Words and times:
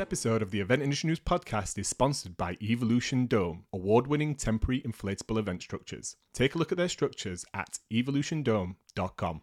episode 0.00 0.40
of 0.40 0.50
the 0.50 0.60
Event 0.60 0.82
Industry 0.82 1.08
News 1.08 1.20
podcast 1.20 1.78
is 1.78 1.86
sponsored 1.86 2.36
by 2.36 2.56
Evolution 2.62 3.26
Dome, 3.26 3.64
award 3.72 4.06
winning 4.06 4.34
temporary 4.34 4.80
inflatable 4.80 5.38
event 5.38 5.60
structures. 5.62 6.16
Take 6.32 6.54
a 6.54 6.58
look 6.58 6.72
at 6.72 6.78
their 6.78 6.88
structures 6.88 7.44
at 7.52 7.78
evolutiondome.com. 7.92 9.42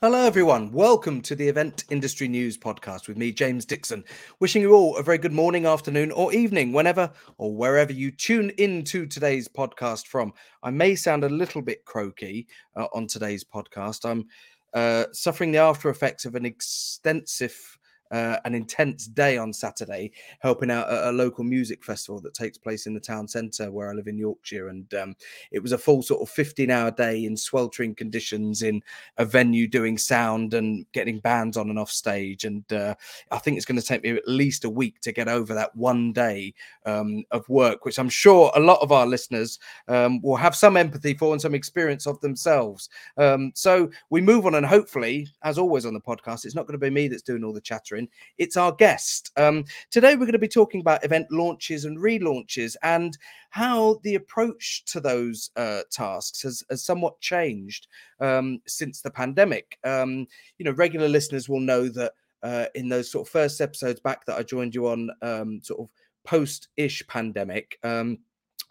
Hello, 0.00 0.26
everyone. 0.26 0.72
Welcome 0.72 1.20
to 1.22 1.34
the 1.34 1.48
Event 1.48 1.84
Industry 1.90 2.28
News 2.28 2.56
podcast 2.56 3.08
with 3.08 3.18
me, 3.18 3.30
James 3.30 3.66
Dickson. 3.66 4.04
Wishing 4.40 4.62
you 4.62 4.72
all 4.72 4.96
a 4.96 5.02
very 5.02 5.18
good 5.18 5.32
morning, 5.32 5.66
afternoon, 5.66 6.10
or 6.12 6.32
evening, 6.32 6.72
whenever 6.72 7.10
or 7.36 7.54
wherever 7.54 7.92
you 7.92 8.10
tune 8.10 8.50
into 8.56 9.06
today's 9.06 9.48
podcast 9.48 10.06
from. 10.06 10.32
I 10.62 10.70
may 10.70 10.94
sound 10.94 11.24
a 11.24 11.28
little 11.28 11.62
bit 11.62 11.84
croaky 11.84 12.48
uh, 12.74 12.86
on 12.94 13.06
today's 13.06 13.44
podcast. 13.44 14.08
I'm 14.08 14.26
uh, 14.72 15.06
suffering 15.12 15.52
the 15.52 15.58
after 15.58 15.90
effects 15.90 16.24
of 16.24 16.34
an 16.34 16.46
extensive 16.46 17.78
uh, 18.10 18.38
an 18.44 18.54
intense 18.54 19.06
day 19.06 19.38
on 19.38 19.52
Saturday, 19.52 20.12
helping 20.40 20.70
out 20.70 20.88
at 20.88 21.08
a 21.08 21.12
local 21.12 21.44
music 21.44 21.84
festival 21.84 22.20
that 22.20 22.34
takes 22.34 22.58
place 22.58 22.86
in 22.86 22.94
the 22.94 23.00
town 23.00 23.26
centre 23.26 23.70
where 23.70 23.90
I 23.90 23.94
live 23.94 24.06
in 24.06 24.18
Yorkshire. 24.18 24.68
And 24.68 24.92
um, 24.94 25.16
it 25.50 25.60
was 25.60 25.72
a 25.72 25.78
full 25.78 26.02
sort 26.02 26.22
of 26.22 26.28
15 26.30 26.70
hour 26.70 26.90
day 26.90 27.24
in 27.24 27.36
sweltering 27.36 27.94
conditions 27.94 28.62
in 28.62 28.82
a 29.18 29.24
venue 29.24 29.66
doing 29.66 29.98
sound 29.98 30.54
and 30.54 30.86
getting 30.92 31.20
bands 31.20 31.56
on 31.56 31.70
and 31.70 31.78
off 31.78 31.90
stage. 31.90 32.44
And 32.44 32.70
uh, 32.72 32.94
I 33.30 33.38
think 33.38 33.56
it's 33.56 33.66
going 33.66 33.80
to 33.80 33.86
take 33.86 34.02
me 34.02 34.10
at 34.10 34.28
least 34.28 34.64
a 34.64 34.70
week 34.70 35.00
to 35.00 35.12
get 35.12 35.28
over 35.28 35.54
that 35.54 35.74
one 35.74 36.12
day 36.12 36.54
um, 36.86 37.24
of 37.30 37.48
work, 37.48 37.84
which 37.84 37.98
I'm 37.98 38.08
sure 38.08 38.52
a 38.54 38.60
lot 38.60 38.80
of 38.80 38.92
our 38.92 39.06
listeners 39.06 39.58
um, 39.88 40.20
will 40.22 40.36
have 40.36 40.54
some 40.54 40.76
empathy 40.76 41.14
for 41.14 41.32
and 41.32 41.40
some 41.40 41.54
experience 41.54 42.06
of 42.06 42.20
themselves. 42.20 42.88
Um, 43.16 43.52
so 43.54 43.90
we 44.10 44.20
move 44.20 44.46
on, 44.46 44.54
and 44.54 44.66
hopefully, 44.66 45.28
as 45.42 45.58
always 45.58 45.86
on 45.86 45.94
the 45.94 46.00
podcast, 46.00 46.44
it's 46.44 46.54
not 46.54 46.66
going 46.66 46.78
to 46.78 46.84
be 46.84 46.90
me 46.90 47.08
that's 47.08 47.22
doing 47.22 47.44
all 47.44 47.52
the 47.52 47.60
chattering 47.60 47.93
it's 48.38 48.56
our 48.56 48.72
guest. 48.72 49.30
Um, 49.36 49.64
today, 49.90 50.14
we're 50.14 50.26
going 50.26 50.32
to 50.32 50.38
be 50.38 50.48
talking 50.48 50.80
about 50.80 51.04
event 51.04 51.26
launches 51.30 51.84
and 51.84 51.98
relaunches 51.98 52.76
and 52.82 53.16
how 53.50 54.00
the 54.02 54.14
approach 54.14 54.84
to 54.86 55.00
those 55.00 55.50
uh, 55.56 55.82
tasks 55.90 56.42
has, 56.42 56.62
has, 56.70 56.84
somewhat 56.84 57.20
changed 57.20 57.86
um, 58.20 58.60
since 58.66 59.00
the 59.00 59.10
pandemic. 59.10 59.78
Um, 59.84 60.26
you 60.58 60.64
know, 60.64 60.72
regular 60.72 61.08
listeners 61.08 61.48
will 61.48 61.60
know 61.60 61.88
that 61.88 62.12
uh, 62.42 62.66
in 62.74 62.88
those 62.88 63.10
sort 63.10 63.26
of 63.26 63.32
first 63.32 63.60
episodes 63.60 64.00
back 64.00 64.26
that 64.26 64.36
I 64.36 64.42
joined 64.42 64.74
you 64.74 64.88
on, 64.88 65.10
um, 65.22 65.60
sort 65.62 65.80
of 65.80 65.88
post-ish 66.24 67.06
pandemic. 67.06 67.78
Um, 67.82 68.18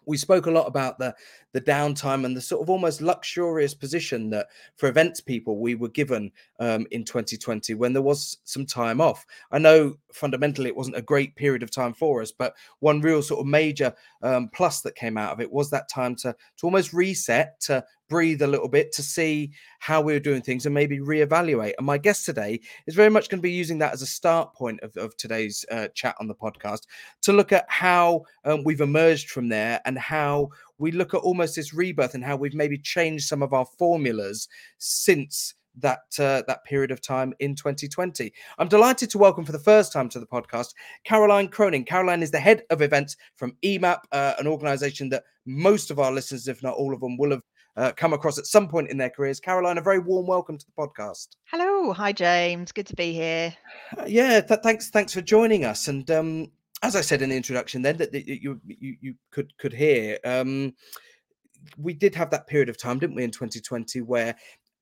we 0.06 0.16
spoke 0.16 0.46
a 0.46 0.50
lot 0.50 0.66
about 0.66 0.98
the 0.98 1.14
the 1.52 1.60
downtime 1.60 2.24
and 2.24 2.36
the 2.36 2.40
sort 2.40 2.60
of 2.60 2.68
almost 2.68 3.00
luxurious 3.00 3.74
position 3.74 4.28
that 4.30 4.48
for 4.76 4.88
events 4.88 5.20
people 5.20 5.58
we 5.58 5.76
were 5.76 5.88
given 5.88 6.30
um, 6.58 6.84
in 6.90 7.04
2020 7.04 7.74
when 7.74 7.92
there 7.92 8.02
was 8.02 8.38
some 8.42 8.66
time 8.66 9.00
off. 9.00 9.24
I 9.52 9.58
know 9.58 9.94
fundamentally 10.12 10.68
it 10.68 10.76
wasn't 10.76 10.96
a 10.96 11.02
great 11.02 11.36
period 11.36 11.62
of 11.62 11.70
time 11.70 11.94
for 11.94 12.22
us, 12.22 12.32
but 12.32 12.54
one 12.80 13.00
real 13.00 13.22
sort 13.22 13.40
of 13.40 13.46
major 13.46 13.94
um, 14.22 14.50
plus 14.52 14.80
that 14.80 14.96
came 14.96 15.16
out 15.16 15.32
of 15.32 15.40
it 15.40 15.52
was 15.52 15.70
that 15.70 15.88
time 15.88 16.16
to 16.16 16.32
to 16.32 16.66
almost 16.66 16.92
reset, 16.92 17.60
to 17.60 17.84
breathe 18.14 18.42
a 18.42 18.46
little 18.46 18.68
bit, 18.68 18.92
to 18.92 19.02
see 19.02 19.50
how 19.80 20.00
we 20.00 20.12
were 20.12 20.20
doing 20.20 20.40
things 20.40 20.66
and 20.66 20.72
maybe 20.72 21.00
reevaluate. 21.00 21.72
And 21.78 21.84
my 21.84 21.98
guest 21.98 22.24
today 22.24 22.60
is 22.86 22.94
very 22.94 23.10
much 23.10 23.28
going 23.28 23.40
to 23.40 23.42
be 23.42 23.50
using 23.50 23.76
that 23.78 23.92
as 23.92 24.02
a 24.02 24.06
start 24.06 24.54
point 24.54 24.78
of, 24.82 24.96
of 24.96 25.16
today's 25.16 25.64
uh, 25.72 25.88
chat 25.96 26.14
on 26.20 26.28
the 26.28 26.34
podcast 26.36 26.82
to 27.22 27.32
look 27.32 27.50
at 27.50 27.64
how 27.66 28.22
um, 28.44 28.62
we've 28.62 28.82
emerged 28.82 29.30
from 29.30 29.48
there 29.48 29.80
and 29.84 29.98
how 29.98 30.48
we 30.78 30.92
look 30.92 31.12
at 31.12 31.22
almost 31.22 31.56
this 31.56 31.74
rebirth 31.74 32.14
and 32.14 32.22
how 32.22 32.36
we've 32.36 32.54
maybe 32.54 32.78
changed 32.78 33.26
some 33.26 33.42
of 33.42 33.52
our 33.52 33.66
formulas 33.66 34.46
since 34.78 35.54
that 35.78 36.02
uh, 36.20 36.42
that 36.46 36.64
period 36.64 36.92
of 36.92 37.00
time 37.00 37.34
in 37.40 37.56
2020. 37.56 38.32
I'm 38.58 38.68
delighted 38.68 39.10
to 39.10 39.18
welcome 39.18 39.44
for 39.44 39.50
the 39.50 39.58
first 39.58 39.92
time 39.92 40.08
to 40.10 40.20
the 40.20 40.26
podcast 40.26 40.68
Caroline 41.02 41.48
Cronin. 41.48 41.82
Caroline 41.82 42.22
is 42.22 42.30
the 42.30 42.38
head 42.38 42.62
of 42.70 42.80
events 42.80 43.16
from 43.34 43.56
EMAP, 43.64 43.98
uh, 44.12 44.34
an 44.38 44.46
organisation 44.46 45.08
that 45.08 45.24
most 45.46 45.90
of 45.90 45.98
our 45.98 46.12
listeners, 46.12 46.46
if 46.46 46.62
not 46.62 46.74
all 46.74 46.94
of 46.94 47.00
them, 47.00 47.16
will 47.16 47.32
have 47.32 47.42
uh, 47.76 47.92
come 47.92 48.12
across 48.12 48.38
at 48.38 48.46
some 48.46 48.68
point 48.68 48.90
in 48.90 48.96
their 48.96 49.10
careers. 49.10 49.40
Caroline, 49.40 49.78
a 49.78 49.82
very 49.82 49.98
warm 49.98 50.26
welcome 50.26 50.58
to 50.58 50.66
the 50.66 50.72
podcast. 50.72 51.28
Hello, 51.44 51.92
hi 51.92 52.12
James, 52.12 52.72
good 52.72 52.86
to 52.86 52.96
be 52.96 53.12
here. 53.12 53.54
Uh, 53.98 54.04
yeah, 54.06 54.40
th- 54.40 54.60
thanks, 54.62 54.90
thanks 54.90 55.12
for 55.12 55.20
joining 55.20 55.64
us. 55.64 55.88
And 55.88 56.08
um, 56.10 56.50
as 56.82 56.96
I 56.96 57.00
said 57.00 57.22
in 57.22 57.30
the 57.30 57.36
introduction, 57.36 57.82
then 57.82 57.96
that, 57.96 58.12
that 58.12 58.26
you, 58.26 58.60
you 58.66 58.96
you 59.00 59.14
could 59.30 59.56
could 59.56 59.72
hear. 59.72 60.18
Um, 60.24 60.74
we 61.78 61.94
did 61.94 62.14
have 62.14 62.30
that 62.30 62.46
period 62.46 62.68
of 62.68 62.76
time, 62.76 62.98
didn't 62.98 63.16
we, 63.16 63.24
in 63.24 63.30
2020, 63.30 64.02
where 64.02 64.36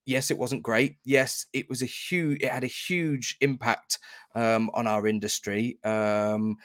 yes, 0.05 0.31
it 0.31 0.39
wasn't 0.39 0.65
great. 0.65 0.97
Yes, 1.05 1.47
it 1.53 1.69
was 1.69 1.81
a 1.81 1.87
huge. 1.87 2.43
It 2.43 2.51
had 2.51 2.65
a 2.65 2.69
huge 2.69 3.37
impact 3.41 3.99
um, 4.35 4.71
on 4.75 4.87
our 4.87 5.07
industry. 5.07 5.79
Um, 5.85 6.57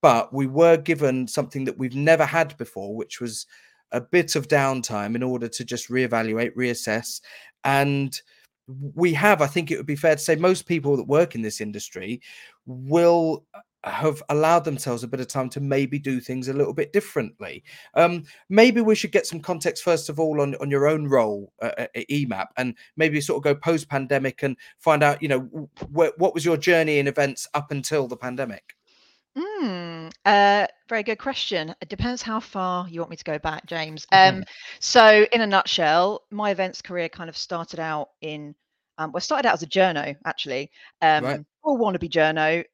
but 0.00 0.32
we 0.32 0.46
were 0.46 0.76
given 0.76 1.26
something 1.26 1.64
that 1.64 1.78
we've 1.78 1.94
never 1.94 2.24
had 2.24 2.56
before, 2.56 2.94
which 2.94 3.20
was 3.20 3.46
a 3.92 4.00
bit 4.00 4.36
of 4.36 4.48
downtime 4.48 5.14
in 5.14 5.22
order 5.22 5.48
to 5.48 5.64
just 5.64 5.88
reevaluate, 5.88 6.54
reassess, 6.54 7.20
and 7.64 8.20
we 8.66 9.12
have. 9.12 9.42
I 9.42 9.46
think 9.46 9.70
it 9.70 9.76
would 9.76 9.86
be 9.86 9.96
fair 9.96 10.16
to 10.16 10.20
say 10.20 10.36
most 10.36 10.66
people 10.66 10.96
that 10.96 11.06
work 11.06 11.34
in 11.34 11.42
this 11.42 11.60
industry 11.60 12.20
will 12.66 13.44
have 13.84 14.22
allowed 14.30 14.64
themselves 14.64 15.04
a 15.04 15.08
bit 15.08 15.20
of 15.20 15.28
time 15.28 15.48
to 15.50 15.60
maybe 15.60 15.98
do 15.98 16.20
things 16.20 16.48
a 16.48 16.52
little 16.52 16.72
bit 16.72 16.92
differently. 16.92 17.62
Um, 17.94 18.24
maybe 18.48 18.80
we 18.80 18.94
should 18.94 19.12
get 19.12 19.26
some 19.26 19.40
context 19.40 19.84
first 19.84 20.08
of 20.08 20.18
all 20.18 20.40
on, 20.40 20.54
on 20.56 20.70
your 20.70 20.88
own 20.88 21.06
role 21.06 21.52
at, 21.60 21.90
EMAP, 21.94 22.46
and 22.56 22.74
maybe 22.96 23.20
sort 23.20 23.36
of 23.36 23.44
go 23.44 23.54
post 23.54 23.88
pandemic 23.88 24.42
and 24.42 24.56
find 24.78 25.02
out, 25.02 25.22
you 25.22 25.28
know, 25.28 25.40
wh- 25.94 26.18
what 26.18 26.34
was 26.34 26.44
your 26.44 26.56
journey 26.56 26.98
in 26.98 27.06
events 27.06 27.46
up 27.54 27.70
until 27.70 28.08
the 28.08 28.16
pandemic. 28.16 28.74
Mm, 29.36 30.12
uh, 30.24 30.66
very 30.88 31.02
good 31.02 31.18
question. 31.18 31.74
It 31.80 31.88
depends 31.88 32.22
how 32.22 32.38
far 32.40 32.88
you 32.88 33.00
want 33.00 33.10
me 33.10 33.16
to 33.16 33.24
go 33.24 33.38
back, 33.38 33.66
James. 33.66 34.06
Mm-hmm. 34.12 34.38
Um, 34.38 34.44
so, 34.78 35.26
in 35.32 35.40
a 35.40 35.46
nutshell, 35.46 36.22
my 36.30 36.50
events 36.50 36.80
career 36.80 37.08
kind 37.08 37.28
of 37.28 37.36
started 37.36 37.80
out 37.80 38.10
in, 38.20 38.54
um, 38.98 39.10
well, 39.12 39.20
started 39.20 39.48
out 39.48 39.54
as 39.54 39.62
a 39.62 39.66
journo 39.66 40.16
actually, 40.24 40.70
um, 41.02 41.24
right. 41.24 41.40
or 41.62 41.78
wannabe 41.78 42.08
journo. 42.08 42.64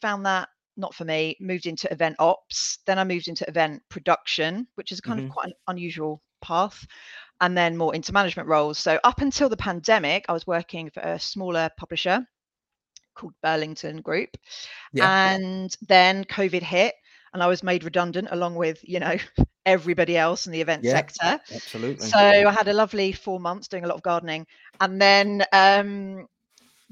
Found 0.00 0.26
that 0.26 0.48
not 0.76 0.94
for 0.94 1.04
me. 1.04 1.36
Moved 1.40 1.66
into 1.66 1.90
event 1.92 2.16
ops. 2.18 2.78
Then 2.86 2.98
I 2.98 3.04
moved 3.04 3.28
into 3.28 3.48
event 3.48 3.82
production, 3.88 4.66
which 4.74 4.90
is 4.90 5.00
kind 5.00 5.20
mm-hmm. 5.20 5.28
of 5.28 5.34
quite 5.34 5.46
an 5.48 5.54
unusual 5.68 6.20
path. 6.42 6.86
And 7.40 7.56
then 7.56 7.76
more 7.76 7.94
into 7.94 8.12
management 8.12 8.48
roles. 8.48 8.78
So 8.78 8.98
up 9.04 9.20
until 9.20 9.48
the 9.48 9.56
pandemic, 9.56 10.24
I 10.28 10.32
was 10.32 10.46
working 10.46 10.90
for 10.90 11.00
a 11.00 11.20
smaller 11.20 11.70
publisher 11.76 12.26
called 13.18 13.34
Burlington 13.42 14.00
Group. 14.00 14.30
Yeah. 14.92 15.34
And 15.34 15.76
then 15.88 16.24
COVID 16.24 16.62
hit 16.62 16.94
and 17.34 17.42
I 17.42 17.46
was 17.46 17.62
made 17.62 17.84
redundant 17.84 18.28
along 18.30 18.54
with, 18.54 18.80
you 18.82 19.00
know, 19.00 19.16
everybody 19.66 20.16
else 20.16 20.46
in 20.46 20.52
the 20.52 20.60
event 20.60 20.84
yeah, 20.84 20.92
sector. 20.92 21.40
Absolutely. 21.54 22.06
So 22.06 22.18
I 22.18 22.50
had 22.50 22.68
a 22.68 22.72
lovely 22.72 23.12
four 23.12 23.38
months 23.38 23.68
doing 23.68 23.84
a 23.84 23.88
lot 23.88 23.96
of 23.96 24.02
gardening. 24.02 24.46
And 24.80 25.00
then 25.00 25.44
um, 25.52 26.26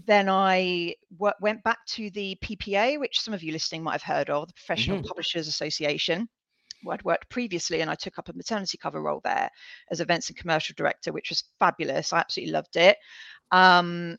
then 0.05 0.29
I 0.29 0.95
w- 1.13 1.35
went 1.41 1.63
back 1.63 1.79
to 1.87 2.11
the 2.11 2.37
PPA, 2.43 3.01
which 3.01 3.21
some 3.21 3.35
of 3.35 3.43
you 3.43 3.53
listening 3.53 3.83
might 3.83 4.01
have 4.01 4.03
heard 4.03 4.31
of, 4.31 4.49
the 4.49 4.55
Professional 4.55 4.99
mm-hmm. 4.99 5.07
Publishers 5.07 5.49
Association. 5.49 6.29
Where 6.83 6.95
I'd 6.95 7.05
worked 7.05 7.31
previously, 7.31 7.81
and 7.81 7.91
I 7.91 7.95
took 7.95 8.19
up 8.19 8.29
a 8.29 8.35
maternity 8.35 8.77
cover 8.77 9.01
role 9.01 9.23
there 9.25 9.51
as 9.91 10.01
events 10.01 10.29
and 10.29 10.37
commercial 10.37 10.75
director, 10.77 11.11
which 11.11 11.31
was 11.31 11.45
fabulous. 11.59 12.13
I 12.13 12.19
absolutely 12.19 12.53
loved 12.53 12.77
it. 12.77 12.99
Um, 13.51 14.19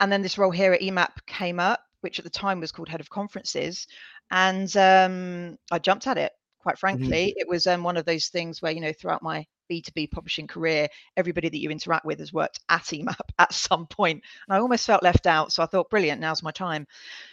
and 0.00 0.10
then 0.10 0.22
this 0.22 0.38
role 0.38 0.50
here 0.50 0.72
at 0.72 0.80
EMAP 0.80 1.26
came 1.26 1.60
up, 1.60 1.80
which 2.00 2.18
at 2.18 2.24
the 2.24 2.30
time 2.30 2.60
was 2.60 2.72
called 2.72 2.88
head 2.88 3.00
of 3.00 3.10
conferences, 3.10 3.86
and 4.30 4.74
um, 4.76 5.58
I 5.70 5.78
jumped 5.78 6.06
at 6.06 6.18
it. 6.18 6.32
Quite 6.58 6.76
mm-hmm. 6.76 6.80
frankly, 6.80 7.26
mm-hmm. 7.28 7.40
it 7.40 7.48
was 7.48 7.66
um, 7.66 7.82
one 7.82 7.96
of 7.96 8.04
those 8.04 8.28
things 8.28 8.60
where 8.60 8.72
you 8.72 8.80
know 8.80 8.92
throughout 8.92 9.22
my 9.22 9.46
B2B 9.70 10.10
publishing 10.10 10.46
career, 10.46 10.88
everybody 11.16 11.48
that 11.48 11.58
you 11.58 11.70
interact 11.70 12.04
with 12.04 12.18
has 12.18 12.32
worked 12.32 12.60
at 12.68 12.82
EMAP 12.82 13.16
at 13.38 13.52
some 13.52 13.86
point. 13.86 14.22
And 14.46 14.56
I 14.56 14.60
almost 14.60 14.86
felt 14.86 15.02
left 15.02 15.26
out. 15.26 15.52
So 15.52 15.62
I 15.62 15.66
thought, 15.66 15.90
brilliant, 15.90 16.20
now's 16.20 16.42
my 16.42 16.50
time. 16.50 16.86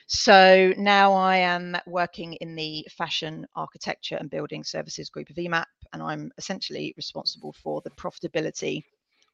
So 0.08 0.74
now 0.78 1.14
I 1.14 1.38
am 1.38 1.78
working 1.86 2.34
in 2.36 2.56
the 2.56 2.86
fashion 2.90 3.46
architecture 3.56 4.16
and 4.16 4.30
building 4.30 4.64
services 4.64 5.10
group 5.10 5.30
of 5.30 5.36
EMAP, 5.36 5.66
and 5.94 6.02
I'm 6.02 6.32
essentially 6.38 6.94
responsible 6.98 7.54
for 7.54 7.82
the 7.82 7.92
profitability 7.92 8.84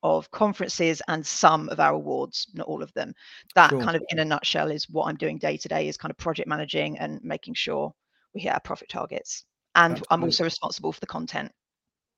of 0.03 0.29
conferences 0.31 1.01
and 1.07 1.25
some 1.25 1.69
of 1.69 1.79
our 1.79 1.93
awards, 1.93 2.47
not 2.53 2.67
all 2.67 2.83
of 2.83 2.93
them. 2.93 3.13
That 3.55 3.71
sure. 3.71 3.81
kind 3.81 3.95
of 3.95 4.03
in 4.09 4.19
a 4.19 4.25
nutshell 4.25 4.71
is 4.71 4.89
what 4.89 5.07
I'm 5.07 5.15
doing 5.15 5.37
day 5.37 5.57
to 5.57 5.67
day 5.67 5.87
is 5.87 5.97
kind 5.97 6.11
of 6.11 6.17
project 6.17 6.47
managing 6.47 6.97
and 6.99 7.23
making 7.23 7.55
sure 7.55 7.93
we 8.33 8.41
hit 8.41 8.53
our 8.53 8.59
profit 8.59 8.89
targets. 8.89 9.45
And 9.75 9.93
Absolutely. 9.93 10.07
I'm 10.11 10.23
also 10.23 10.43
responsible 10.43 10.91
for 10.91 10.99
the 10.99 11.07
content. 11.07 11.51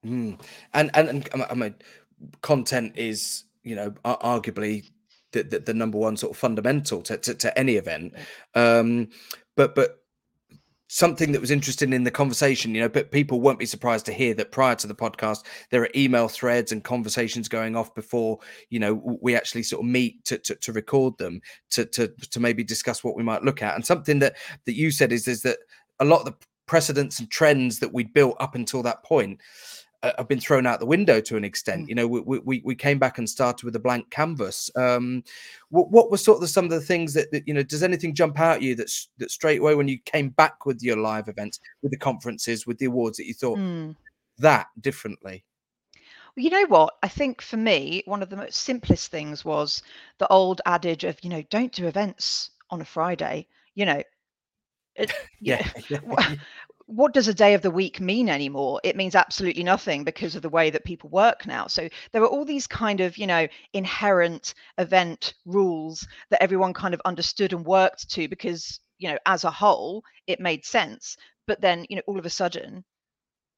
Mm. 0.06 0.40
And, 0.74 0.92
and 0.94 1.30
and 1.34 1.46
I 1.50 1.54
mean, 1.54 1.76
content 2.42 2.94
is 2.96 3.44
you 3.64 3.76
know 3.76 3.92
arguably 4.06 4.90
the, 5.32 5.44
the, 5.44 5.60
the 5.60 5.74
number 5.74 5.98
one 5.98 6.18
sort 6.18 6.32
of 6.32 6.38
fundamental 6.38 7.02
to, 7.04 7.18
to, 7.18 7.34
to 7.36 7.60
any 7.60 7.76
event. 7.76 8.14
Um, 8.56 9.10
but 9.56 9.76
but 9.76 9.99
something 10.92 11.32
that 11.32 11.40
was 11.40 11.52
interesting 11.52 11.94
in 11.94 12.04
the 12.04 12.12
conversation, 12.12 12.74
you 12.74 12.82
know, 12.82 12.90
but 12.90 13.12
people 13.12 13.40
won't 13.40 13.60
be 13.60 13.66
surprised 13.66 14.08
to 14.08 14.12
hear 14.12 14.34
that 14.34 14.52
prior 14.52 14.74
to 14.74 14.88
the 14.88 14.96
podcast, 14.96 15.46
there 15.70 15.84
are 15.84 15.90
email 15.96 16.28
threads 16.28 16.72
and 16.72 16.84
conversations 16.84 17.48
going 17.48 17.76
off 17.76 17.94
before, 17.94 18.40
you 18.72 18.80
know, 18.80 18.96
we 19.22 19.36
actually 19.36 19.62
sort 19.62 19.84
of 19.84 19.90
meet 19.90 20.26
to, 20.26 20.40
to, 20.40 20.56
to 20.56 20.74
record 20.74 21.16
them 21.20 21.42
to, 21.70 21.86
to, 21.86 22.08
to 22.08 22.40
maybe 22.40 22.64
discuss 22.64 23.04
what 23.04 23.16
we 23.16 23.22
might 23.22 23.44
look 23.44 23.62
at. 23.62 23.76
And 23.76 23.86
something 23.86 24.18
that, 24.20 24.36
that 24.66 24.76
you 24.76 24.90
said 24.90 25.12
is, 25.12 25.28
is 25.28 25.44
that 25.44 25.60
a 26.00 26.06
lot 26.06 26.22
of 26.22 26.26
the 26.26 26.36
precedents 26.66 27.20
and 27.20 27.30
trends 27.30 27.78
that 27.80 27.94
we'd 27.94 28.12
built 28.12 28.36
up 28.40 28.56
until 28.56 28.82
that 28.82 29.04
point 29.04 29.40
have 30.04 30.28
been 30.28 30.40
thrown 30.40 30.66
out 30.66 30.80
the 30.80 30.86
window 30.86 31.20
to 31.22 31.38
an 31.38 31.44
extent. 31.44 31.86
Mm. 31.86 31.90
You 31.90 31.96
know, 31.96 32.08
we, 32.08 32.40
we, 32.40 32.62
we 32.64 32.76
came 32.76 33.00
back 33.00 33.18
and 33.18 33.30
started 33.30 33.64
with 33.66 33.76
a 33.76 33.80
blank 33.80 34.10
canvas. 34.10 34.72
Um, 34.76 35.24
what, 35.70 35.92
what 35.92 36.10
were 36.10 36.18
sort 36.18 36.42
of 36.42 36.50
some 36.50 36.66
of 36.66 36.72
the 36.72 36.82
things 36.82 37.14
that, 37.14 37.32
that, 37.32 37.48
you 37.48 37.54
know? 37.54 37.64
Does 37.64 37.84
anything 37.84 38.16
jump 38.16 38.40
out 38.40 38.58
at 38.58 38.62
you 38.62 38.76
that 38.76 38.92
that 39.18 39.32
straight 39.32 39.60
away 39.60 39.76
when 39.76 39.88
you 39.88 40.00
came 40.06 40.30
back 40.30 40.66
with 40.66 40.82
your 40.82 40.98
live 40.98 41.28
events, 41.28 41.60
with 41.82 41.92
the 41.92 41.98
conferences, 41.98 42.66
with 42.66 42.78
the 42.78 42.86
awards 42.86 43.18
that 43.18 43.26
you 43.26 43.34
thought 43.34 43.58
mm. 43.58 43.96
that 44.38 44.68
differently? 44.80 45.44
Well, 46.36 46.44
you 46.44 46.50
know 46.50 46.66
what? 46.68 46.96
I 47.04 47.08
think 47.08 47.42
for 47.42 47.58
me, 47.58 48.04
one 48.06 48.24
of 48.24 48.30
the 48.30 48.38
most 48.38 48.62
simplest 48.62 49.12
things 49.12 49.44
was 49.44 49.84
the 50.20 50.28
old 50.28 50.62
adage 50.66 51.04
of 51.04 51.22
you 51.24 51.30
know 51.30 51.44
don't 51.50 51.74
do 51.74 51.88
events 51.88 52.52
on 52.70 52.82
a 52.82 52.86
Friday. 52.86 53.48
You 53.76 53.86
know, 53.86 54.04
it, 54.96 55.12
yeah. 55.42 55.68
yeah 55.90 56.00
what 56.90 57.14
does 57.14 57.28
a 57.28 57.34
day 57.36 57.54
of 57.54 57.62
the 57.62 57.70
week 57.70 58.02
mean 58.02 58.30
anymore? 58.30 58.82
It 58.84 58.96
means 58.96 59.14
absolutely 59.14 59.62
nothing 59.62 60.04
because 60.04 60.36
of 60.36 60.42
the 60.42 60.50
way 60.50 60.72
that 60.72 60.84
people 60.84 61.10
work 61.12 61.46
now. 61.46 61.68
So 61.68 61.88
there 62.12 62.24
are 62.24 62.28
all 62.28 62.46
these 62.46 62.66
kind 62.66 63.00
of, 63.00 63.16
you 63.16 63.28
know, 63.28 63.48
inherent 63.74 64.56
event 64.80 65.36
rules 65.46 66.08
that 66.32 66.42
everyone 66.42 66.74
kind 66.74 66.96
of 66.96 67.02
understood 67.06 67.54
and 67.54 67.64
worked 67.64 68.10
to 68.12 68.28
because, 68.28 68.80
you 68.98 69.08
know, 69.08 69.20
as 69.28 69.44
a 69.44 69.52
whole, 69.52 70.04
it 70.26 70.40
made 70.40 70.66
sense. 70.66 71.16
But 71.46 71.62
then, 71.62 71.86
you 71.90 71.96
know, 71.96 72.02
all 72.08 72.18
of 72.18 72.26
a 72.26 72.30
sudden, 72.32 72.84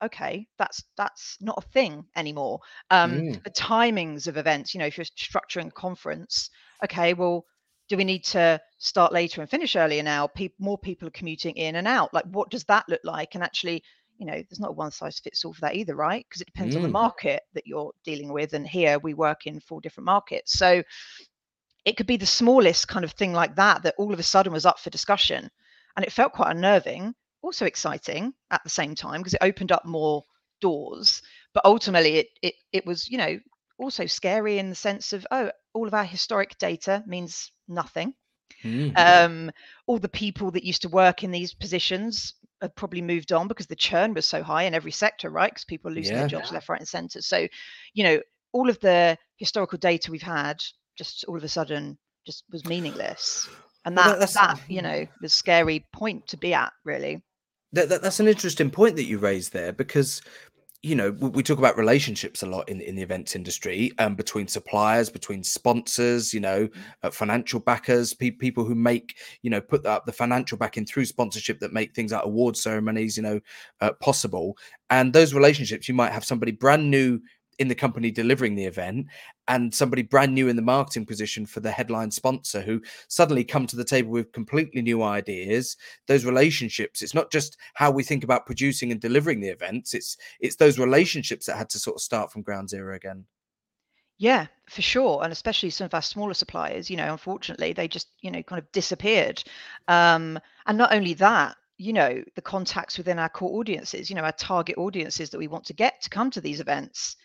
okay, 0.03 0.45
that's 0.57 0.83
that's 0.97 1.37
not 1.39 1.63
a 1.63 1.69
thing 1.69 2.03
anymore. 2.17 2.59
Um, 2.89 3.11
mm. 3.13 3.43
The 3.45 3.51
timings 3.51 4.27
of 4.27 4.35
events, 4.35 4.73
you 4.73 4.79
know, 4.79 4.87
if 4.87 4.97
you're 4.97 5.05
structuring 5.05 5.67
a 5.67 5.71
conference, 5.71 6.49
okay, 6.83 7.13
well, 7.13 7.45
do 7.91 7.97
we 7.97 8.05
need 8.05 8.23
to 8.23 8.57
start 8.77 9.11
later 9.11 9.41
and 9.41 9.49
finish 9.49 9.75
earlier 9.75 10.01
now? 10.01 10.25
Pe- 10.25 10.47
more 10.59 10.77
people 10.77 11.09
are 11.09 11.11
commuting 11.11 11.57
in 11.57 11.75
and 11.75 11.89
out. 11.89 12.13
Like 12.13 12.23
what 12.31 12.49
does 12.49 12.63
that 12.63 12.87
look 12.87 13.01
like? 13.03 13.35
And 13.35 13.43
actually 13.43 13.83
you 14.17 14.25
know 14.25 14.31
there's 14.31 14.61
not 14.61 14.69
a 14.69 14.73
one 14.73 14.91
size 14.91 15.19
fits 15.19 15.43
all 15.43 15.51
for 15.51 15.59
that 15.59 15.75
either 15.75 15.93
right? 15.93 16.25
Because 16.25 16.39
it 16.39 16.47
depends 16.47 16.73
mm. 16.73 16.77
on 16.77 16.83
the 16.83 16.87
mm. 16.87 16.93
market 16.93 17.43
that 17.53 17.67
you're 17.67 17.91
dealing 18.05 18.31
with. 18.31 18.53
And 18.53 18.65
here 18.65 18.97
we 18.99 19.13
work 19.13 19.45
in 19.45 19.59
four 19.59 19.81
different 19.81 20.05
markets. 20.05 20.53
So 20.53 20.81
it 21.83 21.97
could 21.97 22.07
be 22.07 22.15
the 22.15 22.25
smallest 22.25 22.87
kind 22.87 23.03
of 23.03 23.11
thing 23.11 23.33
like 23.33 23.57
that 23.57 23.83
that 23.83 23.95
all 23.97 24.13
of 24.13 24.19
a 24.19 24.23
sudden 24.23 24.53
was 24.53 24.65
up 24.65 24.79
for 24.79 24.89
discussion. 24.89 25.49
And 25.97 26.05
it 26.05 26.13
felt 26.13 26.31
quite 26.31 26.51
unnerving 26.51 27.13
also 27.41 27.65
exciting 27.65 28.33
at 28.51 28.63
the 28.63 28.69
same 28.69 28.95
time 28.95 29.19
because 29.19 29.33
it 29.33 29.43
opened 29.43 29.73
up 29.73 29.83
more 29.83 30.23
doors. 30.61 31.21
But 31.53 31.65
ultimately 31.65 32.19
it 32.19 32.27
it 32.41 32.53
it 32.71 32.85
was 32.85 33.09
you 33.09 33.17
know 33.17 33.37
also 33.81 34.05
scary 34.05 34.59
in 34.59 34.69
the 34.69 34.75
sense 34.75 35.11
of 35.13 35.25
oh 35.31 35.51
all 35.73 35.87
of 35.87 35.93
our 35.93 36.05
historic 36.05 36.57
data 36.57 37.03
means 37.07 37.51
nothing. 37.67 38.13
Mm-hmm. 38.63 38.95
Um, 38.95 39.51
all 39.87 39.97
the 39.97 40.09
people 40.09 40.51
that 40.51 40.63
used 40.63 40.83
to 40.83 40.89
work 40.89 41.23
in 41.23 41.31
these 41.31 41.53
positions 41.53 42.35
have 42.61 42.75
probably 42.75 43.01
moved 43.01 43.31
on 43.31 43.47
because 43.47 43.67
the 43.67 43.75
churn 43.75 44.13
was 44.13 44.25
so 44.25 44.43
high 44.43 44.63
in 44.63 44.75
every 44.75 44.91
sector, 44.91 45.29
right? 45.29 45.51
Because 45.51 45.65
people 45.65 45.89
are 45.89 45.95
losing 45.95 46.13
yeah. 46.13 46.19
their 46.19 46.27
jobs 46.27 46.51
left, 46.51 46.69
right, 46.69 46.79
and 46.79 46.87
centre. 46.87 47.21
So, 47.21 47.47
you 47.93 48.03
know, 48.03 48.21
all 48.53 48.69
of 48.69 48.79
the 48.79 49.17
historical 49.37 49.79
data 49.79 50.11
we've 50.11 50.21
had 50.21 50.63
just 50.97 51.25
all 51.27 51.37
of 51.37 51.43
a 51.43 51.49
sudden 51.49 51.97
just 52.25 52.43
was 52.51 52.65
meaningless. 52.65 53.49
And 53.85 53.97
that, 53.97 54.05
well, 54.05 54.19
that 54.19 54.33
that 54.33 54.59
you 54.67 54.81
know 54.81 55.07
was 55.21 55.33
scary 55.33 55.85
point 55.91 56.27
to 56.27 56.37
be 56.37 56.53
at, 56.53 56.71
really. 56.85 57.23
That, 57.73 57.89
that, 57.89 58.01
that's 58.01 58.19
an 58.19 58.27
interesting 58.27 58.69
point 58.69 58.97
that 58.97 59.05
you 59.05 59.17
raised 59.17 59.53
there 59.53 59.71
because 59.71 60.21
you 60.83 60.95
know, 60.95 61.11
we, 61.11 61.43
talk 61.43 61.59
about 61.59 61.77
relationships 61.77 62.41
a 62.41 62.47
lot 62.47 62.67
in, 62.67 62.81
in 62.81 62.95
the 62.95 63.03
events 63.03 63.35
industry, 63.35 63.91
um, 63.99 64.15
between 64.15 64.47
suppliers, 64.47 65.11
between 65.11 65.43
sponsors, 65.43 66.33
you 66.33 66.39
know, 66.39 66.67
mm. 66.67 66.81
uh, 67.03 67.11
financial 67.11 67.59
backers, 67.59 68.15
pe- 68.15 68.31
people 68.31 68.63
who 68.63 68.73
make, 68.73 69.17
you 69.43 69.51
know, 69.51 69.61
put 69.61 69.85
up 69.85 70.07
the 70.07 70.11
financial 70.11 70.57
backing 70.57 70.85
through 70.85 71.05
sponsorship 71.05 71.59
that 71.59 71.71
make 71.71 71.93
things 71.93 72.11
like 72.11 72.25
award 72.25 72.57
ceremonies, 72.57 73.15
you 73.15 73.21
know, 73.21 73.39
uh, 73.81 73.91
possible. 74.01 74.57
And 74.89 75.13
those 75.13 75.35
relationships, 75.35 75.87
you 75.87 75.93
might 75.93 76.13
have 76.13 76.25
somebody 76.25 76.51
brand 76.51 76.89
new 76.89 77.21
in 77.61 77.67
the 77.67 77.75
company 77.75 78.09
delivering 78.09 78.55
the 78.55 78.65
event 78.65 79.05
and 79.47 79.73
somebody 79.73 80.01
brand 80.01 80.33
new 80.33 80.47
in 80.47 80.55
the 80.55 80.61
marketing 80.63 81.05
position 81.05 81.45
for 81.45 81.59
the 81.59 81.69
headline 81.69 82.09
sponsor 82.09 82.59
who 82.59 82.81
suddenly 83.07 83.43
come 83.43 83.67
to 83.67 83.75
the 83.75 83.83
table 83.83 84.09
with 84.09 84.31
completely 84.31 84.81
new 84.81 85.03
ideas 85.03 85.77
those 86.07 86.25
relationships 86.25 87.03
it's 87.03 87.13
not 87.13 87.31
just 87.31 87.57
how 87.75 87.91
we 87.91 88.01
think 88.01 88.23
about 88.23 88.47
producing 88.47 88.91
and 88.91 88.99
delivering 88.99 89.39
the 89.39 89.47
events 89.47 89.93
it's 89.93 90.17
it's 90.39 90.55
those 90.55 90.79
relationships 90.79 91.45
that 91.45 91.55
had 91.55 91.69
to 91.69 91.77
sort 91.77 91.95
of 91.95 92.01
start 92.01 92.31
from 92.31 92.41
ground 92.41 92.67
zero 92.67 92.95
again 92.95 93.23
yeah, 94.17 94.45
for 94.69 94.83
sure. 94.83 95.23
And 95.23 95.33
especially 95.33 95.71
some 95.71 95.85
of 95.85 95.95
our 95.95 96.01
smaller 96.03 96.35
suppliers, 96.35 96.91
you 96.91 96.95
know, 96.95 97.11
unfortunately, 97.11 97.73
they 97.73 97.87
just, 97.87 98.07
you 98.21 98.29
know, 98.29 98.43
kind 98.43 98.59
of 98.59 98.71
disappeared. 98.71 99.43
Um, 99.87 100.37
and 100.67 100.77
not 100.77 100.93
only 100.93 101.15
that, 101.15 101.55
you 101.79 101.91
know, 101.91 102.23
the 102.35 102.41
contacts 102.43 102.99
within 102.99 103.17
our 103.17 103.29
core 103.29 103.59
audiences, 103.59 104.11
you 104.11 104.15
know, 104.15 104.21
our 104.21 104.31
target 104.33 104.77
audiences 104.77 105.31
that 105.31 105.39
we 105.39 105.47
want 105.47 105.65
to 105.65 105.73
get 105.73 105.99
to 106.03 106.09
come 106.11 106.29
to 106.29 106.39
these 106.39 106.59
events, 106.59 107.15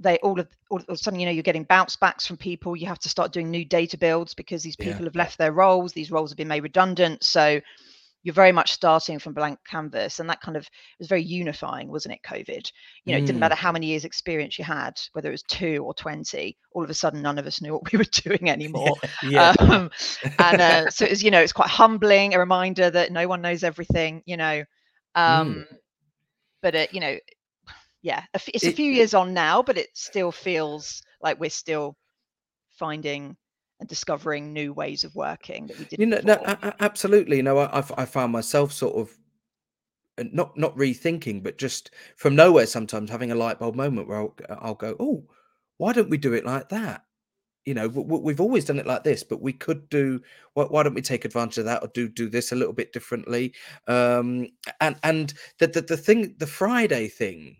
they 0.00 0.18
all 0.18 0.38
of 0.38 0.48
all 0.70 0.78
of 0.78 0.84
a 0.88 0.96
sudden 0.96 1.18
you 1.18 1.26
know 1.26 1.32
you're 1.32 1.42
getting 1.42 1.64
bounce 1.64 1.96
backs 1.96 2.26
from 2.26 2.36
people 2.36 2.76
you 2.76 2.86
have 2.86 2.98
to 2.98 3.08
start 3.08 3.32
doing 3.32 3.50
new 3.50 3.64
data 3.64 3.98
builds 3.98 4.34
because 4.34 4.62
these 4.62 4.76
people 4.76 5.00
yeah. 5.00 5.04
have 5.06 5.16
left 5.16 5.38
their 5.38 5.52
roles 5.52 5.92
these 5.92 6.10
roles 6.10 6.30
have 6.30 6.36
been 6.36 6.48
made 6.48 6.62
redundant 6.62 7.22
so 7.24 7.60
you're 8.22 8.34
very 8.34 8.52
much 8.52 8.72
starting 8.72 9.18
from 9.18 9.32
blank 9.32 9.58
canvas 9.66 10.18
and 10.18 10.28
that 10.28 10.40
kind 10.40 10.56
of 10.56 10.68
was 10.98 11.08
very 11.08 11.22
unifying 11.22 11.88
wasn't 11.88 12.12
it 12.12 12.20
covid 12.22 12.70
you 13.04 13.12
know 13.12 13.18
mm. 13.18 13.22
it 13.22 13.26
didn't 13.26 13.40
matter 13.40 13.54
mm. 13.54 13.58
how 13.58 13.72
many 13.72 13.86
years 13.86 14.04
experience 14.04 14.58
you 14.58 14.64
had 14.64 14.98
whether 15.12 15.28
it 15.28 15.32
was 15.32 15.42
two 15.44 15.82
or 15.84 15.94
20 15.94 16.56
all 16.72 16.84
of 16.84 16.90
a 16.90 16.94
sudden 16.94 17.22
none 17.22 17.38
of 17.38 17.46
us 17.46 17.60
knew 17.60 17.72
what 17.72 17.90
we 17.92 17.98
were 17.98 18.04
doing 18.04 18.50
anymore 18.50 18.94
yeah, 19.22 19.54
yeah. 19.60 19.64
Um, 19.66 19.90
and 20.38 20.60
uh, 20.60 20.90
so 20.90 21.04
it's 21.04 21.22
you 21.22 21.30
know 21.30 21.40
it's 21.40 21.52
quite 21.52 21.68
humbling 21.68 22.34
a 22.34 22.38
reminder 22.38 22.90
that 22.90 23.12
no 23.12 23.26
one 23.28 23.40
knows 23.40 23.64
everything 23.64 24.22
you 24.26 24.36
know 24.36 24.64
um 25.14 25.66
mm. 25.70 25.76
but 26.62 26.74
it 26.74 26.92
you 26.92 27.00
know 27.00 27.16
yeah, 28.02 28.24
it's 28.34 28.64
a 28.64 28.72
few 28.72 28.90
years 28.92 29.14
on 29.14 29.34
now, 29.34 29.62
but 29.62 29.76
it 29.76 29.88
still 29.94 30.30
feels 30.30 31.02
like 31.20 31.40
we're 31.40 31.50
still 31.50 31.96
finding 32.70 33.36
and 33.80 33.88
discovering 33.88 34.52
new 34.52 34.72
ways 34.72 35.04
of 35.04 35.14
working 35.14 35.66
that 35.66 35.78
we 35.78 35.84
didn't. 35.84 36.00
You 36.00 36.06
know, 36.06 36.20
no, 36.24 36.72
absolutely. 36.80 37.38
You 37.38 37.42
know, 37.42 37.58
I, 37.58 37.84
I 37.96 38.04
found 38.04 38.32
myself 38.32 38.72
sort 38.72 38.96
of 38.96 39.16
uh, 40.18 40.24
not 40.32 40.56
not 40.56 40.76
rethinking, 40.76 41.42
but 41.42 41.58
just 41.58 41.90
from 42.16 42.36
nowhere 42.36 42.66
sometimes 42.66 43.10
having 43.10 43.32
a 43.32 43.36
light 43.36 43.58
bulb 43.58 43.74
moment 43.74 44.08
where 44.08 44.18
I'll, 44.18 44.34
I'll 44.48 44.74
go, 44.74 44.96
oh, 45.00 45.24
why 45.76 45.92
don't 45.92 46.10
we 46.10 46.18
do 46.18 46.34
it 46.34 46.46
like 46.46 46.68
that? 46.70 47.04
You 47.64 47.74
know, 47.74 47.88
we've 47.88 48.40
always 48.40 48.64
done 48.64 48.78
it 48.78 48.86
like 48.86 49.04
this, 49.04 49.22
but 49.22 49.42
we 49.42 49.52
could 49.52 49.90
do. 49.90 50.22
Why 50.54 50.82
don't 50.82 50.94
we 50.94 51.02
take 51.02 51.26
advantage 51.26 51.58
of 51.58 51.66
that 51.66 51.82
or 51.82 51.88
do 51.88 52.08
do 52.08 52.30
this 52.30 52.50
a 52.50 52.56
little 52.56 52.72
bit 52.72 52.92
differently? 52.92 53.54
Um, 53.86 54.48
and 54.80 54.96
and 55.02 55.34
the, 55.58 55.66
the 55.66 55.82
the 55.82 55.96
thing, 55.96 56.34
the 56.38 56.46
Friday 56.46 57.08
thing 57.08 57.56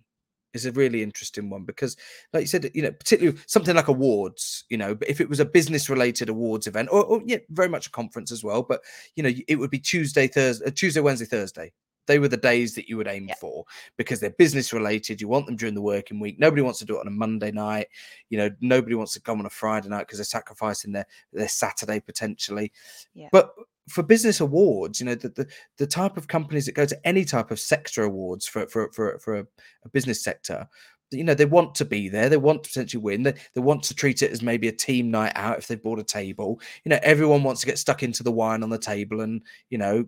is 0.54 0.66
a 0.66 0.72
really 0.72 1.02
interesting 1.02 1.50
one 1.50 1.64
because, 1.64 1.96
like 2.32 2.42
you 2.42 2.46
said, 2.46 2.70
you 2.74 2.82
know, 2.82 2.92
particularly 2.92 3.38
something 3.46 3.76
like 3.76 3.88
awards, 3.88 4.64
you 4.68 4.76
know, 4.76 4.94
but 4.94 5.08
if 5.08 5.20
it 5.20 5.28
was 5.28 5.40
a 5.40 5.44
business 5.44 5.90
related 5.90 6.28
awards 6.28 6.66
event 6.66 6.88
or, 6.90 7.04
or, 7.04 7.22
yeah, 7.24 7.38
very 7.50 7.68
much 7.68 7.86
a 7.86 7.90
conference 7.90 8.32
as 8.32 8.42
well, 8.42 8.62
but 8.62 8.80
you 9.16 9.22
know, 9.22 9.32
it 9.46 9.56
would 9.56 9.70
be 9.70 9.78
Tuesday, 9.78 10.26
Thursday, 10.26 10.66
uh, 10.66 10.70
Tuesday, 10.74 11.00
Wednesday, 11.00 11.26
Thursday. 11.26 11.72
They 12.06 12.18
were 12.18 12.28
the 12.28 12.38
days 12.38 12.74
that 12.74 12.88
you 12.88 12.96
would 12.96 13.06
aim 13.06 13.28
yeah. 13.28 13.34
for 13.34 13.64
because 13.98 14.18
they're 14.18 14.30
business 14.30 14.72
related. 14.72 15.20
You 15.20 15.28
want 15.28 15.44
them 15.44 15.56
during 15.56 15.74
the 15.74 15.82
working 15.82 16.18
week. 16.18 16.38
Nobody 16.38 16.62
wants 16.62 16.78
to 16.78 16.86
do 16.86 16.96
it 16.96 17.00
on 17.00 17.06
a 17.06 17.10
Monday 17.10 17.50
night. 17.50 17.88
You 18.30 18.38
know, 18.38 18.50
nobody 18.62 18.94
wants 18.94 19.12
to 19.12 19.20
come 19.20 19.38
on 19.38 19.44
a 19.44 19.50
Friday 19.50 19.90
night 19.90 20.06
because 20.06 20.16
they're 20.16 20.24
sacrificing 20.24 20.92
their 20.92 21.06
their 21.34 21.48
Saturday 21.48 22.00
potentially. 22.00 22.72
Yeah. 23.14 23.28
But 23.30 23.52
for 23.88 24.02
business 24.02 24.40
awards, 24.40 25.00
you 25.00 25.06
know, 25.06 25.14
the, 25.14 25.28
the, 25.30 25.46
the 25.78 25.86
type 25.86 26.16
of 26.16 26.28
companies 26.28 26.66
that 26.66 26.74
go 26.74 26.86
to 26.86 27.06
any 27.06 27.24
type 27.24 27.50
of 27.50 27.60
sector 27.60 28.04
awards 28.04 28.46
for 28.46 28.66
for 28.68 28.90
for, 28.92 29.18
for 29.18 29.38
a, 29.38 29.46
a 29.84 29.88
business 29.90 30.22
sector, 30.22 30.68
you 31.10 31.24
know, 31.24 31.34
they 31.34 31.44
want 31.44 31.74
to 31.76 31.84
be 31.84 32.08
there. 32.08 32.28
They 32.28 32.36
want 32.36 32.64
to 32.64 32.70
potentially 32.70 33.02
win. 33.02 33.22
They, 33.22 33.34
they 33.54 33.60
want 33.60 33.82
to 33.84 33.94
treat 33.94 34.22
it 34.22 34.30
as 34.30 34.42
maybe 34.42 34.68
a 34.68 34.72
team 34.72 35.10
night 35.10 35.32
out 35.36 35.58
if 35.58 35.66
they've 35.66 35.82
bought 35.82 35.98
a 35.98 36.04
table. 36.04 36.60
You 36.84 36.90
know, 36.90 36.98
everyone 37.02 37.42
wants 37.42 37.60
to 37.62 37.66
get 37.66 37.78
stuck 37.78 38.02
into 38.02 38.22
the 38.22 38.32
wine 38.32 38.62
on 38.62 38.70
the 38.70 38.78
table 38.78 39.22
and, 39.22 39.42
you 39.70 39.78
know, 39.78 40.06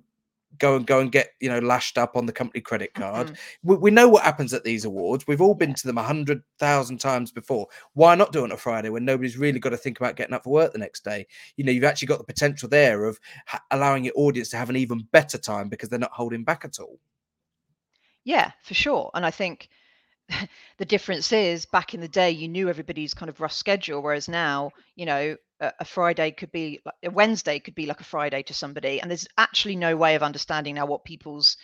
go 0.58 0.76
and 0.76 0.86
go 0.86 1.00
and 1.00 1.12
get 1.12 1.30
you 1.40 1.48
know 1.48 1.58
lashed 1.58 1.98
up 1.98 2.16
on 2.16 2.26
the 2.26 2.32
company 2.32 2.60
credit 2.60 2.92
card. 2.94 3.28
Mm-hmm. 3.28 3.70
We, 3.70 3.76
we, 3.76 3.90
know 3.90 4.08
what 4.08 4.24
happens 4.24 4.52
at 4.52 4.64
these 4.64 4.84
awards. 4.84 5.26
We've 5.26 5.40
all 5.40 5.54
been 5.54 5.70
yeah. 5.70 5.76
to 5.76 5.86
them 5.86 5.98
a 5.98 6.02
hundred 6.02 6.42
thousand 6.58 6.98
times 6.98 7.30
before. 7.30 7.68
Why 7.94 8.14
not 8.14 8.32
do 8.32 8.40
it 8.40 8.44
on 8.44 8.52
a 8.52 8.56
Friday 8.56 8.88
when 8.88 9.04
nobody's 9.04 9.36
really 9.36 9.58
got 9.58 9.70
to 9.70 9.76
think 9.76 9.98
about 10.00 10.16
getting 10.16 10.34
up 10.34 10.44
for 10.44 10.50
work 10.50 10.72
the 10.72 10.78
next 10.78 11.04
day? 11.04 11.26
You 11.56 11.64
know, 11.64 11.72
you've 11.72 11.84
actually 11.84 12.08
got 12.08 12.18
the 12.18 12.24
potential 12.24 12.68
there 12.68 13.04
of 13.04 13.18
ha- 13.46 13.62
allowing 13.70 14.04
your 14.04 14.14
audience 14.16 14.48
to 14.50 14.56
have 14.56 14.70
an 14.70 14.76
even 14.76 15.06
better 15.12 15.38
time 15.38 15.68
because 15.68 15.88
they're 15.88 15.98
not 15.98 16.12
holding 16.12 16.44
back 16.44 16.64
at 16.64 16.78
all. 16.80 16.98
Yeah, 18.24 18.50
for 18.62 18.74
sure. 18.74 19.10
And 19.14 19.24
I 19.24 19.30
think 19.30 19.68
the 20.78 20.84
difference 20.84 21.32
is 21.32 21.66
back 21.66 21.94
in 21.94 22.00
the 22.00 22.08
day, 22.08 22.30
you 22.30 22.48
knew 22.48 22.68
everybody's 22.68 23.14
kind 23.14 23.28
of 23.28 23.40
rough 23.40 23.52
schedule, 23.52 24.02
whereas 24.02 24.28
now, 24.28 24.70
you 24.96 25.06
know, 25.06 25.36
a 25.60 25.84
Friday 25.84 26.30
could 26.30 26.52
be 26.52 26.80
like 26.84 26.94
a 27.02 27.10
Wednesday 27.10 27.58
could 27.58 27.74
be 27.74 27.86
like 27.86 28.00
a 28.00 28.04
Friday 28.04 28.42
to 28.44 28.54
somebody, 28.54 29.00
and 29.00 29.10
there's 29.10 29.28
actually 29.36 29.76
no 29.76 29.96
way 29.96 30.14
of 30.14 30.22
understanding 30.22 30.76
now 30.76 30.86
what 30.86 31.04
people's 31.04 31.56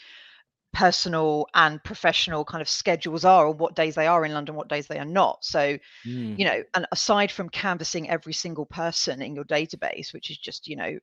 personal 0.77 1.47
and 1.55 1.83
professional 1.83 2.45
kind 2.45 2.61
of 2.61 2.69
schedules 2.69 3.25
are 3.25 3.47
or 3.47 3.53
what 3.53 3.75
days 3.75 3.95
they 3.95 4.07
are 4.07 4.27
in 4.27 4.35
London, 4.35 4.55
what 4.55 4.69
days 4.69 4.87
they 4.87 4.99
are 4.99 5.07
not. 5.07 5.43
So, 5.43 5.79
mm. 6.07 6.39
you 6.39 6.45
know, 6.45 6.63
and 6.75 6.87
aside 6.93 7.31
from 7.31 7.49
canvassing 7.49 8.11
every 8.11 8.35
single 8.35 8.67
person 8.67 9.23
in 9.23 9.35
your 9.35 9.45
database, 9.45 10.13
which 10.13 10.31
is 10.31 10.37
just, 10.37 10.69
you 10.69 10.77
know, 10.77 10.99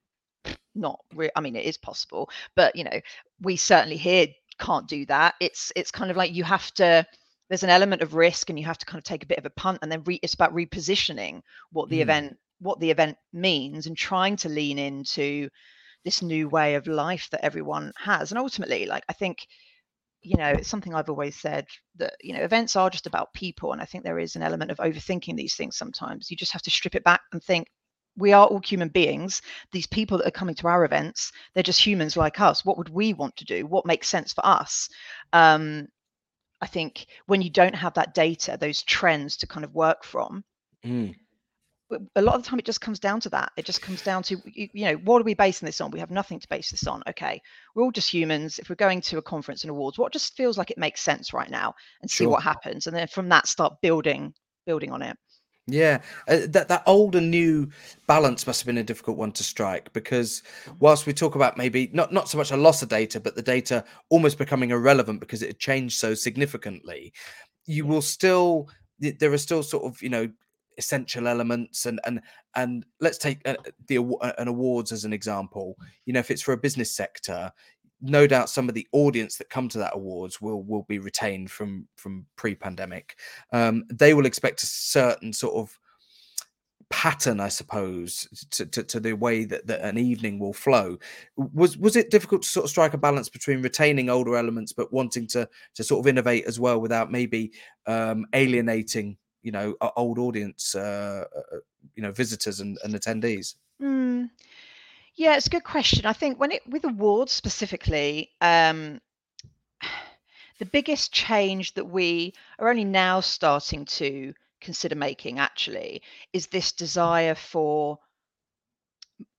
not 0.76 1.00
re- 1.16 1.32
I 1.36 1.42
mean, 1.42 1.56
it 1.56 1.66
is 1.66 1.78
possible, 1.78 2.30
but 2.56 2.76
you 2.76 2.84
know, 2.84 3.00
we 3.42 3.56
certainly 3.56 3.98
here 3.98 4.28
can't 4.60 4.88
do 4.88 5.06
that. 5.08 5.34
It's 5.40 5.72
it's 5.76 5.92
kind 5.92 6.12
of 6.12 6.18
like 6.18 6.34
you 6.34 6.44
have 6.44 6.72
to 6.76 7.06
there's 7.50 7.64
an 7.64 7.70
element 7.70 8.02
of 8.02 8.14
risk 8.14 8.50
and 8.50 8.60
you 8.60 8.66
have 8.66 8.78
to 8.78 8.86
kind 8.86 9.00
of 9.00 9.04
take 9.04 9.24
a 9.24 9.28
bit 9.28 9.38
of 9.38 9.46
a 9.46 9.50
punt 9.50 9.80
and 9.82 9.92
then 9.92 10.04
re- 10.06 10.20
it's 10.22 10.34
about 10.34 10.56
repositioning 10.56 11.42
what 11.72 11.90
the 11.90 12.00
mm. 12.00 12.04
event 12.04 12.38
what 12.64 12.80
the 12.80 12.92
event 12.92 13.18
means 13.32 13.86
and 13.86 13.98
trying 13.98 14.36
to 14.38 14.50
lean 14.50 14.80
into 14.80 15.50
this 16.04 16.22
new 16.22 16.50
way 16.50 16.76
of 16.76 16.88
life 16.88 17.30
that 17.32 17.44
everyone 17.46 17.94
has. 17.98 18.32
And 18.32 18.40
ultimately 18.40 18.86
like 18.86 19.04
i 19.10 19.14
think 19.14 19.48
you 20.22 20.38
know 20.38 20.50
it's 20.50 20.70
something 20.70 20.96
i've 20.96 21.10
always 21.10 21.36
said 21.36 21.66
that 21.98 22.14
you 22.22 22.34
know 22.34 22.42
events 22.42 22.76
are 22.76 22.90
just 22.90 23.08
about 23.08 23.34
people. 23.34 23.74
And 23.74 23.82
i 23.82 23.86
think 23.86 24.04
there 24.04 24.20
is 24.20 24.36
an 24.36 24.44
element 24.44 24.72
of 24.72 24.78
overthinking 24.78 25.36
these 25.36 25.56
things 25.56 25.78
sometimes. 25.78 26.32
You 26.32 26.38
just 26.38 26.54
have 26.54 26.62
to 26.64 26.72
strip 26.72 26.96
it 26.96 27.04
back 27.04 27.22
and 27.32 27.44
think 27.44 27.68
we 28.16 28.32
are 28.32 28.46
all 28.46 28.62
human 28.64 28.90
beings. 28.90 29.42
These 29.72 29.88
people 29.88 30.20
that 30.20 30.28
are 30.28 30.40
coming 30.40 30.56
to 30.56 30.68
our 30.68 30.86
events 30.86 31.32
they're 31.54 31.64
just 31.64 31.86
humans 31.86 32.16
like 32.18 32.40
us. 32.40 32.64
What 32.66 32.78
would 32.78 32.90
we 32.90 33.14
want 33.14 33.36
to 33.38 33.46
do? 33.46 33.66
What 33.66 33.86
makes 33.86 34.08
sense 34.08 34.34
for 34.34 34.46
us? 34.46 34.90
Um, 35.34 35.88
i 36.62 36.68
think 36.68 37.08
when 37.26 37.42
you 37.42 37.50
don't 37.50 37.76
have 37.76 37.94
that 37.96 38.14
data 38.14 38.58
those 38.58 38.84
trends 38.84 39.36
to 39.38 39.48
kind 39.48 39.66
of 39.66 39.76
work 39.76 40.04
from 40.06 40.44
mm 40.86 41.14
a 42.16 42.22
lot 42.22 42.36
of 42.36 42.44
the 42.44 42.50
time 42.50 42.60
it 42.60 42.66
just 42.66 42.82
comes 42.82 43.00
down 43.00 43.20
to 43.22 43.30
that. 43.30 43.52
It 43.58 43.66
just 43.66 43.82
comes 43.82 44.02
down 44.02 44.24
to 44.24 44.38
you, 44.46 44.70
know 44.74 44.96
what 44.96 45.22
are 45.22 45.26
we 45.26 45.34
basing 45.34 45.66
this 45.66 45.82
on? 45.82 45.92
We 45.92 46.00
have 46.00 46.12
nothing 46.12 46.40
to 46.40 46.48
base 46.50 46.72
this 46.72 46.88
on. 46.88 47.04
Okay 47.10 47.42
we're 47.74 47.84
all 47.84 47.92
just 47.92 48.14
humans. 48.14 48.60
If 48.60 48.70
we're 48.70 48.76
going 48.76 49.02
to 49.02 49.18
a 49.18 49.22
conference 49.22 49.64
and 49.64 49.72
awards 49.72 49.98
what 49.98 50.14
just 50.14 50.36
feels 50.36 50.58
like 50.58 50.72
it 50.72 50.78
makes 50.78 51.02
sense 51.02 51.34
right 51.34 51.50
now 51.50 51.74
and 52.02 52.10
see 52.10 52.24
sure. 52.24 52.32
what 52.32 52.44
happens 52.44 52.88
and 52.88 52.96
then 52.96 53.08
from 53.08 53.30
that 53.30 53.48
start 53.48 53.82
building 53.82 54.34
building 54.66 54.92
on 54.92 55.02
it. 55.02 55.18
Yeah, 55.66 56.02
uh, 56.28 56.40
that 56.50 56.68
that 56.68 56.84
old 56.86 57.16
and 57.16 57.32
new 57.32 57.70
balance 58.06 58.46
must 58.46 58.62
have 58.62 58.68
been 58.68 58.80
a 58.80 58.84
difficult 58.84 59.18
one 59.18 59.32
to 59.34 59.46
strike 59.46 59.94
because 59.94 60.44
whilst 60.80 61.06
we 61.06 61.14
talk 61.14 61.36
about 61.36 61.58
maybe 61.58 61.90
not 61.94 62.12
not 62.12 62.28
so 62.28 62.38
much 62.38 62.52
a 62.52 62.58
loss 62.58 62.82
of 62.82 62.90
data, 62.90 63.22
but 63.22 63.36
the 63.36 63.42
data 63.42 63.86
almost 64.10 64.38
becoming 64.38 64.72
irrelevant 64.72 65.22
because 65.22 65.42
it 65.42 65.48
had 65.48 65.60
changed 65.60 65.98
so 65.98 66.16
significantly, 66.16 67.14
you 67.66 67.86
will 67.86 68.02
still 68.02 68.68
there 69.00 69.32
are 69.32 69.38
still 69.38 69.64
sort 69.64 69.86
of 69.86 70.02
you 70.02 70.10
know 70.10 70.30
essential 70.78 71.28
elements 71.28 71.86
and 71.86 72.00
and 72.06 72.22
and 72.56 72.86
let's 73.00 73.18
take 73.18 73.40
uh, 73.48 73.56
the 73.88 74.00
uh, 74.00 74.34
an 74.38 74.48
awards 74.48 74.92
as 74.92 75.06
an 75.06 75.14
example. 75.14 75.78
You 76.06 76.14
know 76.14 76.20
if 76.20 76.32
it's 76.32 76.42
for 76.42 76.54
a 76.54 76.58
business 76.58 76.92
sector 76.92 77.52
no 78.04 78.28
doubt 78.28 78.50
some 78.50 78.68
of 78.68 78.76
the 78.76 78.88
audience 78.92 79.38
that 79.38 79.50
come 79.50 79.70
to 79.70 79.78
that 79.78 79.96
awards 79.96 80.42
will 80.42 80.62
will 80.64 80.84
be 80.84 81.00
retained 81.00 81.50
from 81.50 81.88
from 81.96 82.26
pre-pandemic. 82.36 83.16
Um, 83.52 83.86
they 83.90 84.14
will 84.14 84.26
expect 84.26 84.62
a 84.62 84.68
certain 84.68 85.32
sort 85.34 85.56
of 85.56 85.80
pattern 86.90 87.40
i 87.40 87.48
suppose 87.48 88.28
to, 88.52 88.68
to, 88.68 88.84
to, 88.84 89.00
the 89.00 89.14
way 89.14 89.46
that, 89.46 89.66
that 89.66 89.82
an 89.82 89.98
evening 89.98 90.38
will 90.38 90.54
flow. 90.54 90.96
Was 91.36 91.76
was 91.76 91.96
it 91.96 92.12
difficult 92.12 92.44
to 92.44 92.48
sort 92.48 92.66
of 92.66 92.70
strike 92.70 92.94
a 92.94 93.00
balance 93.00 93.30
between 93.30 93.64
retaining 93.64 94.10
older 94.10 94.36
elements 94.36 94.74
but 94.74 94.94
wanting 94.94 95.26
to 95.28 95.50
to 95.74 95.84
sort 95.84 96.02
of 96.02 96.08
innovate 96.08 96.46
as 96.46 96.60
well 96.60 96.80
without 96.80 97.10
maybe 97.10 97.52
um, 97.88 98.28
alienating 98.34 99.18
you 99.44 99.52
know 99.52 99.76
old 99.96 100.18
audience 100.18 100.74
uh, 100.74 101.26
uh, 101.36 101.58
you 101.96 102.02
know 102.02 102.12
visitors 102.12 102.60
and, 102.60 102.78
and 102.84 102.96
attendees 102.96 103.56
mm. 103.82 104.30
yeah 105.16 105.36
it's 105.36 105.48
a 105.48 105.52
good 105.52 105.64
question 105.64 106.06
i 106.06 106.14
think 106.14 106.40
when 106.40 106.52
it 106.52 106.62
with 106.68 106.84
awards 106.86 107.32
specifically 107.32 108.32
um 108.42 109.00
the 110.60 110.66
biggest 110.66 111.14
change 111.14 111.74
that 111.74 111.86
we 111.86 112.34
are 112.58 112.70
only 112.70 112.86
now 112.86 113.20
starting 113.20 113.86
to 113.86 114.34
consider 114.62 114.96
making 114.96 115.40
actually 115.40 116.02
is 116.32 116.48
this 116.48 116.72
desire 116.72 117.36
for 117.36 118.00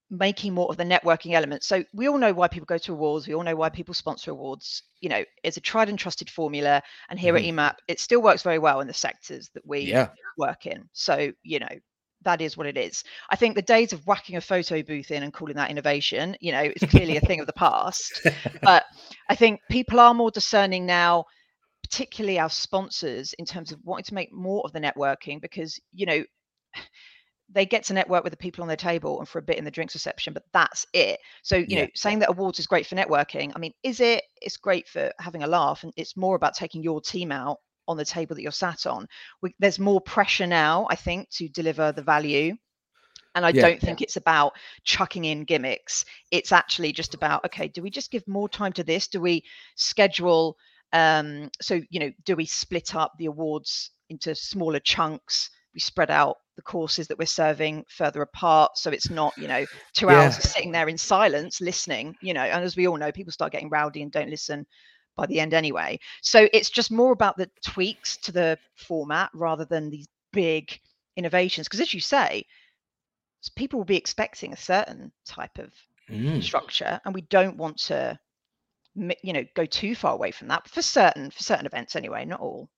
making 0.09 0.53
more 0.53 0.69
of 0.69 0.77
the 0.77 0.83
networking 0.83 1.33
element. 1.33 1.63
So 1.63 1.83
we 1.93 2.07
all 2.07 2.17
know 2.17 2.33
why 2.33 2.47
people 2.47 2.65
go 2.65 2.77
to 2.77 2.93
awards. 2.93 3.27
We 3.27 3.33
all 3.33 3.43
know 3.43 3.55
why 3.55 3.69
people 3.69 3.93
sponsor 3.93 4.31
awards. 4.31 4.83
You 5.01 5.09
know, 5.09 5.23
it's 5.43 5.57
a 5.57 5.61
tried 5.61 5.89
and 5.89 5.97
trusted 5.97 6.29
formula. 6.29 6.81
And 7.09 7.19
here 7.19 7.33
mm-hmm. 7.33 7.59
at 7.59 7.73
EMAP, 7.73 7.75
it 7.87 7.99
still 7.99 8.21
works 8.21 8.43
very 8.43 8.59
well 8.59 8.81
in 8.81 8.87
the 8.87 8.93
sectors 8.93 9.49
that 9.55 9.65
we 9.65 9.79
yeah. 9.79 10.09
work 10.37 10.67
in. 10.67 10.87
So, 10.93 11.31
you 11.43 11.59
know, 11.59 11.79
that 12.23 12.41
is 12.41 12.57
what 12.57 12.67
it 12.67 12.77
is. 12.77 13.03
I 13.29 13.35
think 13.35 13.55
the 13.55 13.61
days 13.61 13.93
of 13.93 14.05
whacking 14.05 14.35
a 14.35 14.41
photo 14.41 14.81
booth 14.83 15.11
in 15.11 15.23
and 15.23 15.33
calling 15.33 15.55
that 15.55 15.71
innovation, 15.71 16.35
you 16.39 16.51
know, 16.51 16.71
is 16.75 16.89
clearly 16.89 17.17
a 17.17 17.21
thing 17.21 17.39
of 17.39 17.47
the 17.47 17.53
past. 17.53 18.27
But 18.61 18.85
I 19.29 19.35
think 19.35 19.61
people 19.69 19.99
are 19.99 20.13
more 20.13 20.31
discerning 20.31 20.85
now, 20.85 21.25
particularly 21.83 22.39
our 22.39 22.49
sponsors, 22.49 23.33
in 23.33 23.45
terms 23.45 23.71
of 23.71 23.79
wanting 23.83 24.05
to 24.05 24.15
make 24.15 24.33
more 24.33 24.61
of 24.65 24.71
the 24.71 24.79
networking 24.79 25.39
because, 25.39 25.79
you 25.93 26.05
know, 26.05 26.23
they 27.49 27.65
get 27.65 27.83
to 27.85 27.93
network 27.93 28.23
with 28.23 28.31
the 28.31 28.37
people 28.37 28.61
on 28.63 28.67
their 28.67 28.77
table 28.77 29.19
and 29.19 29.29
for 29.29 29.39
a 29.39 29.43
bit 29.43 29.57
in 29.57 29.63
the 29.65 29.71
drinks 29.71 29.93
reception, 29.93 30.33
but 30.33 30.43
that's 30.51 30.85
it. 30.93 31.19
So, 31.43 31.57
you 31.57 31.65
yeah. 31.69 31.81
know, 31.83 31.87
saying 31.93 32.19
that 32.19 32.29
awards 32.29 32.59
is 32.59 32.67
great 32.67 32.87
for 32.87 32.95
networking, 32.95 33.51
I 33.55 33.59
mean, 33.59 33.73
is 33.83 33.99
it? 33.99 34.23
It's 34.41 34.57
great 34.57 34.87
for 34.87 35.11
having 35.19 35.43
a 35.43 35.47
laugh, 35.47 35.83
and 35.83 35.93
it's 35.95 36.17
more 36.17 36.35
about 36.35 36.55
taking 36.55 36.81
your 36.81 37.01
team 37.01 37.31
out 37.31 37.59
on 37.87 37.97
the 37.97 38.05
table 38.05 38.35
that 38.35 38.41
you're 38.41 38.51
sat 38.51 38.87
on. 38.87 39.07
We, 39.41 39.53
there's 39.59 39.79
more 39.79 40.01
pressure 40.01 40.47
now, 40.47 40.87
I 40.89 40.95
think, 40.95 41.29
to 41.31 41.47
deliver 41.47 41.91
the 41.91 42.01
value. 42.01 42.55
And 43.35 43.45
I 43.45 43.49
yeah, 43.49 43.61
don't 43.61 43.81
think 43.81 43.99
yeah. 43.99 44.05
it's 44.05 44.15
about 44.15 44.53
chucking 44.85 45.25
in 45.25 45.43
gimmicks. 45.43 46.05
It's 46.31 46.51
actually 46.51 46.93
just 46.93 47.13
about, 47.13 47.45
okay, 47.45 47.67
do 47.67 47.81
we 47.81 47.89
just 47.89 48.09
give 48.09 48.27
more 48.27 48.49
time 48.49 48.73
to 48.73 48.83
this? 48.83 49.07
Do 49.07 49.19
we 49.19 49.43
schedule? 49.75 50.57
Um, 50.93 51.51
so, 51.61 51.81
you 51.89 51.99
know, 51.99 52.11
do 52.23 52.35
we 52.35 52.45
split 52.45 52.95
up 52.95 53.11
the 53.17 53.25
awards 53.25 53.91
into 54.09 54.33
smaller 54.35 54.79
chunks? 54.79 55.49
We 55.73 55.81
spread 55.81 56.09
out 56.09 56.37
the 56.55 56.61
courses 56.61 57.07
that 57.07 57.17
we're 57.17 57.25
serving 57.25 57.83
further 57.87 58.21
apart 58.21 58.77
so 58.77 58.89
it's 58.89 59.09
not 59.09 59.33
you 59.37 59.47
know 59.47 59.65
two 59.93 60.07
yeah. 60.07 60.23
hours 60.23 60.37
of 60.37 60.43
sitting 60.43 60.71
there 60.71 60.87
in 60.87 60.97
silence 60.97 61.61
listening 61.61 62.15
you 62.21 62.33
know 62.33 62.41
and 62.41 62.63
as 62.63 62.75
we 62.75 62.87
all 62.87 62.97
know 62.97 63.11
people 63.11 63.31
start 63.31 63.51
getting 63.51 63.69
rowdy 63.69 64.01
and 64.01 64.11
don't 64.11 64.29
listen 64.29 64.65
by 65.15 65.25
the 65.25 65.39
end 65.39 65.53
anyway 65.53 65.99
so 66.21 66.47
it's 66.53 66.69
just 66.69 66.91
more 66.91 67.11
about 67.11 67.37
the 67.37 67.49
tweaks 67.63 68.17
to 68.17 68.31
the 68.31 68.57
format 68.75 69.29
rather 69.33 69.65
than 69.65 69.89
these 69.89 70.07
big 70.31 70.79
innovations 71.15 71.67
because 71.67 71.79
as 71.79 71.93
you 71.93 71.99
say 71.99 72.43
people 73.55 73.79
will 73.79 73.85
be 73.85 73.97
expecting 73.97 74.53
a 74.53 74.57
certain 74.57 75.11
type 75.25 75.57
of 75.59 75.71
mm. 76.09 76.41
structure 76.43 76.99
and 77.05 77.13
we 77.13 77.21
don't 77.21 77.57
want 77.57 77.77
to 77.77 78.17
you 79.21 79.33
know 79.33 79.43
go 79.55 79.65
too 79.65 79.93
far 79.93 80.13
away 80.13 80.31
from 80.31 80.47
that 80.47 80.67
for 80.69 80.81
certain 80.81 81.29
for 81.29 81.43
certain 81.43 81.65
events 81.65 81.95
anyway 81.95 82.25
not 82.25 82.39
all 82.39 82.69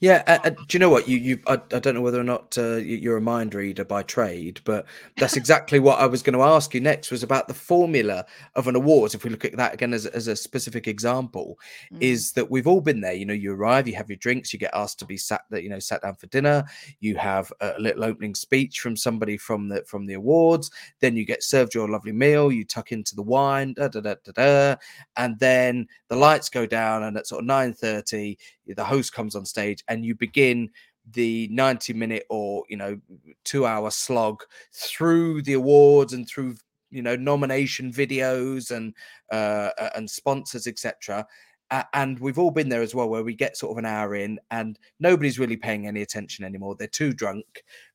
yeah, 0.00 0.22
uh, 0.26 0.38
uh, 0.44 0.50
do 0.50 0.66
you 0.72 0.78
know 0.78 0.90
what 0.90 1.08
you 1.08 1.18
you? 1.18 1.40
I, 1.46 1.54
I 1.54 1.78
don't 1.78 1.94
know 1.94 2.00
whether 2.00 2.20
or 2.20 2.24
not 2.24 2.56
uh, 2.58 2.76
you're 2.76 3.16
a 3.16 3.22
mind 3.22 3.54
reader 3.54 3.84
by 3.84 4.02
trade, 4.02 4.60
but 4.64 4.86
that's 5.16 5.36
exactly 5.38 5.78
what 5.78 5.98
I 5.98 6.06
was 6.06 6.22
going 6.22 6.34
to 6.34 6.44
ask 6.44 6.74
you 6.74 6.80
next. 6.80 7.10
Was 7.10 7.22
about 7.22 7.48
the 7.48 7.54
formula 7.54 8.26
of 8.54 8.68
an 8.68 8.76
awards. 8.76 9.14
If 9.14 9.24
we 9.24 9.30
look 9.30 9.44
at 9.44 9.56
that 9.56 9.74
again 9.74 9.94
as, 9.94 10.06
as 10.06 10.28
a 10.28 10.36
specific 10.36 10.86
example, 10.86 11.58
mm. 11.92 11.98
is 12.00 12.32
that 12.32 12.50
we've 12.50 12.66
all 12.66 12.80
been 12.80 13.00
there. 13.00 13.14
You 13.14 13.24
know, 13.24 13.34
you 13.34 13.52
arrive, 13.52 13.88
you 13.88 13.94
have 13.94 14.10
your 14.10 14.18
drinks, 14.18 14.52
you 14.52 14.58
get 14.58 14.74
asked 14.74 14.98
to 15.00 15.06
be 15.06 15.16
sat 15.16 15.42
that 15.50 15.62
you 15.62 15.70
know 15.70 15.78
sat 15.78 16.02
down 16.02 16.16
for 16.16 16.26
dinner. 16.26 16.64
You 17.00 17.16
have 17.16 17.52
a 17.60 17.74
little 17.78 18.04
opening 18.04 18.34
speech 18.34 18.80
from 18.80 18.96
somebody 18.96 19.36
from 19.36 19.68
the 19.68 19.82
from 19.86 20.06
the 20.06 20.14
awards. 20.14 20.70
Then 21.00 21.16
you 21.16 21.24
get 21.24 21.42
served 21.42 21.74
your 21.74 21.88
lovely 21.88 22.12
meal. 22.12 22.52
You 22.52 22.64
tuck 22.64 22.92
into 22.92 23.14
the 23.16 23.22
wine, 23.22 23.74
da 23.74 23.88
da 23.88 24.00
da 24.00 24.14
da, 24.24 24.32
da 24.32 24.76
and 25.16 25.38
then 25.38 25.86
the 26.08 26.16
lights 26.16 26.48
go 26.48 26.66
down, 26.66 27.04
and 27.04 27.16
at 27.16 27.26
sort 27.26 27.40
of 27.40 27.46
nine 27.46 27.72
thirty, 27.72 28.38
the 28.66 28.84
host 28.84 29.12
comes 29.12 29.34
on 29.34 29.44
stage 29.54 29.84
and 29.88 30.04
you 30.04 30.14
begin 30.14 30.68
the 31.12 31.48
90 31.52 31.92
minute 31.92 32.24
or 32.30 32.64
you 32.68 32.76
know 32.76 32.98
two 33.44 33.66
hour 33.66 33.90
slog 33.90 34.42
through 34.72 35.42
the 35.42 35.52
awards 35.52 36.12
and 36.12 36.28
through 36.28 36.56
you 36.90 37.02
know 37.02 37.14
nomination 37.14 37.92
videos 37.92 38.70
and 38.70 38.94
uh 39.30 39.70
and 39.94 40.08
sponsors 40.08 40.66
etc 40.66 41.26
uh, 41.70 41.82
and 41.94 42.20
we've 42.20 42.38
all 42.38 42.50
been 42.50 42.68
there 42.68 42.82
as 42.82 42.94
well 42.94 43.08
where 43.08 43.24
we 43.24 43.34
get 43.34 43.56
sort 43.56 43.72
of 43.72 43.78
an 43.78 43.86
hour 43.86 44.14
in 44.14 44.38
and 44.50 44.78
nobody's 45.00 45.38
really 45.38 45.56
paying 45.56 45.86
any 45.86 46.02
attention 46.02 46.44
anymore. 46.44 46.76
They're 46.78 46.86
too 46.86 47.12
drunk. 47.12 47.46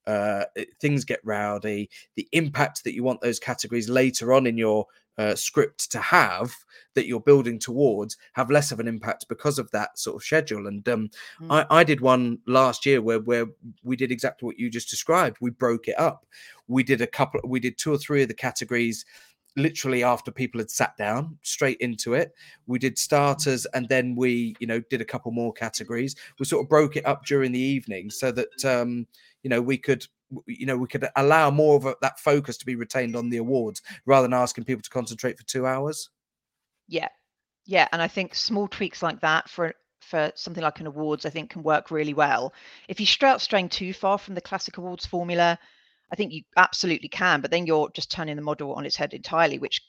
Uh, 0.08 0.46
things 0.82 1.06
get 1.06 1.20
rowdy. 1.24 1.90
The 2.16 2.28
impact 2.32 2.84
that 2.84 2.96
you 2.96 3.04
want 3.04 3.22
those 3.22 3.40
categories 3.40 3.88
later 3.88 4.34
on 4.34 4.48
in 4.48 4.58
your 4.58 4.86
uh, 5.20 5.36
script 5.36 5.92
to 5.92 6.00
have 6.00 6.56
that 6.96 7.06
you're 7.06 7.20
building 7.20 7.60
towards 7.60 8.16
have 8.34 8.50
less 8.50 8.72
of 8.72 8.80
an 8.80 8.88
impact 8.88 9.26
because 9.28 9.60
of 9.60 9.70
that 9.72 10.00
sort 10.00 10.16
of 10.16 10.24
schedule. 10.24 10.66
And 10.66 10.88
um, 10.88 11.10
mm. 11.42 11.48
I, 11.52 11.66
I, 11.70 11.84
did 11.84 12.00
one 12.00 12.40
last 12.48 12.86
year 12.86 13.02
where 13.02 13.20
where 13.20 13.46
we 13.84 13.98
did 13.98 14.12
exactly 14.12 14.46
what 14.48 14.58
you 14.58 14.70
just 14.70 14.90
described. 14.90 15.38
We 15.42 15.50
broke 15.50 15.90
it 15.90 16.00
up. 16.00 16.26
We 16.68 16.84
did 16.84 17.02
a 17.02 17.08
couple. 17.08 17.42
We 17.46 17.60
did 17.60 17.78
two 17.78 17.94
or 17.94 17.98
three 17.98 18.22
of 18.22 18.30
the 18.30 18.34
categories 18.34 19.06
literally 19.58 20.04
after 20.04 20.32
people 20.32 20.60
had 20.60 20.70
sat 20.70 20.96
down 20.96 21.38
straight 21.42 21.78
into 21.80 22.14
it 22.14 22.32
we 22.68 22.78
did 22.78 22.98
starters 23.00 23.66
and 23.74 23.90
then 23.90 24.16
we 24.16 24.56
you 24.60 24.68
know 24.68 24.80
did 24.92 25.02
a 25.02 25.06
couple 25.06 25.32
more 25.32 25.52
categories 25.52 26.16
we 26.38 26.46
sort 26.46 26.64
of 26.64 26.70
broke 26.70 26.96
it 26.96 27.06
up 27.06 27.26
during 27.26 27.52
the 27.52 27.60
evening 27.60 28.12
so 28.12 28.32
that 28.32 28.64
um 28.64 29.08
you 29.42 29.50
know 29.50 29.60
we 29.60 29.76
could 29.76 30.06
you 30.46 30.66
know 30.66 30.78
we 30.78 30.88
could 30.88 31.08
allow 31.16 31.50
more 31.50 31.76
of 31.76 31.86
a, 31.86 31.96
that 32.02 32.20
focus 32.20 32.58
to 32.58 32.66
be 32.66 32.76
retained 32.76 33.16
on 33.16 33.30
the 33.30 33.38
awards 33.38 33.82
rather 34.06 34.28
than 34.28 34.34
asking 34.34 34.64
people 34.64 34.82
to 34.82 34.90
concentrate 34.90 35.38
for 35.38 35.46
two 35.46 35.66
hours? 35.66 36.10
Yeah. 36.88 37.10
Yeah 37.66 37.88
and 37.92 38.02
i 38.02 38.08
think 38.08 38.36
small 38.36 38.68
tweaks 38.68 39.04
like 39.04 39.22
that 39.22 39.50
for 39.50 39.74
for 40.02 40.32
something 40.36 40.64
like 40.64 40.80
an 40.80 40.88
awards 40.88 41.26
i 41.26 41.30
think 41.30 41.52
can 41.52 41.64
work 41.64 41.92
really 41.92 42.14
well. 42.14 42.54
If 42.88 43.00
you 43.00 43.06
start 43.06 43.42
straying 43.42 43.70
too 43.70 43.94
far 43.94 44.18
from 44.18 44.36
the 44.36 44.42
classic 44.42 44.78
awards 44.78 45.06
formula 45.06 45.58
i 46.12 46.16
think 46.16 46.34
you 46.34 46.44
absolutely 46.58 47.10
can 47.10 47.42
but 47.42 47.52
then 47.52 47.66
you're 47.66 47.90
just 47.94 48.12
turning 48.12 48.36
the 48.36 48.42
model 48.42 48.74
on 48.74 48.86
its 48.86 48.96
head 48.96 49.14
entirely 49.14 49.60
which 49.60 49.82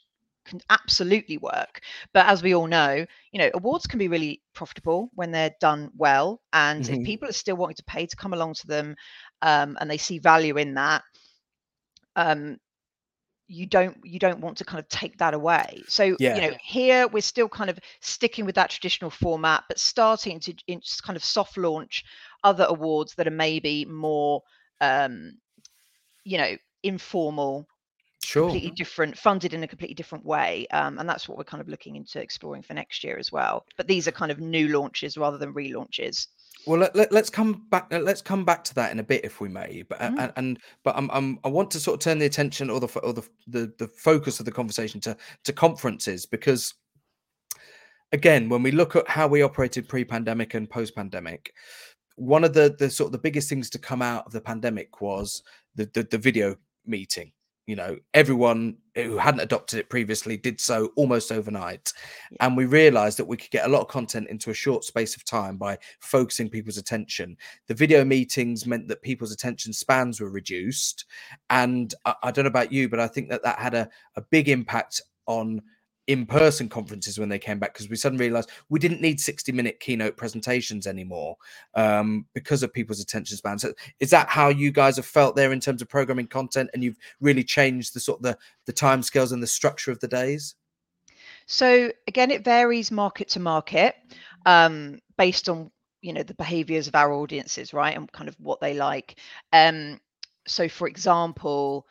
can 0.43 0.59
absolutely 0.71 1.37
work. 1.37 1.81
But 2.13 2.25
as 2.25 2.43
we 2.43 2.53
all 2.53 2.67
know 2.67 3.05
you 3.31 3.39
know 3.39 3.49
awards 3.53 3.87
can 3.87 3.99
be 3.99 4.07
really 4.07 4.41
profitable 4.53 5.09
when 5.15 5.31
they're 5.31 5.55
done 5.59 5.91
well 5.97 6.41
and 6.53 6.83
mm-hmm. 6.83 7.01
if 7.01 7.05
people 7.05 7.29
are 7.29 7.33
still 7.33 7.55
wanting 7.55 7.75
to 7.77 7.83
pay 7.83 8.05
to 8.05 8.15
come 8.15 8.33
along 8.33 8.55
to 8.55 8.67
them 8.67 8.95
um, 9.41 9.77
and 9.79 9.89
they 9.89 9.97
see 9.97 10.19
value 10.19 10.57
in 10.57 10.73
that 10.75 11.03
um, 12.15 12.57
you 13.47 13.65
don't 13.65 13.97
you 14.03 14.17
don't 14.17 14.39
want 14.39 14.57
to 14.57 14.65
kind 14.65 14.79
of 14.79 14.87
take 14.87 15.17
that 15.17 15.33
away. 15.33 15.83
So 15.87 16.15
yeah. 16.19 16.35
you 16.35 16.41
know 16.41 16.57
here 16.63 17.07
we're 17.07 17.21
still 17.21 17.49
kind 17.49 17.69
of 17.69 17.77
sticking 17.99 18.45
with 18.45 18.55
that 18.55 18.69
traditional 18.69 19.09
format 19.09 19.65
but 19.67 19.77
starting 19.77 20.39
to 20.41 20.53
in, 20.67 20.81
kind 21.03 21.17
of 21.17 21.23
soft 21.23 21.57
launch 21.57 22.05
other 22.43 22.65
awards 22.69 23.13
that 23.15 23.27
are 23.27 23.31
maybe 23.31 23.85
more 23.85 24.41
um 24.79 25.33
you 26.23 26.37
know 26.37 26.55
informal 26.83 27.67
sure. 28.23 28.43
completely 28.43 28.71
different 28.71 29.17
funded 29.17 29.53
in 29.53 29.63
a 29.63 29.67
completely 29.67 29.95
different 29.95 30.25
way 30.25 30.65
um, 30.71 30.97
and 30.97 31.07
that's 31.07 31.27
what 31.27 31.37
we're 31.37 31.43
kind 31.43 31.61
of 31.61 31.67
looking 31.67 31.97
into 31.97 32.21
exploring 32.21 32.61
for 32.61 32.73
next 32.73 33.03
year 33.03 33.17
as 33.17 33.31
well. 33.31 33.65
But 33.75 33.87
these 33.87 34.07
are 34.07 34.11
kind 34.11 34.31
of 34.31 34.39
new 34.39 34.69
launches 34.69 35.17
rather 35.17 35.37
than 35.37 35.53
relaunches 35.53 36.27
well, 36.65 36.79
let, 36.79 36.95
let, 36.95 37.13
us 37.13 37.29
come 37.29 37.65
back. 37.69 37.87
Let's 37.91 38.21
come 38.21 38.45
back 38.45 38.63
to 38.65 38.75
that 38.75 38.91
in 38.91 38.99
a 38.99 39.03
bit, 39.03 39.25
if 39.25 39.41
we 39.41 39.49
may. 39.49 39.83
But 39.87 39.99
mm. 39.99 40.19
and, 40.19 40.33
and 40.35 40.59
but 40.83 40.95
I'm, 40.95 41.09
I'm 41.11 41.39
I 41.43 41.47
want 41.47 41.71
to 41.71 41.79
sort 41.79 41.95
of 41.95 42.03
turn 42.03 42.19
the 42.19 42.25
attention 42.25 42.69
or 42.69 42.79
the 42.79 42.87
or 42.99 43.13
the, 43.13 43.27
the 43.47 43.73
the 43.77 43.87
focus 43.87 44.39
of 44.39 44.45
the 44.45 44.51
conversation 44.51 45.01
to 45.01 45.17
to 45.45 45.53
conferences 45.53 46.25
because 46.25 46.73
again, 48.11 48.49
when 48.49 48.63
we 48.63 48.71
look 48.71 48.95
at 48.95 49.07
how 49.07 49.27
we 49.27 49.41
operated 49.41 49.87
pre-pandemic 49.87 50.53
and 50.53 50.69
post-pandemic, 50.69 51.53
one 52.15 52.43
of 52.43 52.53
the 52.53 52.75
the 52.77 52.89
sort 52.89 53.07
of 53.07 53.11
the 53.13 53.17
biggest 53.17 53.49
things 53.49 53.69
to 53.71 53.79
come 53.79 54.01
out 54.01 54.25
of 54.25 54.31
the 54.31 54.41
pandemic 54.41 55.01
was 55.01 55.43
the 55.75 55.89
the, 55.93 56.03
the 56.03 56.17
video 56.17 56.55
meeting 56.85 57.31
you 57.71 57.77
know 57.77 57.95
everyone 58.13 58.75
who 58.95 59.17
hadn't 59.17 59.39
adopted 59.39 59.79
it 59.79 59.89
previously 59.89 60.35
did 60.35 60.59
so 60.59 60.91
almost 60.97 61.31
overnight. 61.31 61.93
Yeah. 62.31 62.45
and 62.45 62.57
we 62.57 62.65
realized 62.65 63.17
that 63.17 63.27
we 63.29 63.37
could 63.37 63.49
get 63.49 63.65
a 63.65 63.69
lot 63.69 63.79
of 63.79 63.87
content 63.87 64.27
into 64.27 64.49
a 64.49 64.53
short 64.53 64.83
space 64.83 65.15
of 65.15 65.23
time 65.23 65.55
by 65.55 65.77
focusing 66.01 66.49
people's 66.49 66.77
attention. 66.77 67.37
The 67.67 67.73
video 67.73 68.03
meetings 68.03 68.67
meant 68.67 68.89
that 68.89 69.01
people's 69.01 69.31
attention 69.31 69.71
spans 69.71 70.19
were 70.19 70.29
reduced. 70.29 71.05
And 71.49 71.95
i, 72.03 72.13
I 72.23 72.31
don't 72.31 72.43
know 72.43 72.49
about 72.49 72.73
you 72.73 72.89
but 72.89 72.99
i 72.99 73.07
think 73.07 73.29
that 73.29 73.43
that 73.43 73.57
had 73.57 73.73
a, 73.73 73.89
a 74.17 74.21
big 74.21 74.49
impact 74.49 75.01
on 75.27 75.61
in-person 76.11 76.67
conferences 76.67 77.19
when 77.19 77.29
they 77.29 77.39
came 77.39 77.59
back 77.59 77.73
because 77.73 77.89
we 77.89 77.95
suddenly 77.95 78.25
realized 78.25 78.49
we 78.69 78.79
didn't 78.79 79.01
need 79.01 79.19
60 79.19 79.51
minute 79.51 79.79
keynote 79.79 80.17
presentations 80.17 80.87
anymore 80.87 81.37
um, 81.75 82.25
because 82.33 82.63
of 82.63 82.73
people's 82.73 82.99
attention 82.99 83.37
spans 83.37 83.61
so 83.61 83.73
is 83.99 84.09
that 84.09 84.27
how 84.27 84.49
you 84.49 84.71
guys 84.71 84.95
have 84.95 85.05
felt 85.05 85.35
there 85.35 85.51
in 85.51 85.59
terms 85.59 85.81
of 85.81 85.89
programming 85.89 86.27
content 86.27 86.69
and 86.73 86.83
you've 86.83 86.97
really 87.19 87.43
changed 87.43 87.93
the 87.93 87.99
sort 87.99 88.19
of 88.19 88.23
the 88.23 88.37
the 88.65 88.73
time 88.73 89.03
scales 89.03 89.31
and 89.31 89.41
the 89.41 89.47
structure 89.47 89.91
of 89.91 89.99
the 89.99 90.07
days? 90.07 90.55
So 91.45 91.91
again 92.07 92.31
it 92.31 92.43
varies 92.43 92.91
market 92.91 93.29
to 93.29 93.39
market 93.39 93.95
um, 94.45 94.99
based 95.17 95.47
on 95.47 95.71
you 96.01 96.13
know 96.13 96.23
the 96.23 96.33
behaviors 96.33 96.87
of 96.87 96.95
our 96.95 97.13
audiences 97.13 97.73
right 97.73 97.95
and 97.95 98.11
kind 98.11 98.27
of 98.27 98.35
what 98.39 98.59
they 98.59 98.73
like. 98.73 99.19
Um, 99.53 99.99
so 100.47 100.67
for 100.67 100.87
example 100.87 101.85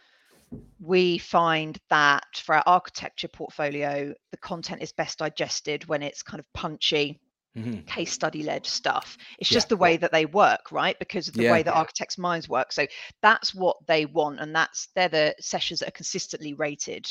we 0.81 1.19
find 1.19 1.79
that 1.91 2.25
for 2.45 2.57
our 2.57 2.63
architecture 2.67 3.29
portfolio, 3.29 4.13
the 4.31 4.37
content 4.39 4.83
is 4.83 4.93
best 4.93 5.19
digested 5.19 5.87
when 5.87 6.03
it's 6.03 6.23
kind 6.23 6.41
of 6.41 6.53
punchy, 6.53 7.21
mm-hmm. 7.57 7.81
case 7.83 8.13
study 8.13 8.43
led 8.43 8.67
stuff. 8.67 9.17
It's 9.39 9.51
yeah, 9.51 9.57
just 9.57 9.69
the 9.69 9.77
way 9.77 9.93
yeah. 9.93 9.99
that 9.99 10.13
they 10.13 10.27
work, 10.27 10.73
right? 10.73 10.99
Because 10.99 11.29
of 11.29 11.35
the 11.35 11.45
yeah, 11.45 11.53
way 11.53 11.63
that 11.63 11.75
architects' 11.75 12.19
minds 12.19 12.49
work. 12.49 12.73
So 12.73 12.87
that's 13.23 13.55
what 13.55 13.77
they 13.87 14.07
want, 14.07 14.41
and 14.41 14.55
that's 14.55 14.89
they're 14.95 15.09
the 15.09 15.35
sessions 15.41 15.81
that 15.81 15.89
are 15.89 15.93
consistently 15.93 16.55
rated. 16.55 17.07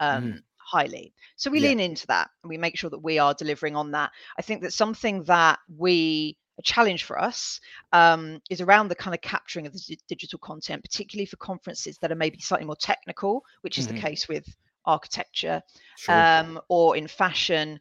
Um, 0.00 0.24
mm-hmm. 0.24 0.38
Highly. 0.62 1.12
So 1.34 1.50
we 1.50 1.58
lean 1.58 1.80
into 1.80 2.06
that 2.06 2.30
and 2.44 2.48
we 2.48 2.56
make 2.56 2.78
sure 2.78 2.90
that 2.90 3.02
we 3.02 3.18
are 3.18 3.34
delivering 3.34 3.74
on 3.74 3.90
that. 3.90 4.12
I 4.38 4.42
think 4.42 4.62
that 4.62 4.72
something 4.72 5.24
that 5.24 5.58
we 5.76 6.36
a 6.60 6.62
challenge 6.62 7.04
for 7.04 7.18
us 7.18 7.58
um, 7.92 8.40
is 8.50 8.60
around 8.60 8.88
the 8.88 8.94
kind 8.94 9.14
of 9.14 9.20
capturing 9.22 9.66
of 9.66 9.72
the 9.72 9.80
d- 9.80 9.98
digital 10.06 10.38
content, 10.38 10.82
particularly 10.82 11.26
for 11.26 11.36
conferences 11.36 11.98
that 11.98 12.12
are 12.12 12.16
maybe 12.16 12.38
slightly 12.38 12.66
more 12.66 12.76
technical, 12.76 13.44
which 13.62 13.78
is 13.78 13.86
mm-hmm. 13.86 13.96
the 13.96 14.02
case 14.02 14.28
with 14.28 14.46
architecture 14.84 15.62
sure. 15.96 16.14
um, 16.14 16.60
or 16.68 16.96
in 16.96 17.08
fashion. 17.08 17.80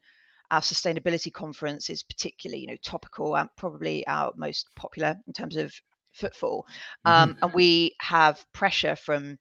Our 0.52 0.62
sustainability 0.62 1.32
conference 1.32 1.92
is 1.92 2.02
particularly, 2.02 2.62
you 2.62 2.68
know, 2.68 2.78
topical 2.84 3.38
and 3.38 3.50
probably 3.56 4.08
our 4.08 4.32
most 4.36 4.68
popular 4.76 5.16
in 5.28 5.34
terms 5.34 5.58
of 5.58 5.72
footfall. 6.14 6.66
Um, 7.06 7.34
mm-hmm. 7.34 7.44
And 7.44 7.54
we 7.54 7.96
have 8.02 8.44
pressure 8.54 8.96
from 8.96 9.38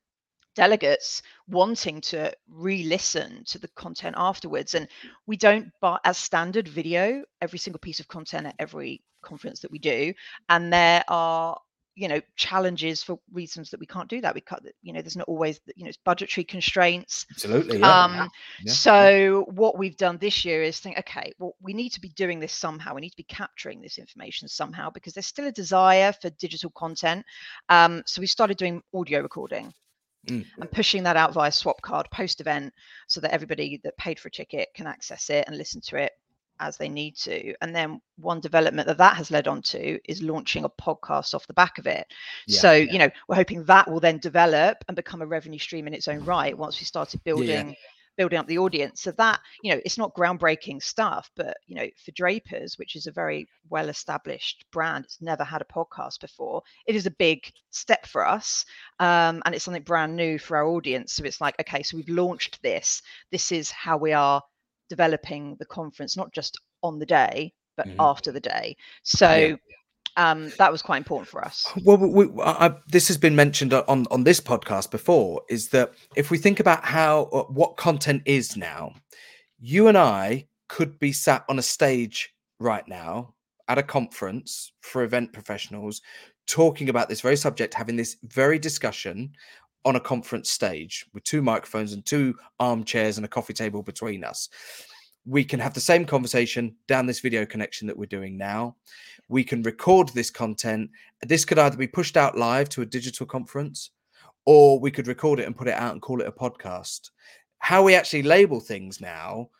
delegates 0.59 1.23
wanting 1.47 2.01
to 2.01 2.33
re-listen 2.51 3.45
to 3.45 3.61
the 3.61 3.69
content 3.69 4.17
afterwards. 4.19 4.75
And 4.75 4.89
we 5.29 5.37
don't 5.37 5.71
buy 5.81 6.01
as 6.05 6.19
standard 6.19 6.67
video 6.67 7.23
every 7.41 7.61
single 7.61 7.79
piece 7.79 8.01
of 8.01 8.09
content 8.09 8.49
at 8.49 8.57
every 8.59 9.01
conference 9.23 9.61
that 9.61 9.71
we 9.71 9.79
do. 9.79 10.13
And 10.49 10.73
there 10.73 11.05
are 11.07 11.57
you 11.95 12.09
know 12.09 12.21
challenges 12.37 13.03
for 13.05 13.19
reasons 13.33 13.71
that 13.71 13.79
we 13.79 13.87
can't 13.87 14.09
do 14.09 14.21
that. 14.21 14.35
We 14.35 14.41
can't 14.41 14.67
you 14.83 14.93
know 14.93 15.01
there's 15.01 15.17
not 15.17 15.29
always 15.29 15.61
you 15.77 15.85
know 15.85 15.89
it's 15.89 15.99
budgetary 16.05 16.45
constraints. 16.45 17.27
Absolutely 17.31 17.79
yeah. 17.79 18.05
um 18.05 18.31
yeah. 18.65 18.73
so 18.73 19.47
what 19.51 19.79
we've 19.79 19.97
done 19.97 20.19
this 20.19 20.45
year 20.45 20.63
is 20.63 20.81
think 20.81 20.99
okay 20.99 21.33
well 21.39 21.55
we 21.61 21.73
need 21.73 21.91
to 21.91 22.01
be 22.01 22.11
doing 22.11 22.41
this 22.41 22.53
somehow. 22.53 22.95
We 22.95 23.01
need 23.01 23.11
to 23.11 23.17
be 23.17 23.35
capturing 23.43 23.81
this 23.81 23.99
information 23.99 24.49
somehow 24.49 24.91
because 24.91 25.13
there's 25.15 25.27
still 25.27 25.47
a 25.47 25.53
desire 25.53 26.13
for 26.13 26.31
digital 26.31 26.71
content. 26.71 27.25
Um 27.69 28.03
so 28.07 28.21
we 28.21 28.27
started 28.27 28.57
doing 28.57 28.83
audio 28.93 29.21
recording 29.21 29.73
Mm. 30.29 30.47
and 30.61 30.71
pushing 30.71 31.03
that 31.05 31.17
out 31.17 31.33
via 31.33 31.51
Swapcard 31.51 32.11
post 32.11 32.41
event 32.41 32.73
so 33.07 33.21
that 33.21 33.33
everybody 33.33 33.81
that 33.85 33.97
paid 33.97 34.19
for 34.19 34.29
a 34.29 34.31
ticket 34.31 34.69
can 34.75 34.87
access 34.87 35.31
it 35.31 35.45
and 35.47 35.57
listen 35.57 35.81
to 35.83 35.97
it 35.97 36.13
as 36.61 36.77
they 36.77 36.89
need 36.89 37.17
to. 37.17 37.55
And 37.61 37.75
then 37.75 38.01
one 38.17 38.41
development 38.41 38.87
that 38.89 38.99
that 38.99 39.17
has 39.17 39.31
led 39.31 39.49
on 39.49 39.63
to 39.63 39.99
is 40.11 40.23
launching 40.23 40.65
a 40.65 40.69
podcast 40.69 41.35
off 41.35 41.47
the 41.47 41.55
back 41.55 41.79
of 41.79 41.87
it. 41.87 42.07
Yeah, 42.47 42.61
so, 42.61 42.73
yeah. 42.73 42.93
you 42.93 42.99
know, 42.99 43.11
we're 43.29 43.37
hoping 43.37 43.65
that 43.65 43.91
will 43.91 44.01
then 44.01 44.19
develop 44.19 44.79
and 44.89 44.97
become 44.97 45.23
a 45.23 45.27
revenue 45.27 45.59
stream 45.59 45.87
in 45.87 45.95
its 45.95 46.09
own 46.09 46.25
right 46.25 46.57
once 46.57 46.81
we 46.81 46.85
started 46.85 47.23
building. 47.25 47.69
Yeah, 47.71 47.75
building 48.19 48.39
up 48.39 48.47
the 48.49 48.59
audience 48.59 49.01
so 49.01 49.13
that 49.13 49.41
you 49.63 49.73
know 49.73 49.81
it's 49.85 49.97
not 49.97 50.15
groundbreaking 50.15 50.83
stuff 50.83 51.31
but 51.37 51.57
you 51.67 51.77
know 51.77 51.87
for 52.05 52.11
drapers 52.11 52.77
which 52.77 52.97
is 52.97 53.07
a 53.07 53.13
very 53.13 53.47
well 53.71 53.89
established 53.89 54.67
brand 54.73 55.05
it's 55.05 55.23
never 55.23 55.45
had 55.45 55.63
a 55.63 55.73
podcast 55.73 56.21
before 56.21 56.61
it 56.87 56.97
is 56.97 57.07
a 57.07 57.13
big 57.13 57.51
step 57.71 58.05
for 58.07 58.27
us 58.27 58.67
um, 58.99 59.41
and 59.47 59.55
it's 59.55 59.65
something 59.65 59.83
brand 59.83 60.15
new 60.15 60.39
for 60.39 60.57
our 60.57 60.67
audience 60.67 61.15
so 61.15 61.25
it's 61.25 61.41
like 61.41 61.55
okay 61.61 61.83
so 61.83 61.97
we've 61.97 62.09
launched 62.09 62.61
this 62.63 63.01
this 63.31 63.53
is 63.53 63.71
how 63.71 63.97
we 63.97 64.13
are 64.13 64.43
developing 64.91 65.57
the 65.61 65.67
conference 65.67 66.17
not 66.17 66.33
just 66.33 66.61
on 66.83 66.99
the 66.99 67.07
day 67.07 67.53
but 67.77 67.87
mm-hmm. 67.87 68.01
after 68.01 68.33
the 68.33 68.41
day 68.41 68.77
so 69.05 69.33
yeah 69.33 69.57
um, 70.19 70.51
that 70.59 70.73
was 70.73 70.83
quite 70.83 70.99
important 70.99 71.29
for 71.29 71.43
us. 71.43 71.65
Well, 71.85 71.97
we, 71.97 72.29
I, 72.43 72.75
this 72.89 73.07
has 73.07 73.17
been 73.17 73.37
mentioned 73.37 73.73
on 73.73 74.07
on 74.11 74.25
this 74.25 74.41
podcast 74.41 74.91
before. 74.91 75.43
Is 75.49 75.69
that 75.69 75.93
if 76.17 76.31
we 76.31 76.39
think 76.39 76.59
about 76.59 76.85
how 76.85 77.23
uh, 77.33 77.45
what 77.45 77.77
content 77.77 78.23
is 78.27 78.57
now, 78.57 78.95
you 79.61 79.87
and 79.87 79.97
I 79.97 80.49
could 80.69 80.99
be 80.99 81.13
sat 81.13 81.45
on 81.49 81.61
a 81.61 81.63
stage 81.63 82.35
right 82.59 82.87
now 82.89 83.35
at 83.69 83.79
a 83.79 83.83
conference 83.83 84.73
for 84.81 85.05
event 85.05 85.33
professionals, 85.33 86.03
talking 86.49 86.89
about 86.89 87.09
this 87.09 87.21
very 87.21 87.37
subject, 87.37 87.73
having 87.73 87.97
this 87.97 88.17
very 88.25 88.59
discussion 88.59 89.33
on 89.85 89.95
a 89.95 90.01
conference 90.01 90.51
stage 90.51 91.07
with 91.15 91.23
two 91.23 91.43
microphones 91.43 91.93
and 91.93 92.05
two 92.05 92.35
armchairs 92.59 93.19
and 93.19 93.25
a 93.25 93.29
coffee 93.29 93.53
table 93.53 93.85
between 93.85 94.25
us 94.25 94.49
we 95.29 95.45
can 95.45 95.61
have 95.61 95.75
the 95.75 95.81
same 95.81 96.07
conversation 96.07 96.75
down 96.87 97.07
this 97.07 97.21
video 97.21 97.45
connection 97.45 97.87
that 97.87 97.97
we're 97.97 98.07
doing 98.07 98.39
now. 98.39 98.75
We 99.29 99.45
can 99.45 99.63
record 99.63 100.09
this 100.11 100.31
content. 100.31 100.91
This 101.23 101.45
could 101.45 101.59
either 101.59 101.77
be 101.77 101.87
pushed 101.87 102.17
out 102.17 102.39
live 102.39 102.69
to 102.71 102.83
a 102.83 102.87
digital 102.87 103.27
conference 103.27 103.91
or 104.47 104.81
we 104.81 104.91
could 104.91 105.07
record 105.07 105.41
it 105.41 105.47
and 105.47 105.57
put 105.57 105.69
it 105.69 105.75
out 105.75 105.93
and 105.93 106.01
call 106.01 106.23
it 106.23 106.27
a 106.27 106.33
podcast. 106.33 107.11
How 107.59 107.83
we 107.83 107.95
actually 107.95 108.23
label 108.23 108.61
things 108.61 109.01
now 109.01 109.51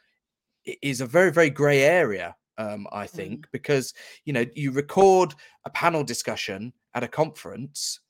is 0.83 1.01
a 1.01 1.07
very, 1.07 1.31
very 1.31 1.51
gray 1.51 1.83
area, 1.83 2.35
um, 2.57 2.87
I 2.91 3.07
think, 3.07 3.47
mm. 3.47 3.51
because 3.53 3.93
you 4.25 4.33
know, 4.33 4.47
you 4.55 4.73
record 4.73 5.35
a 5.67 5.71
panel 5.71 6.05
discussion 6.05 6.73
at 6.95 7.05
a 7.05 7.09
conference 7.09 8.01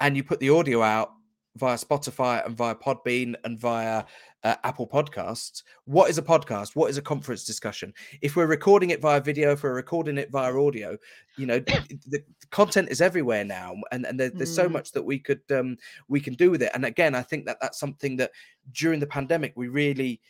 and 0.00 0.16
you 0.16 0.24
put 0.24 0.40
the 0.40 0.50
audio 0.50 0.82
out 0.82 1.12
via 1.56 1.76
Spotify 1.76 2.44
and 2.46 2.56
via 2.56 2.74
Podbean 2.74 3.34
and 3.44 3.58
via 3.58 4.04
uh, 4.44 4.56
Apple 4.64 4.86
Podcasts. 4.86 5.62
What 5.84 6.10
is 6.10 6.18
a 6.18 6.22
podcast? 6.22 6.74
What 6.74 6.90
is 6.90 6.98
a 6.98 7.02
conference 7.02 7.44
discussion? 7.44 7.94
If 8.20 8.36
we're 8.36 8.46
recording 8.46 8.90
it 8.90 9.00
via 9.00 9.20
video, 9.20 9.52
if 9.52 9.62
we're 9.62 9.74
recording 9.74 10.18
it 10.18 10.30
via 10.30 10.54
audio, 10.54 10.96
you 11.36 11.46
know, 11.46 11.58
the, 11.60 12.00
the 12.08 12.22
content 12.50 12.88
is 12.90 13.00
everywhere 13.00 13.44
now, 13.44 13.76
and 13.90 14.06
and 14.06 14.18
there, 14.18 14.30
there's 14.30 14.52
mm. 14.52 14.56
so 14.56 14.68
much 14.68 14.92
that 14.92 15.02
we 15.02 15.18
could 15.18 15.42
um, 15.50 15.76
we 16.08 16.20
can 16.20 16.34
do 16.34 16.50
with 16.50 16.62
it. 16.62 16.70
And 16.74 16.84
again, 16.84 17.14
I 17.14 17.22
think 17.22 17.46
that 17.46 17.58
that's 17.60 17.78
something 17.78 18.16
that 18.16 18.32
during 18.72 19.00
the 19.00 19.06
pandemic 19.06 19.52
we 19.56 19.68
really 19.68 20.20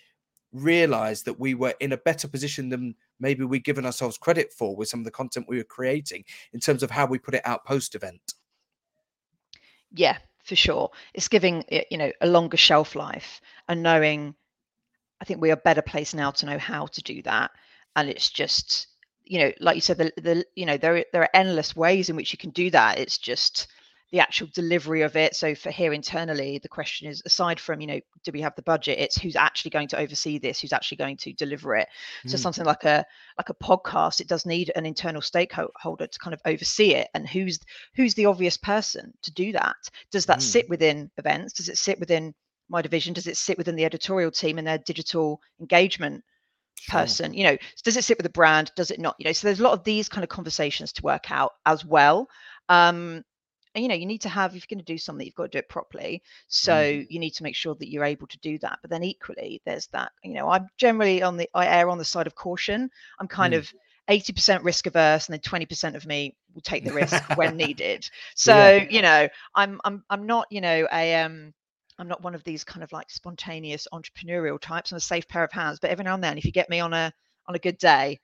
realized 0.53 1.25
that 1.25 1.41
we 1.41 1.55
were 1.55 1.75
in 1.81 1.93
a 1.93 1.97
better 1.97 2.29
position 2.29 2.69
than 2.69 2.95
maybe 3.19 3.45
we'd 3.45 3.65
given 3.65 3.87
ourselves 3.87 4.19
credit 4.19 4.53
for 4.53 4.77
with 4.77 4.89
some 4.89 5.01
of 5.01 5.05
the 5.05 5.11
content 5.11 5.47
we 5.49 5.57
were 5.57 5.65
creating 5.65 6.25
in 6.53 6.61
terms 6.61 6.83
of 6.83 6.91
how 6.91 7.07
we 7.07 7.19
put 7.19 7.35
it 7.35 7.41
out 7.45 7.65
post 7.65 7.95
event. 7.95 8.35
Yeah, 9.95 10.19
for 10.45 10.57
sure. 10.57 10.91
It's 11.15 11.29
giving 11.29 11.65
it, 11.69 11.87
you 11.91 11.99
know, 11.99 12.13
a 12.21 12.27
longer 12.27 12.57
shelf 12.57 12.95
life 12.95 13.41
and 13.69 13.83
knowing 13.83 14.35
I 15.23 15.25
think 15.25 15.41
we 15.41 15.53
are 15.53 15.57
better 15.57 15.83
placed 15.83 16.17
now 16.17 16.33
to 16.33 16.47
know 16.47 16.59
how 16.59 16.87
to 16.87 17.03
do 17.03 17.23
that. 17.23 17.53
And 17.95 18.09
it's 18.09 18.29
just, 18.29 18.89
you 19.23 19.39
know, 19.39 19.53
like 19.61 19.77
you 19.77 19.81
said, 19.81 19.99
the, 19.99 20.13
the 20.17 20.45
you 20.57 20.67
know, 20.67 20.77
there 20.77 21.05
there 21.13 21.23
are 21.23 21.31
endless 21.33 21.77
ways 21.77 22.11
in 22.11 22.17
which 22.17 22.33
you 22.33 22.39
can 22.39 22.51
do 22.51 22.71
that. 22.71 22.99
It's 22.99 23.19
just 23.19 23.69
the 24.11 24.19
actual 24.19 24.49
delivery 24.53 25.03
of 25.03 25.17
it. 25.17 25.37
So 25.37 25.55
for 25.55 25.71
here 25.71 25.93
internally, 25.93 26.59
the 26.59 26.69
question 26.69 27.09
is 27.09 27.23
aside 27.25 27.59
from, 27.59 27.81
you 27.81 27.87
know, 27.87 28.01
do 28.25 28.33
we 28.33 28.43
have 28.43 28.55
the 28.57 28.63
budget? 28.63 28.99
It's 28.99 29.17
who's 29.17 29.37
actually 29.37 29.71
going 29.71 29.89
to 29.89 29.99
oversee 29.99 30.39
this, 30.39 30.61
who's 30.61 30.73
actually 30.73 30.99
going 30.99 31.17
to 31.19 31.33
deliver 31.33 31.77
it. 31.77 31.89
Mm. 32.27 32.31
So 32.31 32.37
something 32.37 32.65
like 32.65 32.85
a 32.85 33.07
like 33.39 33.49
a 33.49 33.55
podcast, 33.55 34.21
it 34.21 34.29
does 34.29 34.45
need 34.45 34.73
an 34.75 34.87
internal 34.87 35.23
stakeholder 35.23 36.09
to 36.09 36.19
kind 36.19 36.35
of 36.35 36.43
oversee 36.45 36.95
it. 36.95 37.09
And 37.15 37.29
who's 37.29 37.61
who's 37.95 38.15
the 38.15 38.27
obvious 38.27 38.57
person 38.57 39.15
to 39.23 39.33
do 39.33 39.53
that? 39.53 39.77
Does 40.11 40.27
that 40.27 40.39
mm. 40.39 40.43
sit 40.43 40.69
within 40.69 41.11
events? 41.17 41.53
Does 41.53 41.69
it 41.69 41.79
sit 41.79 42.01
within 42.01 42.35
my 42.73 42.83
division? 42.83 43.15
Does 43.15 43.29
it 43.29 43.37
sit 43.37 43.59
within 43.59 43.77
the 43.77 43.85
editorial 43.85 44.31
team 44.31 44.59
and 44.59 44.67
their 44.67 44.79
digital 44.79 45.41
engagement 45.61 46.25
Sure. 46.81 47.01
person 47.01 47.33
you 47.33 47.45
know 47.45 47.57
does 47.85 47.97
it 47.97 48.03
sit 48.03 48.19
with 48.19 48.25
the 48.25 48.31
brand 48.31 48.73
does 48.75 48.91
it 48.91 48.99
not 48.99 49.15
you 49.17 49.25
know 49.25 49.33
so 49.33 49.47
there's 49.47 49.61
a 49.61 49.63
lot 49.63 49.75
of 49.75 49.85
these 49.85 50.09
kind 50.09 50.25
of 50.25 50.29
conversations 50.29 50.93
to 50.93 51.03
work 51.03 51.31
out 51.31 51.53
as 51.65 51.85
well 51.85 52.29
um 52.71 53.23
and 53.75 53.83
you 53.85 53.89
know 53.89 53.95
you 53.95 54.07
need 54.07 54.21
to 54.23 54.29
have 54.29 54.57
if 54.57 54.63
you're 54.63 54.77
going 54.77 54.85
to 54.85 54.93
do 54.93 54.99
something 54.99 55.25
you've 55.25 55.35
got 55.35 55.45
to 55.45 55.49
do 55.51 55.59
it 55.59 55.69
properly 55.69 56.23
so 56.49 56.73
mm. 56.73 57.07
you 57.09 57.21
need 57.21 57.31
to 57.31 57.43
make 57.43 57.55
sure 57.55 57.75
that 57.77 57.89
you're 57.89 58.05
able 58.05 58.27
to 58.27 58.39
do 58.41 58.59
that 58.59 58.79
but 58.83 58.91
then 58.91 59.05
equally 59.05 59.63
there's 59.65 59.87
that 59.89 60.11
you 60.25 60.35
know 60.35 60.49
i'm 60.49 60.67
generally 60.77 61.23
on 61.23 61.37
the 61.37 61.49
i 61.55 61.67
err 61.67 61.89
on 61.89 61.99
the 61.99 62.05
side 62.05 62.27
of 62.27 62.35
caution 62.35 62.91
i'm 63.21 63.29
kind 63.29 63.55
mm. 63.55 63.59
of 63.59 63.73
80% 64.11 64.65
risk 64.65 64.89
averse 64.89 65.29
and 65.29 65.35
then 65.35 65.41
20% 65.41 65.95
of 65.95 66.05
me 66.07 66.35
will 66.55 66.61
take 66.61 66.85
the 66.85 66.93
risk 66.93 67.23
when 67.37 67.57
needed 67.57 68.09
so 68.35 68.55
yeah. 68.55 68.87
you 68.91 69.01
know 69.01 69.29
i'm 69.55 69.81
i'm 69.85 70.03
i'm 70.11 70.27
not 70.27 70.47
you 70.51 70.61
know 70.61 70.89
a 70.93 71.15
um 71.23 71.55
i'm 71.99 72.09
not 72.09 72.23
one 72.23 72.35
of 72.35 72.45
these 72.45 72.65
kind 72.65 72.83
of 72.83 72.93
like 72.93 73.11
spontaneous 73.11 73.87
entrepreneurial 73.93 74.61
types 74.61 74.93
i'm 74.93 74.97
a 74.97 75.01
safe 75.01 75.29
pair 75.29 75.45
of 75.45 75.53
hands 75.53 75.79
but 75.81 75.91
every 75.91 76.05
now 76.05 76.15
and 76.15 76.25
then 76.25 76.39
if 76.39 76.45
you 76.45 76.53
get 76.53 76.71
me 76.71 76.81
on 76.81 76.93
a 76.93 77.13
on 77.47 77.55
a 77.55 77.59
good 77.59 77.79
day 77.79 78.21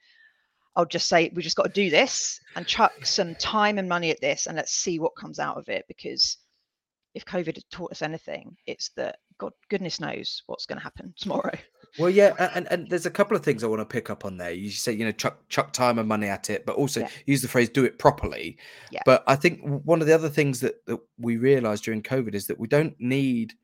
I'll 0.76 0.86
just 0.86 1.08
say 1.08 1.28
we 1.34 1.42
just 1.42 1.56
got 1.56 1.64
to 1.64 1.72
do 1.72 1.90
this 1.90 2.38
and 2.54 2.64
chuck 2.64 3.04
some 3.04 3.34
time 3.34 3.78
and 3.78 3.88
money 3.88 4.12
at 4.12 4.20
this 4.20 4.46
and 4.46 4.54
let's 4.56 4.72
see 4.72 5.00
what 5.00 5.16
comes 5.16 5.40
out 5.40 5.56
of 5.56 5.68
it 5.68 5.84
because 5.88 6.38
if 7.14 7.24
COVID 7.24 7.56
had 7.56 7.70
taught 7.72 7.90
us 7.90 8.00
anything, 8.00 8.56
it's 8.64 8.90
that 8.90 9.18
God 9.38 9.52
goodness 9.70 9.98
knows 9.98 10.44
what's 10.46 10.66
going 10.66 10.78
to 10.78 10.84
happen 10.84 11.14
tomorrow. 11.18 11.58
Well, 11.98 12.10
yeah, 12.10 12.34
and, 12.54 12.66
and 12.70 12.88
there's 12.88 13.06
a 13.06 13.10
couple 13.10 13.36
of 13.36 13.44
things 13.44 13.62
I 13.62 13.66
want 13.66 13.80
to 13.80 13.86
pick 13.86 14.10
up 14.10 14.24
on 14.24 14.36
there. 14.36 14.52
You 14.52 14.70
say, 14.70 14.92
you 14.92 15.04
know, 15.04 15.12
chuck 15.12 15.48
chuck 15.48 15.72
time 15.72 15.98
and 15.98 16.08
money 16.08 16.28
at 16.28 16.50
it, 16.50 16.66
but 16.66 16.76
also 16.76 17.00
yeah. 17.00 17.08
use 17.26 17.42
the 17.42 17.48
phrase 17.48 17.68
"do 17.68 17.84
it 17.84 17.98
properly." 17.98 18.58
Yeah. 18.90 19.02
But 19.04 19.24
I 19.26 19.36
think 19.36 19.60
one 19.62 20.00
of 20.00 20.06
the 20.06 20.14
other 20.14 20.28
things 20.28 20.60
that, 20.60 20.84
that 20.86 20.98
we 21.18 21.36
realised 21.36 21.84
during 21.84 22.02
COVID 22.02 22.34
is 22.34 22.46
that 22.46 22.58
we 22.58 22.68
don't 22.68 22.94
need 22.98 23.54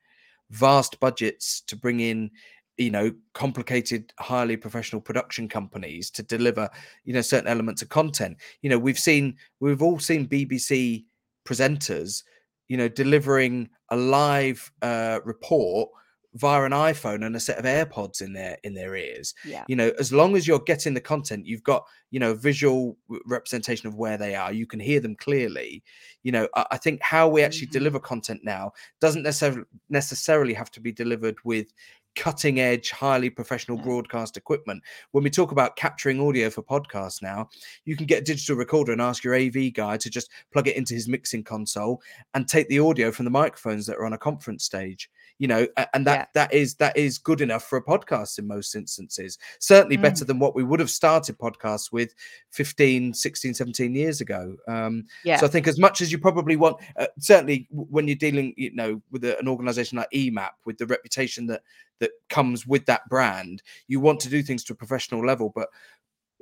vast 0.51 1.01
budgets 1.01 1.61
to 1.63 1.77
bring 1.77 2.01
in 2.01 2.31
you 2.77 2.91
know 2.91 3.13
complicated 3.35 4.13
highly 4.19 4.57
professional 4.57 5.01
production 5.01 5.49
companies 5.49 6.11
to 6.11 6.23
deliver 6.23 6.69
you 7.05 7.15
know 7.15 7.21
certain 7.21 7.49
elements 7.49 7.83
of 7.83 7.89
content 7.89 8.37
you 8.63 8.71
know 8.71 8.79
we've 8.79 8.99
seen 8.99 9.37
we've 9.61 9.83
all 9.83 9.99
seen 9.99 10.27
bbc 10.27 11.05
presenters 11.47 12.25
you 12.69 12.77
know 12.77 12.89
delivering 12.89 13.69
a 13.91 13.97
live 13.97 14.73
uh, 14.83 15.21
report 15.25 15.89
via 16.35 16.63
an 16.65 16.73
iphone 16.73 17.25
and 17.25 17.37
a 17.37 17.41
set 17.41 17.59
of 17.59 17.65
airpods 17.65 18.21
in 18.21 18.33
their 18.33 18.59
in 18.65 18.75
their 18.75 18.97
ears 18.97 19.35
yeah. 19.45 19.65
you 19.69 19.77
know 19.77 19.93
as 19.99 20.13
long 20.13 20.37
as 20.37 20.47
you're 20.47 20.59
getting 20.61 20.95
the 20.95 21.01
content 21.01 21.47
you've 21.47 21.63
got 21.63 21.85
you 22.11 22.19
know 22.19 22.35
visual 22.35 22.97
representation 23.27 23.89
of 23.89 23.95
where 23.95 24.19
they 24.19 24.35
are 24.35 24.53
you 24.53 24.67
can 24.67 24.81
hear 24.81 25.01
them 25.01 25.15
clearly 25.17 25.83
you 26.23 26.33
know 26.33 26.49
i, 26.55 26.67
I 26.73 26.77
think 26.77 27.01
how 27.03 27.29
we 27.29 27.43
actually 27.43 27.69
mm-hmm. 27.69 27.79
deliver 27.79 28.01
content 28.01 28.41
now 28.45 28.73
doesn't 29.01 29.23
necessarily 29.23 29.65
necessarily 29.89 30.55
have 30.55 30.71
to 30.73 30.81
be 30.81 30.93
delivered 30.93 31.37
with 31.45 31.73
cutting 32.15 32.61
edge, 32.61 32.91
highly 32.91 33.31
professional 33.31 33.79
broadcast 33.79 34.37
equipment. 34.37 34.83
When 35.13 35.25
we 35.25 35.31
talk 35.31 35.53
about 35.53 35.77
capturing 35.77 36.21
audio 36.21 36.51
for 36.51 36.63
podcasts 36.63 37.23
now, 37.23 37.49
you 37.85 37.97
can 37.97 38.07
get 38.07 38.23
a 38.23 38.25
digital 38.25 38.57
recorder 38.57 38.93
and 38.93 39.01
ask 39.01 39.25
your 39.25 39.35
AV 39.35 39.73
guy 39.73 39.97
to 39.97 40.11
just 40.11 40.31
plug 40.53 40.69
it 40.69 40.77
into 40.77 40.95
his 40.95 41.09
mixing 41.09 41.43
console 41.43 42.01
and 42.35 42.47
take 42.47 42.69
the 42.69 42.79
audio 42.79 43.11
from 43.11 43.25
the 43.25 43.31
microphones 43.31 43.87
that 43.87 43.97
are 43.97 44.07
on 44.07 44.13
a 44.13 44.19
conference 44.19 44.65
stage 44.65 45.11
you 45.39 45.49
know 45.49 45.67
and 45.95 46.07
that 46.07 46.19
yeah. 46.19 46.27
that 46.35 46.53
is 46.53 46.75
that 46.77 46.97
is 46.97 47.19
good 47.19 47.41
enough 47.41 47.65
for 47.65 47.77
a 47.77 47.85
podcast 47.85 48.39
in 48.39 48.47
most 48.47 48.75
instances 48.75 49.39
certainly 49.59 49.97
mm. 49.97 50.03
better 50.03 50.25
than 50.25 50.39
what 50.39 50.55
we 50.55 50.63
would 50.63 50.81
have 50.81 50.91
started 50.91 51.37
podcasts 51.39 51.93
with 51.93 52.15
15 52.51 53.13
16 53.13 53.55
17 53.55 53.95
years 53.95 54.21
ago 54.21 54.57
um 54.69 55.05
yeah. 55.25 55.37
so 55.37 55.47
i 55.47 55.49
think 55.49 55.67
as 55.67 55.79
much 55.79 56.01
as 56.01 56.13
you 56.13 56.19
probably 56.19 56.57
want 56.57 56.77
uh, 56.99 57.07
certainly 57.19 57.67
when 57.71 58.07
you're 58.07 58.17
dealing 58.17 58.55
you 58.57 58.73
know 58.75 59.01
with 59.11 59.25
a, 59.25 59.39
an 59.39 59.49
organization 59.49 59.99
like 59.99 60.11
emap 60.13 60.51
with 60.65 60.79
the 60.79 60.87
reputation 60.87 61.47
that 61.47 61.63
that 61.99 62.11
comes 62.29 62.67
with 62.67 62.87
that 62.87 63.09
brand 63.09 63.63
you 63.89 63.99
want 63.99 64.21
to 64.21 64.29
do 64.29 64.43
things 64.43 64.63
to 64.63 64.73
a 64.73 64.77
professional 64.77 65.25
level 65.25 65.53
but 65.55 65.69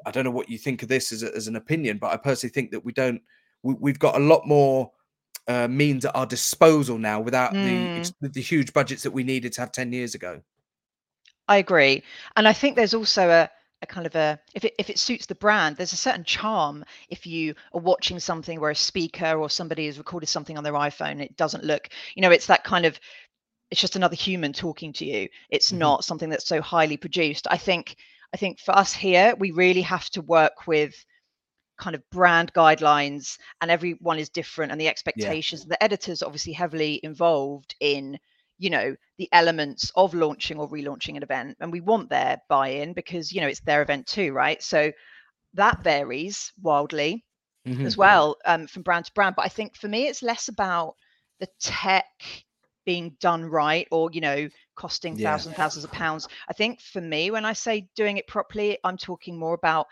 i 0.05 0.11
don't 0.11 0.25
know 0.25 0.31
what 0.31 0.51
you 0.51 0.59
think 0.59 0.83
of 0.83 0.89
this 0.89 1.13
as, 1.13 1.23
a, 1.23 1.35
as 1.35 1.49
an 1.49 1.57
opinion 1.57 1.97
but 1.97 2.13
i 2.13 2.17
personally 2.17 2.53
think 2.53 2.71
that 2.71 2.85
we 2.85 2.93
don't 2.93 3.23
we, 3.63 3.75
we've 3.75 3.99
got 3.99 4.17
a 4.17 4.25
lot 4.25 4.47
more 4.47 4.91
uh, 5.49 5.69
means 5.69 6.05
at 6.05 6.15
our 6.15 6.27
disposal 6.27 6.99
now 6.99 7.21
without 7.21 7.53
mm. 7.53 8.13
the, 8.21 8.29
the 8.29 8.41
huge 8.41 8.73
budgets 8.73 9.03
that 9.03 9.11
we 9.11 9.25
needed 9.25 9.53
to 9.53 9.61
have 9.61 9.73
10 9.73 9.93
years 9.93 10.15
ago. 10.15 10.41
I 11.49 11.57
agree. 11.59 12.03
And 12.37 12.47
I 12.47 12.53
think 12.53 12.77
there's 12.77 12.95
also 12.95 13.29
a, 13.29 13.51
a 13.83 13.87
kind 13.87 14.07
of 14.07 14.15
a 14.15 14.39
if 14.55 14.65
it 14.65 14.75
if 14.79 14.89
it 14.89 14.99
suits 14.99 15.27
the 15.27 15.35
brand 15.35 15.77
there's 15.77 15.93
a 15.93 15.97
certain 15.97 16.25
charm 16.25 16.85
if 17.11 17.27
you 17.27 17.55
are 17.75 17.81
watching 17.81 18.19
something 18.19 18.61
where 18.61 18.71
a 18.71 18.77
speaker 18.77 19.35
or 19.35 19.51
somebody 19.51 19.87
has 19.87 19.99
recorded 19.99 20.29
something 20.29 20.57
on 20.57 20.65
their 20.65 20.73
iphone 20.75 21.21
it 21.21 21.37
doesn't 21.37 21.65
look 21.65 21.89
you 22.15 22.23
know 22.23 22.31
it's 22.31 22.47
that 22.47 22.63
kind 22.65 22.87
of 22.87 22.99
it's 23.71 23.81
just 23.81 23.97
another 23.97 24.15
human 24.15 24.53
talking 24.53 24.93
to 24.93 25.05
you 25.05 25.29
it's 25.51 25.71
mm-hmm. 25.71 25.81
not 25.81 26.05
something 26.05 26.31
that's 26.31 26.47
so 26.47 26.61
highly 26.61 26.97
produced 26.97 27.47
i 27.51 27.57
think 27.57 27.97
i 28.33 28.37
think 28.37 28.61
for 28.61 28.77
us 28.77 28.93
here 28.93 29.35
we 29.39 29.51
really 29.51 29.83
have 29.83 30.09
to 30.11 30.23
work 30.23 30.67
with 30.69 30.95
kind 31.83 31.97
of 31.97 32.11
brand 32.11 32.53
guidelines 32.53 33.39
and 33.61 33.69
everyone 33.69 34.17
is 34.17 34.29
different 34.29 34.71
and 34.71 34.81
the 34.81 34.87
expectations 34.87 35.63
yeah. 35.63 35.71
the 35.71 35.83
editors 35.83 36.23
obviously 36.23 36.53
heavily 36.53 37.01
involved 37.03 37.75
in 37.81 38.17
you 38.57 38.71
know 38.71 38.95
the 39.19 39.29
elements 39.33 39.91
of 39.97 40.15
launching 40.15 40.59
or 40.59 40.71
relaunching 40.71 41.17
an 41.17 41.25
event 41.25 41.57
and 41.59 41.73
we 41.73 41.81
want 41.81 42.09
their 42.09 42.41
buy-in 42.49 42.93
because 42.93 43.33
you 43.33 43.41
know 43.41 43.49
it's 43.49 43.59
their 43.63 43.83
event 43.83 44.07
too 44.07 44.33
right 44.33 44.63
so 44.63 44.93
that 45.55 45.83
varies 45.83 46.53
wildly 46.63 47.25
mm-hmm. 47.67 47.85
as 47.85 47.97
well 47.97 48.37
um, 48.47 48.69
from 48.69 48.83
brand 48.83 49.05
to 49.05 49.13
brand 49.13 49.35
but 49.35 49.45
i 49.45 49.49
think 49.49 49.75
for 49.75 49.89
me 49.89 50.07
it's 50.07 50.23
less 50.23 50.47
about 50.47 50.95
the 51.41 51.49
tech 51.59 52.07
being 52.87 53.17
done 53.21 53.45
right 53.45 53.89
or 53.91 54.09
you 54.13 54.21
know 54.21 54.49
costing 54.77 55.19
yeah. 55.19 55.33
thousands 55.33 55.57
thousands 55.57 55.85
of 55.85 55.91
pounds 55.91 56.29
i 56.49 56.53
think 56.53 56.81
for 56.81 57.01
me 57.01 57.33
when 57.33 57.45
i 57.45 57.53
say 57.53 57.89
doing 57.97 58.19
it 58.19 58.29
properly 58.29 58.79
i'm 58.85 58.97
talking 58.97 59.37
more 59.37 59.55
about 59.55 59.89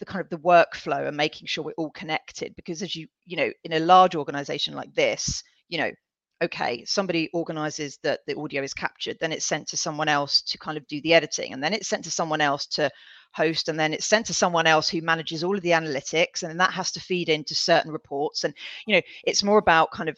the 0.00 0.04
kind 0.04 0.20
of 0.20 0.30
the 0.30 0.38
workflow 0.38 1.06
and 1.08 1.16
making 1.16 1.46
sure 1.46 1.64
we're 1.64 1.72
all 1.72 1.90
connected 1.90 2.54
because 2.56 2.82
as 2.82 2.94
you 2.96 3.06
you 3.24 3.36
know 3.36 3.50
in 3.64 3.74
a 3.74 3.80
large 3.80 4.14
organization 4.14 4.74
like 4.74 4.92
this 4.94 5.42
you 5.68 5.78
know 5.78 5.90
okay 6.42 6.84
somebody 6.84 7.30
organizes 7.32 7.98
that 8.02 8.20
the 8.26 8.36
audio 8.36 8.62
is 8.62 8.74
captured 8.74 9.16
then 9.20 9.32
it's 9.32 9.46
sent 9.46 9.66
to 9.68 9.76
someone 9.76 10.08
else 10.08 10.42
to 10.42 10.58
kind 10.58 10.76
of 10.76 10.86
do 10.88 11.00
the 11.02 11.14
editing 11.14 11.52
and 11.52 11.62
then 11.62 11.72
it's 11.72 11.88
sent 11.88 12.02
to 12.04 12.10
someone 12.10 12.40
else 12.40 12.66
to 12.66 12.90
host 13.32 13.68
and 13.68 13.78
then 13.78 13.92
it's 13.92 14.06
sent 14.06 14.26
to 14.26 14.34
someone 14.34 14.66
else 14.66 14.88
who 14.88 15.00
manages 15.00 15.42
all 15.42 15.56
of 15.56 15.62
the 15.62 15.70
analytics 15.70 16.42
and 16.42 16.50
then 16.50 16.58
that 16.58 16.72
has 16.72 16.90
to 16.92 17.00
feed 17.00 17.28
into 17.28 17.54
certain 17.54 17.90
reports 17.90 18.44
and 18.44 18.54
you 18.86 18.94
know 18.94 19.02
it's 19.24 19.42
more 19.42 19.58
about 19.58 19.90
kind 19.92 20.08
of 20.08 20.16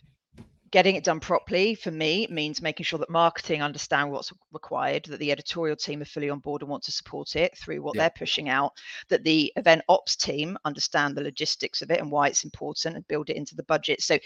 getting 0.71 0.97
it 0.97 1.05
done 1.05 1.21
properly 1.21 1.75
for 1.75 1.91
me 1.91 2.27
means 2.31 2.61
making 2.61 2.85
sure 2.85 2.99
that 2.99 3.11
marketing 3.11 3.63
understand 3.63 4.11
what's 4.11 4.33
required 4.53 5.05
that 5.05 5.19
the 5.19 5.31
editorial 5.31 5.77
team 5.77 6.03
are 6.03 6.07
fully 6.07 6.31
on 6.31 6.39
board 6.41 6.63
and 6.63 6.71
want 6.71 6.83
to 6.83 6.93
support 6.93 7.37
it 7.37 7.57
through 7.57 7.81
what 7.83 7.95
yeah. 7.95 8.03
they're 8.03 8.13
pushing 8.17 8.49
out 8.49 8.73
that 9.09 9.25
the 9.25 9.53
event 9.57 9.83
ops 9.89 10.17
team 10.17 10.57
understand 10.65 11.17
the 11.17 11.23
logistics 11.23 11.83
of 11.83 11.91
it 11.91 12.01
and 12.01 12.11
why 12.11 12.27
it's 12.29 12.45
important 12.45 12.97
and 12.97 13.07
build 13.09 13.31
it 13.31 13.37
into 13.37 13.55
the 13.55 13.63
budget 13.65 14.01
so 14.01 14.19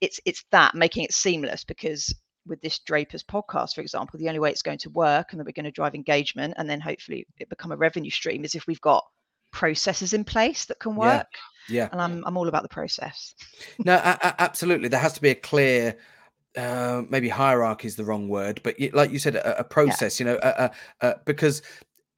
it's 0.00 0.20
it's 0.24 0.44
that 0.50 0.74
making 0.74 1.04
it 1.04 1.12
seamless 1.12 1.64
because 1.64 2.14
with 2.46 2.60
this 2.62 2.78
Drapers 2.78 3.22
podcast, 3.22 3.74
for 3.74 3.82
example, 3.82 4.18
the 4.18 4.28
only 4.28 4.40
way 4.40 4.50
it's 4.50 4.62
going 4.62 4.78
to 4.78 4.90
work 4.90 5.32
and 5.32 5.38
that 5.38 5.44
we're 5.44 5.52
going 5.52 5.64
to 5.64 5.70
drive 5.70 5.94
engagement 5.94 6.54
and 6.56 6.68
then 6.68 6.80
hopefully 6.80 7.26
it 7.38 7.48
become 7.50 7.72
a 7.72 7.76
revenue 7.76 8.10
stream 8.10 8.42
is 8.42 8.54
if 8.54 8.66
we've 8.66 8.80
got 8.80 9.04
processes 9.52 10.14
in 10.14 10.24
place 10.24 10.64
that 10.66 10.80
can 10.80 10.96
work. 10.96 11.26
Yeah. 11.68 11.88
And 11.92 12.00
I'm 12.00 12.24
I'm 12.26 12.36
all 12.36 12.48
about 12.48 12.62
the 12.62 12.68
process. 12.68 13.34
no, 13.84 13.94
a- 13.94 14.18
a- 14.22 14.42
absolutely. 14.42 14.88
There 14.88 15.00
has 15.00 15.12
to 15.14 15.22
be 15.22 15.30
a 15.30 15.34
clear 15.34 15.96
uh, 16.56 17.02
maybe 17.08 17.28
hierarchy 17.28 17.86
is 17.86 17.96
the 17.96 18.04
wrong 18.04 18.28
word, 18.28 18.60
but 18.64 18.74
like 18.92 19.10
you 19.10 19.18
said, 19.18 19.36
a, 19.36 19.60
a 19.60 19.64
process. 19.64 20.18
Yeah. 20.18 20.26
You 20.26 20.32
know, 20.32 20.38
uh, 20.38 20.68
uh, 21.02 21.14
because 21.24 21.62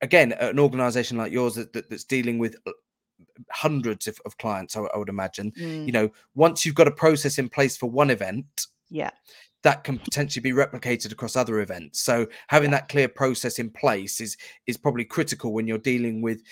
again, 0.01 0.33
an 0.33 0.59
organization 0.59 1.19
like 1.19 1.33
yours 1.33 1.55
that, 1.55 1.73
that, 1.73 1.91
that's 1.91 2.05
dealing 2.05 2.39
with 2.39 2.57
uh, 2.67 2.73
hundreds 3.51 4.07
of, 4.07 4.19
of 4.25 4.39
clients, 4.39 4.77
I, 4.77 4.83
I, 4.83 4.99
would 4.99 5.09
imagine. 5.09 5.53
Mm. 5.53 5.87
You 5.87 5.93
know, 5.93 6.11
once 6.35 6.65
you've 6.65 6.75
got 6.75 6.89
a 6.89 6.93
process 6.93 7.39
in 7.39 7.49
place 7.49 7.77
for 7.77 7.91
one 7.91 8.11
event, 8.11 8.67
yeah, 8.89 9.11
that 9.63 9.85
can 9.85 9.99
potentially 9.99 10.43
be 10.43 10.53
replicated 10.53 11.13
across 11.13 11.37
other 11.37 11.61
events. 11.61 12.01
So 12.01 12.27
having 12.49 12.71
yeah. 12.71 12.79
that 12.79 12.89
clear 12.89 13.09
process 13.09 13.59
in 13.59 13.71
place 13.71 14.21
is 14.21 14.37
is 14.67 14.77
probably 14.77 15.05
critical 15.05 15.53
when 15.53 15.67
you're 15.67 15.79
dealing 15.79 16.23
with 16.23 16.43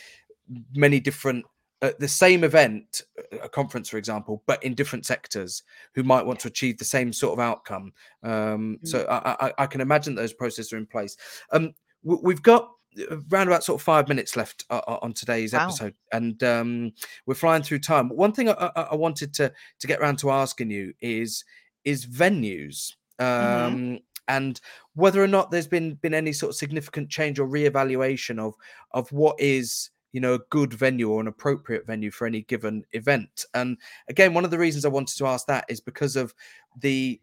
many 0.74 1.00
different 1.00 1.44
uh, 1.80 1.92
the 1.98 2.08
same 2.08 2.42
event, 2.42 3.02
uh, 3.18 3.38
a 3.44 3.48
conference, 3.48 3.88
for 3.88 3.98
example, 3.98 4.42
but 4.46 4.62
in 4.64 4.74
different 4.74 5.06
sectors 5.06 5.62
who 5.94 6.02
might 6.02 6.26
want 6.26 6.40
to 6.40 6.48
achieve 6.48 6.78
the 6.78 6.84
same 6.84 7.12
sort 7.12 7.32
of 7.32 7.40
outcome. 7.40 7.92
Um, 8.22 8.32
mm-hmm. 8.32 8.86
So 8.86 9.06
I, 9.08 9.46
I, 9.46 9.52
I, 9.58 9.66
can 9.66 9.80
imagine 9.80 10.14
those 10.14 10.32
processes 10.32 10.72
are 10.72 10.76
in 10.76 10.86
place. 10.86 11.16
Um, 11.52 11.74
we've 12.02 12.42
got 12.42 12.70
around 13.30 13.46
about 13.46 13.64
sort 13.64 13.80
of 13.80 13.84
five 13.84 14.08
minutes 14.08 14.36
left 14.36 14.64
uh, 14.70 14.80
uh, 14.86 14.98
on 15.02 15.12
today's 15.12 15.52
wow. 15.52 15.64
episode, 15.64 15.94
and 16.12 16.42
um, 16.42 16.92
we're 17.26 17.34
flying 17.34 17.62
through 17.62 17.80
time. 17.80 18.08
One 18.08 18.32
thing 18.32 18.48
I, 18.48 18.70
I, 18.74 18.94
wanted 18.94 19.32
to 19.34 19.52
to 19.78 19.86
get 19.86 20.00
around 20.00 20.18
to 20.20 20.30
asking 20.30 20.70
you 20.70 20.92
is 21.00 21.44
is 21.84 22.06
venues. 22.06 22.94
Mm-hmm. 23.20 23.66
Um, 23.66 23.76
mm-hmm. 23.76 23.96
And 24.30 24.60
whether 24.94 25.22
or 25.22 25.28
not 25.28 25.50
there's 25.50 25.68
been 25.68 25.94
been 25.94 26.12
any 26.12 26.32
sort 26.32 26.50
of 26.50 26.56
significant 26.56 27.08
change 27.08 27.38
or 27.38 27.48
reevaluation 27.48 28.38
of 28.38 28.54
of 28.92 29.10
what 29.12 29.40
is 29.40 29.90
you 30.18 30.22
know 30.22 30.34
a 30.34 30.40
good 30.50 30.74
venue 30.74 31.08
or 31.08 31.20
an 31.20 31.28
appropriate 31.28 31.86
venue 31.86 32.10
for 32.10 32.26
any 32.26 32.42
given 32.42 32.84
event. 32.90 33.44
And 33.54 33.78
again 34.08 34.34
one 34.34 34.44
of 34.44 34.50
the 34.50 34.58
reasons 34.58 34.84
i 34.84 34.88
wanted 34.88 35.16
to 35.16 35.26
ask 35.28 35.46
that 35.46 35.64
is 35.68 35.80
because 35.80 36.16
of 36.16 36.34
the 36.80 37.20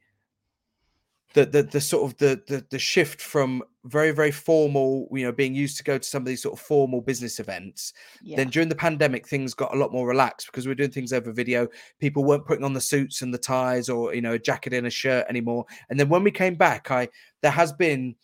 the 1.33 1.45
the, 1.45 1.63
the 1.63 1.81
sort 1.81 2.09
of 2.09 2.17
the, 2.19 2.41
the 2.47 2.65
the 2.69 2.79
shift 2.79 3.19
from 3.19 3.61
very 3.83 4.11
very 4.11 4.31
formal 4.31 5.09
you 5.11 5.25
know 5.25 5.33
being 5.33 5.53
used 5.53 5.75
to 5.75 5.83
go 5.83 5.97
to 5.97 6.07
some 6.07 6.21
of 6.21 6.25
these 6.25 6.41
sort 6.41 6.57
of 6.57 6.65
formal 6.65 7.01
business 7.01 7.41
events. 7.41 7.91
Yeah. 8.23 8.37
then 8.37 8.49
during 8.49 8.69
the 8.69 8.75
pandemic 8.75 9.27
things 9.27 9.53
got 9.53 9.75
a 9.75 9.77
lot 9.77 9.91
more 9.91 10.07
relaxed 10.07 10.47
because 10.47 10.65
we 10.65 10.71
are 10.71 10.81
doing 10.81 10.91
things 10.91 11.11
over 11.11 11.33
video. 11.33 11.67
People 11.99 12.23
weren't 12.23 12.45
putting 12.45 12.63
on 12.63 12.71
the 12.71 12.79
suits 12.79 13.21
and 13.23 13.33
the 13.33 13.37
ties 13.37 13.89
or 13.89 14.15
you 14.15 14.21
know 14.21 14.35
a 14.35 14.39
jacket 14.39 14.71
and 14.71 14.87
a 14.87 14.89
shirt 14.89 15.25
anymore. 15.27 15.65
And 15.89 15.99
then 15.99 16.07
when 16.07 16.23
we 16.23 16.31
came 16.31 16.55
back 16.55 16.91
i 16.91 17.09
there 17.41 17.51
has 17.51 17.73
been 17.73 18.15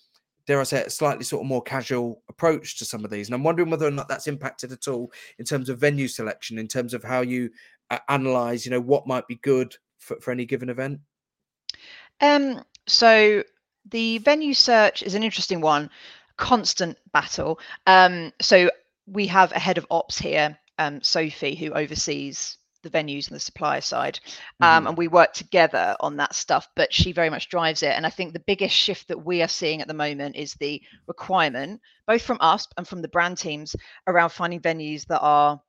dare 0.46 0.60
I 0.60 0.64
say, 0.64 0.84
a 0.84 0.90
slightly 0.90 1.24
sort 1.24 1.44
of 1.44 1.48
more 1.48 1.62
casual 1.62 2.22
approach 2.30 2.78
to 2.80 2.86
some 2.86 3.06
of 3.06 3.12
these. 3.12 3.28
And 3.28 3.36
I'm 3.36 3.44
wondering 3.44 3.70
whether 3.70 3.88
or 3.88 3.92
not 3.92 4.08
that's 4.08 4.28
impacted 4.28 4.72
at 4.72 4.88
all 4.88 5.12
in 5.38 5.46
terms 5.46 5.70
of 5.70 5.80
venue 5.80 6.08
selection, 6.08 6.58
in 6.58 6.68
terms 6.68 6.94
of 6.94 7.04
how 7.04 7.22
you 7.22 7.50
uh, 7.90 8.00
analyze, 8.10 8.66
you 8.66 8.72
know, 8.72 8.82
what 8.82 9.08
might 9.08 9.28
be 9.28 9.36
good 9.36 9.76
for, 9.98 10.20
for 10.20 10.32
any 10.32 10.46
given 10.46 10.70
event. 10.70 11.00
Um, 12.22 12.64
so 12.88 13.44
the 13.90 14.20
venue 14.20 14.54
search 14.54 15.04
is 15.04 15.16
an 15.16 15.24
interesting 15.24 15.62
one, 15.62 15.90
constant 16.38 16.98
battle. 17.14 17.60
Um, 17.88 18.32
so 18.42 18.70
we 19.08 19.28
have 19.28 19.52
a 19.52 19.60
head 19.60 19.78
of 19.78 19.88
ops 19.90 20.18
here, 20.18 20.58
um, 20.78 21.02
Sophie, 21.02 21.56
who 21.56 21.72
oversees 21.72 22.58
the 22.84 22.90
venues 22.90 23.28
and 23.28 23.36
the 23.36 23.40
supplier 23.40 23.82
side 23.82 24.20
um, 24.60 24.80
mm-hmm. 24.80 24.88
and 24.88 24.98
we 24.98 25.08
work 25.08 25.34
together 25.34 25.96
on 26.00 26.18
that 26.18 26.36
stuff 26.36 26.68
but 26.76 26.94
she 26.94 27.12
very 27.12 27.30
much 27.30 27.50
drives 27.50 27.84
it 27.84 27.92
and 27.92 28.06
i 28.06 28.10
think 28.10 28.34
the 28.34 28.40
biggest 28.40 28.76
shift 28.76 29.08
that 29.08 29.26
we 29.26 29.42
are 29.42 29.48
seeing 29.48 29.82
at 29.82 29.88
the 29.88 29.94
moment 29.94 30.36
is 30.36 30.54
the 30.56 30.82
requirement 31.08 31.80
both 32.08 32.22
from 32.22 32.38
us 32.42 32.68
and 32.78 32.88
from 32.88 33.02
the 33.02 33.08
brand 33.08 33.38
teams 33.38 33.76
around 34.08 34.30
finding 34.30 34.60
venues 34.60 35.06
that 35.08 35.20
are 35.22 35.62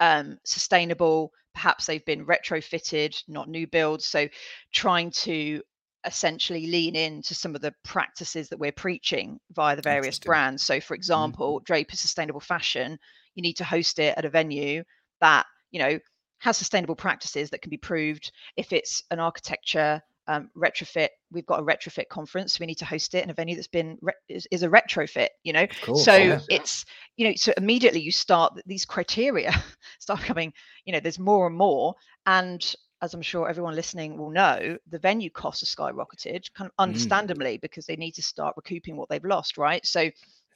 um, 0.00 0.38
sustainable 0.44 1.32
perhaps 1.54 1.86
they've 1.86 2.04
been 2.04 2.24
retrofitted 2.24 3.20
not 3.26 3.48
new 3.48 3.66
builds 3.66 4.04
so 4.04 4.28
trying 4.72 5.10
to 5.10 5.60
essentially 6.04 6.66
lean 6.68 6.94
into 6.94 7.34
some 7.34 7.54
of 7.54 7.60
the 7.60 7.74
practices 7.84 8.48
that 8.48 8.58
we're 8.58 8.72
preaching 8.72 9.38
via 9.52 9.74
the 9.74 9.82
various 9.82 10.18
brands 10.18 10.62
so 10.62 10.80
for 10.80 10.94
mm-hmm. 10.94 11.00
example 11.00 11.56
mm-hmm. 11.56 11.64
Drapers 11.64 12.00
sustainable 12.00 12.40
fashion 12.40 12.98
you 13.34 13.42
need 13.42 13.56
to 13.56 13.64
host 13.64 13.98
it 13.98 14.16
at 14.16 14.24
a 14.24 14.30
venue 14.30 14.84
that 15.20 15.46
you 15.70 15.80
know 15.80 15.98
has 16.38 16.56
sustainable 16.56 16.96
practices 16.96 17.50
that 17.50 17.62
can 17.62 17.70
be 17.70 17.76
proved. 17.76 18.32
If 18.56 18.72
it's 18.72 19.02
an 19.10 19.18
architecture 19.18 20.02
um, 20.28 20.50
retrofit, 20.56 21.08
we've 21.32 21.46
got 21.46 21.60
a 21.60 21.62
retrofit 21.62 22.08
conference. 22.08 22.52
So 22.54 22.58
we 22.60 22.66
need 22.66 22.78
to 22.78 22.84
host 22.84 23.14
it 23.14 23.24
in 23.24 23.30
a 23.30 23.34
venue 23.34 23.54
that's 23.54 23.66
been 23.66 23.98
re- 24.02 24.12
is, 24.28 24.46
is, 24.50 24.62
a 24.62 24.68
retrofit. 24.68 25.28
You 25.42 25.54
know, 25.54 25.66
course, 25.82 26.04
so 26.04 26.14
yeah. 26.14 26.40
it's 26.50 26.84
you 27.16 27.26
know 27.26 27.34
so 27.36 27.52
immediately 27.56 28.00
you 28.00 28.12
start 28.12 28.60
these 28.66 28.84
criteria 28.84 29.52
start 29.98 30.20
coming. 30.20 30.52
You 30.84 30.92
know, 30.92 31.00
there's 31.00 31.18
more 31.18 31.46
and 31.46 31.56
more, 31.56 31.94
and 32.26 32.62
as 33.00 33.14
I'm 33.14 33.22
sure 33.22 33.48
everyone 33.48 33.74
listening 33.74 34.18
will 34.18 34.30
know, 34.30 34.76
the 34.90 34.98
venue 34.98 35.30
costs 35.30 35.62
are 35.62 35.66
skyrocketed, 35.66 36.52
kind 36.52 36.68
of 36.68 36.72
mm. 36.72 36.82
understandably, 36.82 37.56
mm. 37.56 37.60
because 37.60 37.86
they 37.86 37.96
need 37.96 38.12
to 38.12 38.22
start 38.22 38.54
recouping 38.56 38.96
what 38.96 39.08
they've 39.08 39.24
lost, 39.24 39.56
right? 39.56 39.84
So 39.86 40.10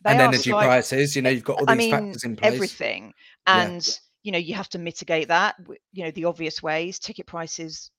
and 0.04 0.20
energy 0.20 0.50
sky- 0.50 0.64
prices, 0.64 1.16
you 1.16 1.22
know, 1.22 1.30
you've 1.30 1.44
got 1.44 1.60
all 1.60 1.66
these 1.66 1.72
I 1.72 1.74
mean, 1.76 1.90
factors 1.90 2.24
in 2.24 2.36
place. 2.36 2.52
Everything. 2.52 3.14
And 3.46 3.86
yeah 3.86 3.94
you 4.22 4.32
know 4.32 4.38
you 4.38 4.54
have 4.54 4.68
to 4.70 4.78
mitigate 4.78 5.28
that 5.28 5.56
you 5.92 6.04
know 6.04 6.10
the 6.10 6.24
obvious 6.24 6.62
ways. 6.62 6.98
Ticket 6.98 7.26
prices 7.26 7.90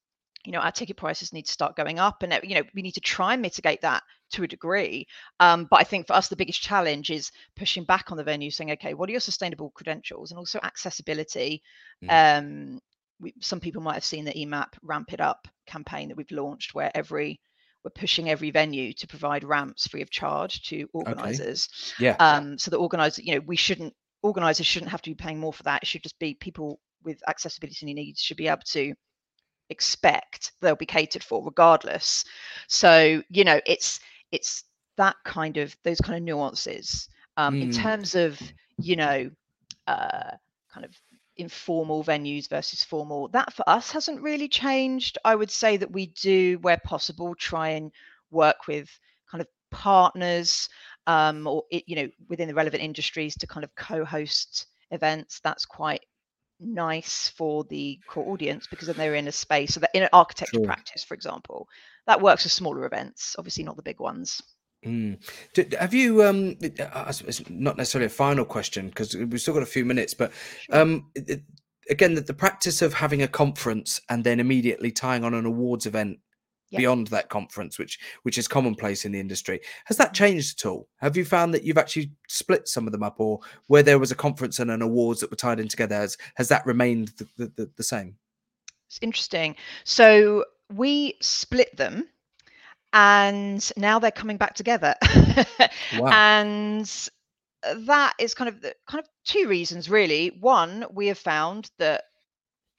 you 0.45 0.51
know 0.51 0.59
our 0.59 0.71
ticket 0.71 0.97
prices 0.97 1.31
need 1.31 1.45
to 1.45 1.51
start 1.51 1.75
going 1.75 1.99
up 1.99 2.21
and 2.21 2.37
you 2.43 2.55
know 2.55 2.63
we 2.73 2.81
need 2.81 2.93
to 2.93 3.01
try 3.01 3.33
and 3.33 3.41
mitigate 3.41 3.81
that 3.81 4.03
to 4.31 4.43
a 4.43 4.47
degree. 4.47 5.07
Um, 5.39 5.67
but 5.69 5.79
i 5.79 5.83
think 5.83 6.07
for 6.07 6.13
us 6.13 6.27
the 6.27 6.35
biggest 6.35 6.61
challenge 6.61 7.09
is 7.09 7.31
pushing 7.55 7.83
back 7.83 8.11
on 8.11 8.17
the 8.17 8.23
venue 8.23 8.51
saying 8.51 8.71
okay 8.71 8.93
what 8.93 9.09
are 9.09 9.11
your 9.11 9.21
sustainable 9.21 9.71
credentials? 9.71 10.31
And 10.31 10.37
also 10.37 10.59
accessibility. 10.63 11.61
Mm. 12.03 12.37
um, 12.39 12.79
we, 13.19 13.33
some 13.39 13.59
people 13.59 13.81
might 13.81 13.93
have 13.93 14.03
seen 14.03 14.25
the 14.25 14.33
emap 14.33 14.73
ramp 14.81 15.13
it 15.13 15.21
up 15.21 15.47
campaign 15.65 16.09
that 16.09 16.17
we've 16.17 16.31
launched 16.31 16.73
where 16.73 16.91
every 16.93 17.39
we're 17.83 17.91
pushing 17.91 18.29
every 18.29 18.49
venue 18.49 18.93
to 18.93 19.07
provide 19.07 19.43
ramps 19.43 19.87
free 19.87 20.01
of 20.01 20.09
charge 20.09 20.63
to 20.63 20.87
organizers. 20.93 21.67
Okay. 21.97 22.05
yeah. 22.05 22.15
Um, 22.17 22.57
so 22.57 22.71
the 22.71 22.77
organizers 22.77 23.25
you 23.25 23.35
know 23.35 23.41
we 23.45 23.55
shouldn't 23.55 23.93
organizers 24.23 24.65
shouldn't 24.65 24.91
have 24.91 25.01
to 25.03 25.11
be 25.11 25.15
paying 25.15 25.39
more 25.39 25.53
for 25.53 25.63
that. 25.63 25.83
It 25.83 25.87
should 25.87 26.03
just 26.03 26.17
be 26.17 26.33
people 26.33 26.79
with 27.03 27.21
accessibility 27.27 27.93
needs 27.93 28.21
should 28.21 28.37
be 28.37 28.47
able 28.47 28.61
to 28.65 28.93
expect 29.69 30.53
they'll 30.61 30.75
be 30.75 30.85
catered 30.85 31.23
for 31.23 31.43
regardless. 31.43 32.23
So, 32.67 33.21
you 33.29 33.43
know, 33.43 33.59
it's 33.65 33.99
it's 34.31 34.63
that 34.97 35.15
kind 35.25 35.57
of 35.57 35.75
those 35.83 35.99
kind 35.99 36.17
of 36.17 36.23
nuances. 36.23 37.07
Um, 37.37 37.55
mm. 37.55 37.63
in 37.63 37.71
terms 37.71 38.15
of, 38.15 38.39
you 38.77 38.95
know, 38.95 39.29
uh, 39.87 40.31
kind 40.71 40.85
of 40.85 40.95
informal 41.37 42.03
venues 42.03 42.47
versus 42.47 42.83
formal, 42.83 43.27
that 43.29 43.51
for 43.53 43.67
us 43.67 43.91
hasn't 43.91 44.21
really 44.21 44.47
changed. 44.47 45.17
I 45.25 45.35
would 45.35 45.51
say 45.51 45.77
that 45.77 45.91
we 45.91 46.07
do, 46.07 46.59
where 46.61 46.79
possible, 46.83 47.33
try 47.35 47.69
and 47.69 47.91
work 48.29 48.67
with 48.67 48.89
partners 49.73 50.69
um, 51.07 51.47
or 51.47 51.63
it, 51.71 51.83
you 51.87 51.95
know 51.95 52.09
within 52.29 52.47
the 52.47 52.53
relevant 52.53 52.83
industries 52.83 53.35
to 53.35 53.47
kind 53.47 53.63
of 53.63 53.75
co-host 53.75 54.67
events 54.91 55.39
that's 55.43 55.65
quite 55.65 56.01
nice 56.59 57.29
for 57.35 57.63
the 57.65 57.99
core 58.07 58.31
audience 58.31 58.67
because 58.67 58.87
then 58.87 58.95
they're 58.95 59.15
in 59.15 59.27
a 59.27 59.31
space 59.31 59.73
so 59.73 59.79
that 59.79 59.89
in 59.93 60.03
an 60.03 60.09
architecture 60.13 60.57
sure. 60.57 60.65
practice 60.65 61.03
for 61.03 61.13
example 61.13 61.67
that 62.07 62.21
works 62.21 62.43
for 62.43 62.49
smaller 62.49 62.85
events 62.85 63.35
obviously 63.37 63.63
not 63.63 63.75
the 63.75 63.83
big 63.83 63.99
ones 63.99 64.41
Mm. 64.85 65.17
Have 65.79 65.93
you? 65.93 66.23
Um, 66.23 66.57
it's 66.61 67.49
not 67.49 67.77
necessarily 67.77 68.07
a 68.07 68.09
final 68.09 68.45
question 68.45 68.89
because 68.89 69.15
we've 69.15 69.39
still 69.39 69.53
got 69.53 69.63
a 69.63 69.67
few 69.67 69.85
minutes, 69.85 70.13
but 70.13 70.31
um, 70.71 71.09
again, 71.89 72.15
the, 72.15 72.21
the, 72.21 72.33
practice 72.33 72.81
of 72.81 72.93
having 72.93 73.21
a 73.21 73.27
conference 73.27 74.01
and 74.09 74.23
then 74.23 74.39
immediately 74.39 74.91
tying 74.91 75.23
on 75.23 75.33
an 75.33 75.45
awards 75.45 75.85
event 75.85 76.19
yep. 76.73 76.79
beyond 76.79 77.07
that 77.07 77.29
conference, 77.29 77.79
which 77.79 77.99
which 78.23 78.37
is 78.37 78.47
commonplace 78.47 79.05
in 79.05 79.11
the 79.11 79.19
industry. 79.19 79.61
Has 79.85 79.97
that 79.97 80.13
changed 80.13 80.59
at 80.59 80.69
all? 80.69 80.87
Have 80.97 81.15
you 81.15 81.25
found 81.25 81.53
that 81.53 81.63
you've 81.63 81.77
actually 81.77 82.11
split 82.27 82.67
some 82.67 82.85
of 82.85 82.91
them 82.91 83.03
up, 83.03 83.19
or 83.19 83.39
where 83.67 83.83
there 83.83 83.99
was 83.99 84.11
a 84.11 84.15
conference 84.15 84.59
and 84.59 84.71
an 84.71 84.81
awards 84.81 85.21
that 85.21 85.31
were 85.31 85.37
tied 85.37 85.59
in 85.59 85.67
together, 85.67 85.95
has 85.95 86.17
has 86.35 86.49
that 86.49 86.65
remained 86.65 87.09
the, 87.17 87.27
the, 87.37 87.51
the, 87.55 87.71
the 87.77 87.83
same? 87.83 88.15
It's 88.87 88.99
interesting. 89.01 89.55
So 89.85 90.45
we 90.69 91.15
split 91.21 91.75
them 91.77 92.07
and 92.93 93.71
now 93.75 93.99
they're 93.99 94.11
coming 94.11 94.37
back 94.37 94.53
together. 94.53 94.95
wow. 95.97 96.09
And 96.11 97.09
that 97.75 98.13
is 98.19 98.33
kind 98.33 98.49
of 98.49 98.61
the, 98.61 98.75
kind 98.87 99.03
of 99.03 99.09
two 99.25 99.47
reasons 99.47 99.89
really. 99.89 100.37
One, 100.39 100.85
we 100.91 101.07
have 101.07 101.17
found 101.17 101.71
that 101.79 102.03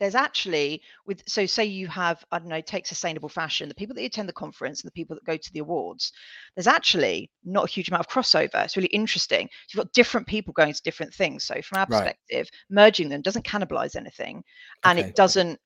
there's 0.01 0.15
actually 0.15 0.83
with 1.07 1.23
so 1.27 1.47
say 1.47 1.65
you 1.65 1.87
have 1.87 2.25
i 2.33 2.39
don't 2.39 2.49
know 2.49 2.61
take 2.61 2.87
sustainable 2.87 3.29
fashion 3.29 3.69
the 3.69 3.75
people 3.75 3.95
that 3.95 4.05
attend 4.05 4.29
the 4.29 4.33
conference 4.33 4.83
and 4.83 4.89
the 4.89 4.93
people 4.93 5.15
that 5.15 5.25
go 5.25 5.37
to 5.37 5.53
the 5.53 5.61
awards 5.61 6.13
there's 6.57 6.67
actually 6.67 7.31
not 7.45 7.65
a 7.65 7.71
huge 7.71 7.89
amount 7.89 8.01
of 8.01 8.09
crossover 8.09 8.65
it's 8.65 8.77
really 8.77 8.89
interesting 8.89 9.49
so 9.67 9.79
you've 9.79 9.85
got 9.85 9.93
different 9.93 10.27
people 10.27 10.53
going 10.53 10.73
to 10.73 10.83
different 10.83 11.13
things 11.15 11.45
so 11.45 11.61
from 11.63 11.79
our 11.79 11.87
perspective 11.87 12.49
right. 12.51 12.51
merging 12.71 13.09
them 13.09 13.23
doesn't 13.23 13.47
cannibalize 13.47 13.97
anything 13.97 14.43
and 14.85 14.99
okay. 14.99 15.09
it 15.09 15.17
doesn't 15.17 15.59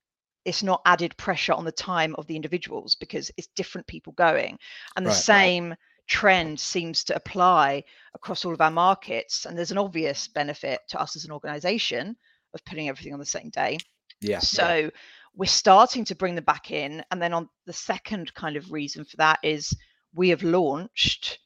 it's 0.44 0.62
not 0.62 0.80
added 0.86 1.16
pressure 1.16 1.52
on 1.52 1.64
the 1.64 1.72
time 1.72 2.14
of 2.16 2.26
the 2.26 2.36
individuals 2.36 2.94
because 2.94 3.30
it's 3.36 3.48
different 3.56 3.86
people 3.86 4.12
going 4.14 4.58
and 4.96 5.04
the 5.04 5.10
right. 5.10 5.18
same 5.18 5.74
trend 6.06 6.58
seems 6.58 7.04
to 7.04 7.14
apply 7.14 7.84
across 8.14 8.44
all 8.44 8.54
of 8.54 8.60
our 8.62 8.70
markets 8.70 9.44
and 9.44 9.58
there's 9.58 9.72
an 9.72 9.78
obvious 9.78 10.26
benefit 10.28 10.80
to 10.88 10.98
us 10.98 11.16
as 11.16 11.26
an 11.26 11.32
organization 11.32 12.16
of 12.54 12.64
putting 12.64 12.88
everything 12.88 13.12
on 13.12 13.18
the 13.18 13.26
same 13.26 13.50
day 13.50 13.76
yeah. 14.20 14.40
So 14.40 14.90
we're 15.34 15.46
starting 15.46 16.04
to 16.06 16.14
bring 16.14 16.34
them 16.34 16.44
back 16.44 16.70
in. 16.70 17.02
And 17.10 17.22
then 17.22 17.32
on 17.32 17.48
the 17.66 17.72
second 17.72 18.34
kind 18.34 18.56
of 18.56 18.72
reason 18.72 19.04
for 19.04 19.16
that 19.18 19.38
is 19.42 19.72
we 20.14 20.30
have 20.30 20.42
launched 20.42 21.38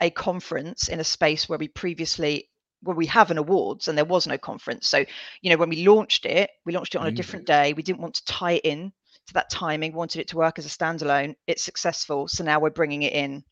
a 0.00 0.10
conference 0.10 0.88
in 0.88 1.00
a 1.00 1.04
space 1.04 1.48
where 1.48 1.58
we 1.58 1.68
previously 1.68 2.48
where 2.82 2.96
we 2.96 3.06
have 3.06 3.32
an 3.32 3.38
awards 3.38 3.88
and 3.88 3.98
there 3.98 4.04
was 4.04 4.26
no 4.28 4.38
conference. 4.38 4.88
So, 4.88 5.04
you 5.42 5.50
know, 5.50 5.56
when 5.56 5.68
we 5.68 5.86
launched 5.86 6.24
it, 6.26 6.48
we 6.64 6.72
launched 6.72 6.94
it 6.94 6.98
on 6.98 7.06
mm. 7.06 7.10
a 7.10 7.12
different 7.12 7.44
day. 7.44 7.72
We 7.72 7.82
didn't 7.82 8.00
want 8.00 8.14
to 8.14 8.24
tie 8.24 8.52
it 8.52 8.64
in 8.64 8.92
to 9.26 9.34
that 9.34 9.50
timing, 9.50 9.92
wanted 9.92 10.20
it 10.20 10.28
to 10.28 10.36
work 10.36 10.60
as 10.60 10.66
a 10.66 10.68
standalone. 10.68 11.34
It's 11.48 11.64
successful. 11.64 12.28
So 12.28 12.44
now 12.44 12.60
we're 12.60 12.70
bringing 12.70 13.02
it 13.02 13.12
in 13.12 13.42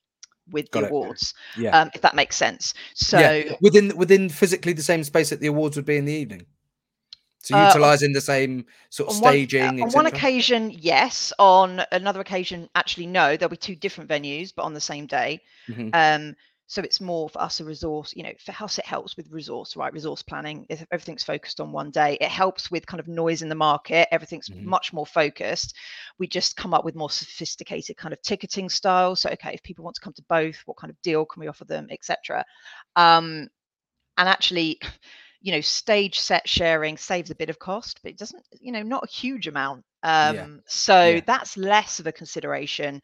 with 0.51 0.71
Got 0.71 0.81
the 0.81 0.87
it. 0.87 0.91
awards. 0.91 1.35
Yeah. 1.57 1.77
Um, 1.77 1.91
if 1.93 2.03
that 2.03 2.15
makes 2.15 2.37
sense. 2.37 2.73
So 2.95 3.19
yeah. 3.19 3.57
within 3.61 3.97
within 3.97 4.29
physically 4.29 4.73
the 4.73 4.83
same 4.83 5.03
space 5.03 5.31
that 5.31 5.41
the 5.41 5.49
awards 5.49 5.77
would 5.77 5.87
be 5.87 5.97
in 5.97 6.05
the 6.05 6.13
evening. 6.15 6.47
So 7.47 7.67
utilizing 7.67 8.11
uh, 8.11 8.15
the 8.15 8.21
same 8.21 8.67
sort 8.91 9.11
of 9.11 9.17
staging. 9.17 9.65
One, 9.65 9.81
uh, 9.81 9.85
on 9.85 9.91
one 9.93 10.07
occasion, 10.07 10.73
yes. 10.73 11.33
On 11.39 11.81
another 11.93 12.21
occasion, 12.21 12.69
actually, 12.75 13.07
no. 13.07 13.37
There'll 13.37 13.51
be 13.51 13.57
two 13.57 13.77
different 13.77 14.11
venues, 14.11 14.53
but 14.55 14.65
on 14.65 14.75
the 14.75 14.81
same 14.81 15.07
day. 15.07 15.41
Mm-hmm. 15.69 15.91
Um, 15.93 16.35
so 16.67 16.83
it's 16.83 17.01
more 17.01 17.29
for 17.29 17.41
us 17.41 17.61
a 17.61 17.65
resource 17.65 18.13
you 18.17 18.25
know 18.25 18.33
for 18.45 18.53
us 18.65 18.79
it 18.79 18.85
helps 18.85 19.17
with 19.17 19.31
resource 19.31 19.77
right 19.77 19.93
resource 19.93 20.21
planning 20.21 20.67
if 20.69 20.85
everything's 20.91 21.23
focused 21.23 21.61
on 21.61 21.71
one 21.71 21.93
day 21.93 22.19
it 22.21 22.29
helps 22.29 22.73
with 22.73 22.85
kind 22.87 22.99
of 22.99 23.07
noise 23.07 23.43
in 23.43 23.49
the 23.49 23.55
market 23.55 24.09
everything's 24.11 24.49
mm-hmm. 24.49 24.69
much 24.69 24.93
more 24.93 25.07
focused 25.07 25.77
we 26.19 26.27
just 26.27 26.57
come 26.57 26.75
up 26.75 26.85
with 26.85 26.97
more 26.97 27.09
sophisticated 27.09 27.97
kind 27.97 28.13
of 28.13 28.21
ticketing 28.23 28.69
styles 28.69 29.21
so 29.21 29.31
okay 29.31 29.53
if 29.55 29.63
people 29.63 29.85
want 29.85 29.95
to 29.95 30.01
come 30.01 30.13
to 30.13 30.25
both 30.29 30.61
what 30.67 30.77
kind 30.77 30.91
of 30.91 31.01
deal 31.03 31.25
can 31.25 31.41
we 31.41 31.47
offer 31.47 31.65
them 31.65 31.87
etc 31.91 32.45
um, 32.97 33.49
and 34.19 34.29
actually 34.29 34.81
you 35.47 35.53
know 35.53 35.61
stage 35.61 36.19
set 36.19 36.49
sharing 36.49 36.97
saves 36.97 37.31
a 37.31 37.35
bit 37.37 37.49
of 37.49 37.61
cost 37.61 38.01
but 38.03 38.11
it 38.11 38.19
doesn't 38.19 38.43
you 38.61 38.73
know 38.73 38.83
not 38.83 39.05
a 39.05 39.07
huge 39.07 39.47
amount 39.47 39.85
um, 40.03 40.35
yeah. 40.35 40.47
so 40.67 41.05
yeah. 41.05 41.21
that's 41.25 41.57
less 41.57 42.01
of 42.01 42.07
a 42.09 42.13
consideration 42.13 43.01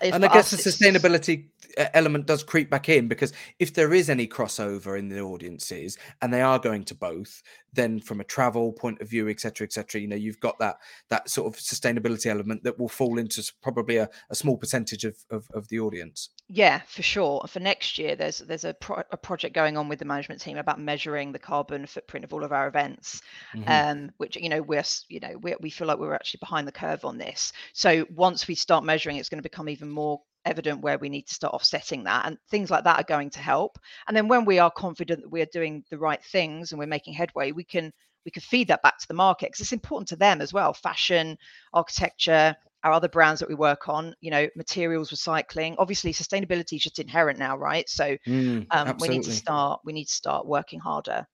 and 0.00 0.24
I 0.24 0.28
guess 0.28 0.52
us, 0.52 0.62
the 0.62 0.70
sustainability 0.70 1.46
uh, 1.78 1.86
element 1.94 2.26
does 2.26 2.42
creep 2.42 2.68
back 2.68 2.88
in 2.88 3.08
because 3.08 3.32
if 3.58 3.72
there 3.72 3.94
is 3.94 4.10
any 4.10 4.26
crossover 4.26 4.98
in 4.98 5.08
the 5.08 5.20
audiences 5.20 5.96
and 6.20 6.32
they 6.32 6.42
are 6.42 6.58
going 6.58 6.84
to 6.84 6.94
both, 6.94 7.42
then 7.72 8.00
from 8.00 8.20
a 8.20 8.24
travel 8.24 8.72
point 8.72 9.00
of 9.00 9.08
view, 9.08 9.28
etc., 9.28 9.66
etc., 9.66 10.00
you 10.00 10.08
know, 10.08 10.16
you've 10.16 10.40
got 10.40 10.58
that 10.58 10.76
that 11.08 11.30
sort 11.30 11.46
of 11.46 11.60
sustainability 11.60 12.26
element 12.26 12.62
that 12.64 12.78
will 12.78 12.88
fall 12.88 13.18
into 13.18 13.42
probably 13.62 13.96
a, 13.96 14.08
a 14.28 14.34
small 14.34 14.56
percentage 14.56 15.04
of, 15.04 15.16
of, 15.30 15.46
of 15.54 15.68
the 15.68 15.80
audience. 15.80 16.30
Yeah, 16.48 16.82
for 16.86 17.02
sure. 17.02 17.44
For 17.48 17.58
next 17.58 17.98
year, 17.98 18.14
there's 18.14 18.38
there's 18.38 18.64
a, 18.64 18.74
pro- 18.74 19.02
a 19.10 19.16
project 19.16 19.52
going 19.52 19.76
on 19.76 19.88
with 19.88 19.98
the 19.98 20.04
management 20.04 20.40
team 20.40 20.58
about 20.58 20.78
measuring 20.78 21.32
the 21.32 21.40
carbon 21.40 21.86
footprint 21.86 22.24
of 22.24 22.32
all 22.32 22.44
of 22.44 22.52
our 22.52 22.68
events, 22.68 23.20
mm-hmm. 23.52 23.68
um, 23.68 24.10
which 24.18 24.36
you 24.36 24.48
know 24.48 24.62
we're 24.62 24.84
you 25.08 25.18
know 25.18 25.36
we 25.40 25.56
we 25.60 25.70
feel 25.70 25.88
like 25.88 25.98
we're 25.98 26.14
actually 26.14 26.38
behind 26.38 26.68
the 26.68 26.72
curve 26.72 27.04
on 27.04 27.18
this. 27.18 27.52
So 27.72 28.06
once 28.14 28.46
we 28.46 28.54
start 28.54 28.84
measuring, 28.84 29.16
it's 29.16 29.28
going 29.28 29.40
to 29.40 29.42
become 29.42 29.68
even 29.68 29.90
more 29.90 30.20
evident 30.44 30.80
where 30.80 30.98
we 30.98 31.08
need 31.08 31.26
to 31.26 31.34
start 31.34 31.52
offsetting 31.52 32.04
that 32.04 32.24
and 32.24 32.38
things 32.48 32.70
like 32.70 32.84
that 32.84 33.00
are 33.00 33.08
going 33.08 33.28
to 33.28 33.40
help 33.40 33.80
and 34.06 34.16
then 34.16 34.28
when 34.28 34.44
we 34.44 34.60
are 34.60 34.70
confident 34.70 35.20
that 35.20 35.28
we 35.28 35.40
are 35.42 35.46
doing 35.46 35.82
the 35.90 35.98
right 35.98 36.22
things 36.22 36.70
and 36.70 36.78
we're 36.78 36.86
making 36.86 37.12
headway 37.12 37.50
we 37.50 37.64
can 37.64 37.92
we 38.24 38.30
can 38.30 38.40
feed 38.42 38.68
that 38.68 38.80
back 38.80 38.96
to 38.96 39.08
the 39.08 39.14
market 39.14 39.48
because 39.48 39.58
it's 39.58 39.72
important 39.72 40.06
to 40.06 40.14
them 40.14 40.40
as 40.40 40.52
well 40.52 40.72
fashion 40.72 41.36
architecture 41.72 42.54
our 42.86 42.92
other 42.92 43.08
brands 43.08 43.40
that 43.40 43.48
we 43.48 43.54
work 43.56 43.88
on 43.88 44.14
you 44.20 44.30
know 44.30 44.48
materials 44.54 45.10
recycling 45.10 45.74
obviously 45.78 46.12
sustainability 46.12 46.74
is 46.76 46.82
just 46.84 47.00
inherent 47.00 47.36
now 47.38 47.56
right? 47.56 47.88
So 47.88 48.16
mm, 48.26 48.66
um, 48.70 48.96
we 49.00 49.08
need 49.08 49.24
to 49.24 49.32
start 49.32 49.80
we 49.84 49.92
need 49.92 50.06
to 50.06 50.14
start 50.14 50.46
working 50.46 50.78
harder 50.78 51.26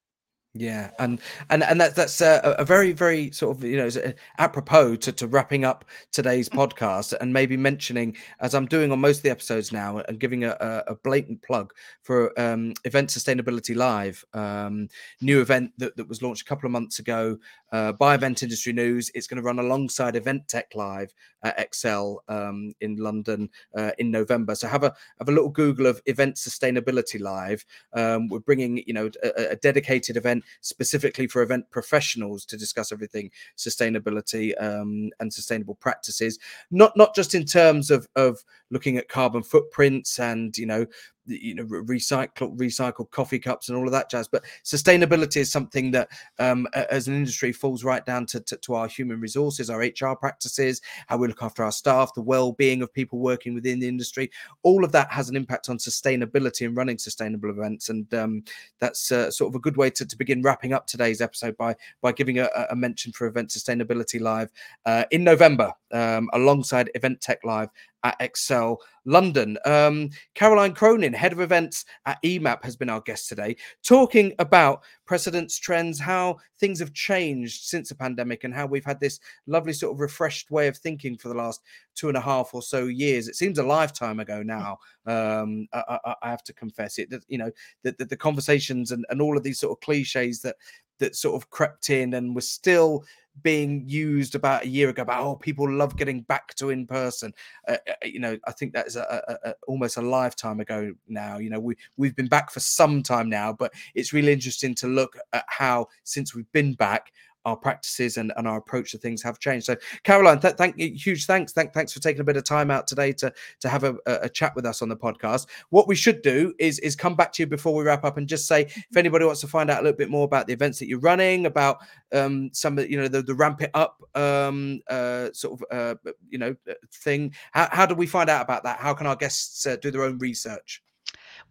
yeah, 0.54 0.90
and 0.98 1.18
and 1.48 1.62
and 1.62 1.80
that, 1.80 1.94
that's 1.94 2.20
a, 2.20 2.54
a 2.58 2.64
very 2.64 2.92
very 2.92 3.30
sort 3.30 3.56
of 3.56 3.64
you 3.64 3.78
know 3.78 3.88
apropos 4.36 4.96
to, 4.96 5.10
to 5.10 5.26
wrapping 5.26 5.64
up 5.64 5.86
today's 6.10 6.50
mm. 6.50 6.58
podcast 6.58 7.14
and 7.18 7.32
maybe 7.32 7.56
mentioning 7.56 8.14
as 8.40 8.54
I'm 8.54 8.66
doing 8.66 8.92
on 8.92 9.00
most 9.00 9.18
of 9.18 9.22
the 9.22 9.30
episodes 9.30 9.72
now 9.72 9.98
and 10.00 10.20
giving 10.20 10.44
a, 10.44 10.84
a 10.86 10.94
blatant 10.96 11.40
plug 11.40 11.72
for 12.02 12.38
um, 12.38 12.74
Event 12.84 13.08
Sustainability 13.08 13.74
Live, 13.74 14.22
um, 14.34 14.88
new 15.22 15.40
event 15.40 15.72
that, 15.78 15.96
that 15.96 16.06
was 16.06 16.20
launched 16.20 16.42
a 16.42 16.44
couple 16.44 16.66
of 16.66 16.72
months 16.72 16.98
ago 16.98 17.38
uh, 17.72 17.92
by 17.92 18.14
Event 18.14 18.42
Industry 18.42 18.74
News. 18.74 19.10
It's 19.14 19.26
going 19.26 19.40
to 19.40 19.42
run 19.42 19.58
alongside 19.58 20.16
Event 20.16 20.48
Tech 20.48 20.74
Live 20.74 21.14
at 21.42 21.58
Excel 21.58 22.22
um, 22.28 22.74
in 22.82 22.96
London 22.96 23.48
uh, 23.74 23.92
in 23.98 24.10
November. 24.10 24.54
So 24.54 24.68
have 24.68 24.84
a 24.84 24.94
have 25.18 25.30
a 25.30 25.32
little 25.32 25.48
Google 25.48 25.86
of 25.86 26.02
Event 26.04 26.36
Sustainability 26.36 27.18
Live. 27.18 27.64
Um, 27.94 28.28
we're 28.28 28.40
bringing 28.40 28.82
you 28.86 28.92
know 28.92 29.10
a, 29.22 29.52
a 29.52 29.56
dedicated 29.56 30.18
event 30.18 30.41
specifically 30.60 31.26
for 31.26 31.42
event 31.42 31.70
professionals 31.70 32.44
to 32.46 32.56
discuss 32.56 32.92
everything 32.92 33.30
sustainability 33.56 34.52
um, 34.62 35.10
and 35.20 35.32
sustainable 35.32 35.74
practices, 35.76 36.38
not 36.70 36.96
not 36.96 37.14
just 37.14 37.34
in 37.34 37.44
terms 37.44 37.90
of 37.90 38.06
of 38.16 38.42
looking 38.70 38.96
at 38.96 39.08
carbon 39.08 39.42
footprints 39.42 40.18
and 40.18 40.56
you 40.56 40.66
know 40.66 40.86
you 41.26 41.54
know 41.54 41.64
recycle 41.64 42.56
recycled 42.56 43.10
coffee 43.10 43.38
cups 43.38 43.68
and 43.68 43.78
all 43.78 43.86
of 43.86 43.92
that 43.92 44.10
jazz 44.10 44.28
but 44.28 44.44
sustainability 44.64 45.38
is 45.38 45.52
something 45.52 45.90
that 45.90 46.08
um, 46.38 46.66
as 46.90 47.08
an 47.08 47.14
industry 47.14 47.52
falls 47.52 47.84
right 47.84 48.04
down 48.04 48.26
to, 48.26 48.40
to, 48.40 48.56
to, 48.56 48.74
our 48.74 48.88
human 48.88 49.20
resources 49.20 49.70
our 49.70 49.80
hr 49.80 50.14
practices 50.14 50.80
how 51.06 51.16
we 51.16 51.28
look 51.28 51.42
after 51.42 51.62
our 51.62 51.72
staff 51.72 52.12
the 52.14 52.22
well-being 52.22 52.82
of 52.82 52.92
people 52.92 53.18
working 53.18 53.54
within 53.54 53.78
the 53.78 53.88
industry. 53.88 54.30
All 54.62 54.84
of 54.84 54.92
that 54.92 55.10
has 55.10 55.28
an 55.28 55.36
impact 55.36 55.68
on 55.68 55.78
sustainability 55.78 56.66
and 56.66 56.76
running 56.76 56.98
sustainable 56.98 57.50
events 57.50 57.88
and 57.88 58.12
um, 58.14 58.44
that's 58.78 59.12
uh, 59.12 59.30
sort 59.30 59.50
of 59.50 59.54
a 59.54 59.60
good 59.60 59.76
way 59.76 59.90
to, 59.90 60.06
to 60.06 60.16
begin 60.16 60.42
wrapping 60.42 60.72
up 60.72 60.86
today's 60.86 61.20
episode 61.20 61.56
by 61.56 61.74
by 62.00 62.12
giving 62.12 62.38
a, 62.38 62.48
a 62.70 62.76
mention 62.76 63.12
for 63.12 63.26
event 63.26 63.48
sustainability 63.48 64.20
live 64.20 64.50
uh, 64.86 65.04
in 65.10 65.24
november 65.24 65.72
um, 65.92 66.28
alongside 66.32 66.90
event 66.94 67.20
tech 67.20 67.38
live 67.44 67.68
at 68.04 68.16
Excel 68.20 68.80
London. 69.04 69.58
Um, 69.64 70.10
Caroline 70.34 70.74
Cronin, 70.74 71.12
head 71.12 71.32
of 71.32 71.40
events 71.40 71.84
at 72.06 72.22
EMAP, 72.22 72.64
has 72.64 72.76
been 72.76 72.90
our 72.90 73.00
guest 73.00 73.28
today, 73.28 73.56
talking 73.82 74.32
about 74.38 74.82
precedents, 75.06 75.58
trends, 75.58 76.00
how 76.00 76.38
things 76.58 76.78
have 76.80 76.92
changed 76.94 77.64
since 77.64 77.88
the 77.88 77.94
pandemic, 77.94 78.44
and 78.44 78.54
how 78.54 78.66
we've 78.66 78.84
had 78.84 79.00
this 79.00 79.20
lovely 79.46 79.72
sort 79.72 79.94
of 79.94 80.00
refreshed 80.00 80.50
way 80.50 80.68
of 80.68 80.76
thinking 80.76 81.16
for 81.16 81.28
the 81.28 81.34
last 81.34 81.60
two 81.94 82.08
and 82.08 82.16
a 82.16 82.20
half 82.20 82.54
or 82.54 82.62
so 82.62 82.86
years. 82.86 83.28
It 83.28 83.36
seems 83.36 83.58
a 83.58 83.64
lifetime 83.64 84.20
ago 84.20 84.42
now. 84.42 84.78
Um, 85.06 85.66
I, 85.72 85.98
I, 86.04 86.14
I, 86.22 86.30
have 86.30 86.44
to 86.44 86.52
confess 86.52 86.98
it. 86.98 87.10
That 87.10 87.24
you 87.28 87.38
know 87.38 87.50
the, 87.82 87.94
the, 87.98 88.04
the 88.04 88.16
conversations 88.16 88.92
and, 88.92 89.04
and 89.10 89.20
all 89.20 89.36
of 89.36 89.42
these 89.42 89.60
sort 89.60 89.76
of 89.76 89.80
cliches 89.80 90.40
that 90.42 90.56
that 90.98 91.16
sort 91.16 91.34
of 91.34 91.50
crept 91.50 91.90
in 91.90 92.14
and 92.14 92.34
was 92.34 92.48
still 92.48 93.04
being 93.42 93.82
used 93.88 94.34
about 94.34 94.64
a 94.64 94.68
year 94.68 94.90
ago 94.90 95.02
about 95.02 95.24
oh 95.24 95.36
people 95.36 95.70
love 95.70 95.96
getting 95.96 96.20
back 96.22 96.54
to 96.54 96.70
in 96.70 96.86
person. 96.86 97.32
Uh, 97.66 97.76
uh 97.88 97.92
you 98.04 98.20
know 98.20 98.36
i 98.46 98.52
think 98.52 98.72
that's 98.72 98.96
a, 98.96 99.22
a, 99.28 99.48
a, 99.48 99.54
almost 99.66 99.96
a 99.96 100.02
lifetime 100.02 100.60
ago 100.60 100.92
now 101.08 101.38
you 101.38 101.48
know 101.48 101.60
we 101.60 101.74
we've 101.96 102.16
been 102.16 102.26
back 102.26 102.50
for 102.50 102.60
some 102.60 103.02
time 103.02 103.28
now 103.28 103.52
but 103.52 103.72
it's 103.94 104.12
really 104.12 104.32
interesting 104.32 104.74
to 104.74 104.86
look 104.86 105.16
at 105.32 105.44
how 105.48 105.86
since 106.04 106.34
we've 106.34 106.50
been 106.52 106.74
back 106.74 107.12
our 107.44 107.56
practices 107.56 108.16
and, 108.16 108.32
and 108.36 108.46
our 108.46 108.58
approach 108.58 108.92
to 108.92 108.98
things 108.98 109.22
have 109.22 109.38
changed. 109.38 109.66
So, 109.66 109.76
Caroline, 110.04 110.40
th- 110.40 110.54
thank 110.54 110.78
you, 110.78 110.92
huge 110.94 111.26
thanks. 111.26 111.52
Thank, 111.52 111.72
thanks 111.72 111.92
for 111.92 112.00
taking 112.00 112.20
a 112.20 112.24
bit 112.24 112.36
of 112.36 112.44
time 112.44 112.70
out 112.70 112.86
today 112.86 113.12
to 113.14 113.32
to 113.60 113.68
have 113.68 113.84
a, 113.84 113.96
a, 114.06 114.28
chat 114.28 114.54
with 114.54 114.66
us 114.66 114.82
on 114.82 114.88
the 114.88 114.96
podcast. 114.96 115.46
What 115.70 115.88
we 115.88 115.94
should 115.94 116.22
do 116.22 116.54
is 116.58 116.78
is 116.80 116.96
come 116.96 117.14
back 117.14 117.32
to 117.34 117.42
you 117.42 117.46
before 117.46 117.74
we 117.74 117.84
wrap 117.84 118.04
up 118.04 118.16
and 118.16 118.28
just 118.28 118.46
say 118.46 118.62
if 118.62 118.96
anybody 118.96 119.24
wants 119.24 119.40
to 119.42 119.46
find 119.46 119.70
out 119.70 119.80
a 119.80 119.82
little 119.82 119.96
bit 119.96 120.10
more 120.10 120.24
about 120.24 120.46
the 120.46 120.52
events 120.52 120.78
that 120.78 120.88
you're 120.88 121.00
running, 121.00 121.46
about 121.46 121.78
um, 122.12 122.50
some 122.52 122.78
of 122.78 122.90
you 122.90 122.96
know 122.96 123.08
the, 123.08 123.22
the 123.22 123.34
ramp 123.34 123.62
it 123.62 123.70
up 123.74 124.02
um, 124.14 124.80
uh, 124.88 125.28
sort 125.32 125.60
of 125.60 125.64
uh, 125.70 126.10
you 126.28 126.38
know 126.38 126.54
uh, 126.68 126.74
thing. 126.92 127.34
How, 127.52 127.68
how 127.70 127.86
do 127.86 127.94
we 127.94 128.06
find 128.06 128.30
out 128.30 128.42
about 128.42 128.64
that? 128.64 128.78
How 128.78 128.94
can 128.94 129.06
our 129.06 129.16
guests 129.16 129.66
uh, 129.66 129.76
do 129.76 129.90
their 129.90 130.04
own 130.04 130.18
research? 130.18 130.82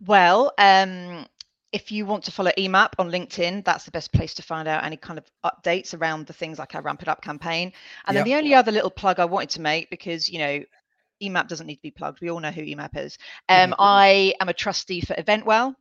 Well, 0.06 0.54
um, 0.58 1.28
if 1.72 1.92
you 1.92 2.06
want 2.06 2.24
to 2.26 2.32
follow 2.32 2.52
EMAP 2.58 2.94
on 3.00 3.10
LinkedIn, 3.10 3.64
that's 3.64 3.86
the 3.86 3.92
best 3.92 4.12
place 4.12 4.34
to 4.36 4.44
find 4.44 4.68
out 4.68 4.84
any 4.84 4.98
kind 4.98 5.18
of 5.18 5.26
updates 5.46 5.98
around 5.98 6.28
the 6.28 6.34
things 6.34 6.60
like 6.60 6.76
our 6.76 6.82
Ramp 6.82 7.02
It 7.02 7.08
Up 7.08 7.22
campaign. 7.22 7.72
And 8.06 8.16
yep. 8.16 8.26
then 8.26 8.32
the 8.32 8.38
only 8.38 8.54
other 8.54 8.72
little 8.72 8.90
plug 8.90 9.20
I 9.20 9.26
wanted 9.26 9.52
to 9.52 9.62
make, 9.62 9.90
because, 9.90 10.30
you 10.30 10.40
know, 10.40 10.64
EMAP 11.22 11.48
doesn't 11.48 11.68
need 11.68 11.78
to 11.78 11.82
be 11.82 11.92
plugged. 11.92 12.20
We 12.20 12.30
all 12.30 12.40
know 12.40 12.52
who 12.52 12.62
EMAP 12.62 12.98
is. 12.98 13.18
Um, 13.50 13.76
I 13.80 14.34
am 14.40 14.50
a 14.50 14.54
trustee 14.54 15.02
for 15.02 15.14
Eventwell, 15.14 15.76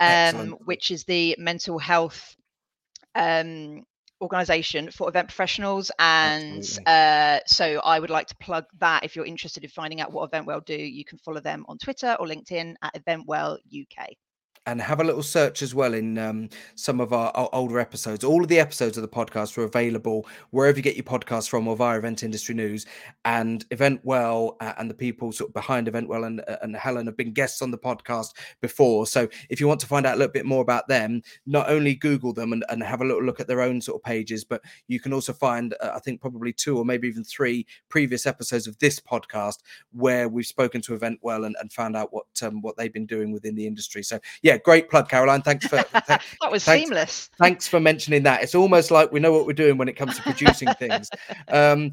um, 0.00 0.52
which 0.64 0.90
is 0.90 1.04
the 1.04 1.36
mental 1.38 1.78
health 1.78 2.36
um, 3.14 3.84
organization 4.20 4.90
for 4.90 5.08
event 5.08 5.28
professionals 5.28 5.92
and 6.00 6.78
uh, 6.86 7.38
so 7.46 7.80
i 7.84 8.00
would 8.00 8.10
like 8.10 8.26
to 8.26 8.34
plug 8.36 8.64
that 8.80 9.04
if 9.04 9.14
you're 9.14 9.24
interested 9.24 9.62
in 9.62 9.70
finding 9.70 10.00
out 10.00 10.12
what 10.12 10.28
eventwell 10.30 10.64
do 10.64 10.74
you 10.74 11.04
can 11.04 11.18
follow 11.18 11.40
them 11.40 11.64
on 11.68 11.78
twitter 11.78 12.16
or 12.18 12.26
linkedin 12.26 12.74
at 12.82 12.94
eventwell 12.94 13.54
uk 13.54 14.08
and 14.68 14.82
have 14.82 15.00
a 15.00 15.04
little 15.04 15.22
search 15.22 15.62
as 15.62 15.74
well 15.74 15.94
in 15.94 16.18
um, 16.18 16.50
some 16.74 17.00
of 17.00 17.14
our, 17.14 17.30
our, 17.34 17.48
older 17.54 17.80
episodes. 17.80 18.22
All 18.22 18.42
of 18.42 18.48
the 18.48 18.60
episodes 18.60 18.98
of 18.98 19.02
the 19.02 19.08
podcast 19.08 19.56
are 19.56 19.62
available 19.62 20.26
wherever 20.50 20.76
you 20.76 20.82
get 20.82 20.94
your 20.94 21.04
podcast 21.04 21.48
from 21.48 21.66
or 21.66 21.74
via 21.74 21.96
Event 21.96 22.22
Industry 22.22 22.54
News. 22.54 22.84
And 23.24 23.66
Eventwell 23.70 24.56
uh, 24.60 24.74
and 24.76 24.90
the 24.90 24.94
people 24.94 25.32
sort 25.32 25.48
of 25.48 25.54
behind 25.54 25.86
Eventwell 25.86 26.26
and, 26.26 26.44
and 26.60 26.76
Helen 26.76 27.06
have 27.06 27.16
been 27.16 27.32
guests 27.32 27.62
on 27.62 27.70
the 27.70 27.78
podcast 27.78 28.34
before. 28.60 29.06
So 29.06 29.26
if 29.48 29.58
you 29.58 29.66
want 29.66 29.80
to 29.80 29.86
find 29.86 30.04
out 30.04 30.16
a 30.16 30.18
little 30.18 30.32
bit 30.32 30.44
more 30.44 30.60
about 30.60 30.86
them, 30.86 31.22
not 31.46 31.70
only 31.70 31.94
Google 31.94 32.34
them 32.34 32.52
and, 32.52 32.62
and 32.68 32.82
have 32.82 33.00
a 33.00 33.06
little 33.06 33.24
look 33.24 33.40
at 33.40 33.46
their 33.46 33.62
own 33.62 33.80
sort 33.80 33.96
of 33.96 34.02
pages, 34.02 34.44
but 34.44 34.60
you 34.86 35.00
can 35.00 35.14
also 35.14 35.32
find, 35.32 35.74
uh, 35.80 35.92
I 35.94 35.98
think, 36.00 36.20
probably 36.20 36.52
two 36.52 36.76
or 36.76 36.84
maybe 36.84 37.08
even 37.08 37.24
three 37.24 37.66
previous 37.88 38.26
episodes 38.26 38.66
of 38.66 38.78
this 38.80 39.00
podcast 39.00 39.60
where 39.92 40.28
we've 40.28 40.44
spoken 40.44 40.82
to 40.82 40.98
Eventwell 40.98 41.46
and, 41.46 41.56
and 41.58 41.72
found 41.72 41.96
out 41.96 42.12
what 42.12 42.26
um, 42.42 42.60
what 42.60 42.76
they've 42.76 42.92
been 42.92 43.06
doing 43.06 43.32
within 43.32 43.54
the 43.54 43.66
industry. 43.66 44.02
So 44.02 44.20
yeah, 44.42 44.57
great 44.58 44.90
plug, 44.90 45.08
Caroline. 45.08 45.42
Thanks 45.42 45.66
for 45.66 45.76
that 45.92 46.22
That 46.40 46.50
was 46.50 46.64
thanks, 46.64 46.88
seamless. 46.88 47.30
Thanks 47.38 47.68
for 47.68 47.80
mentioning 47.80 48.22
that. 48.24 48.42
It's 48.42 48.54
almost 48.54 48.90
like 48.90 49.12
we 49.12 49.20
know 49.20 49.32
what 49.32 49.46
we're 49.46 49.52
doing 49.52 49.76
when 49.78 49.88
it 49.88 49.94
comes 49.94 50.16
to 50.16 50.22
producing 50.22 50.68
things. 50.78 51.10
Um, 51.48 51.92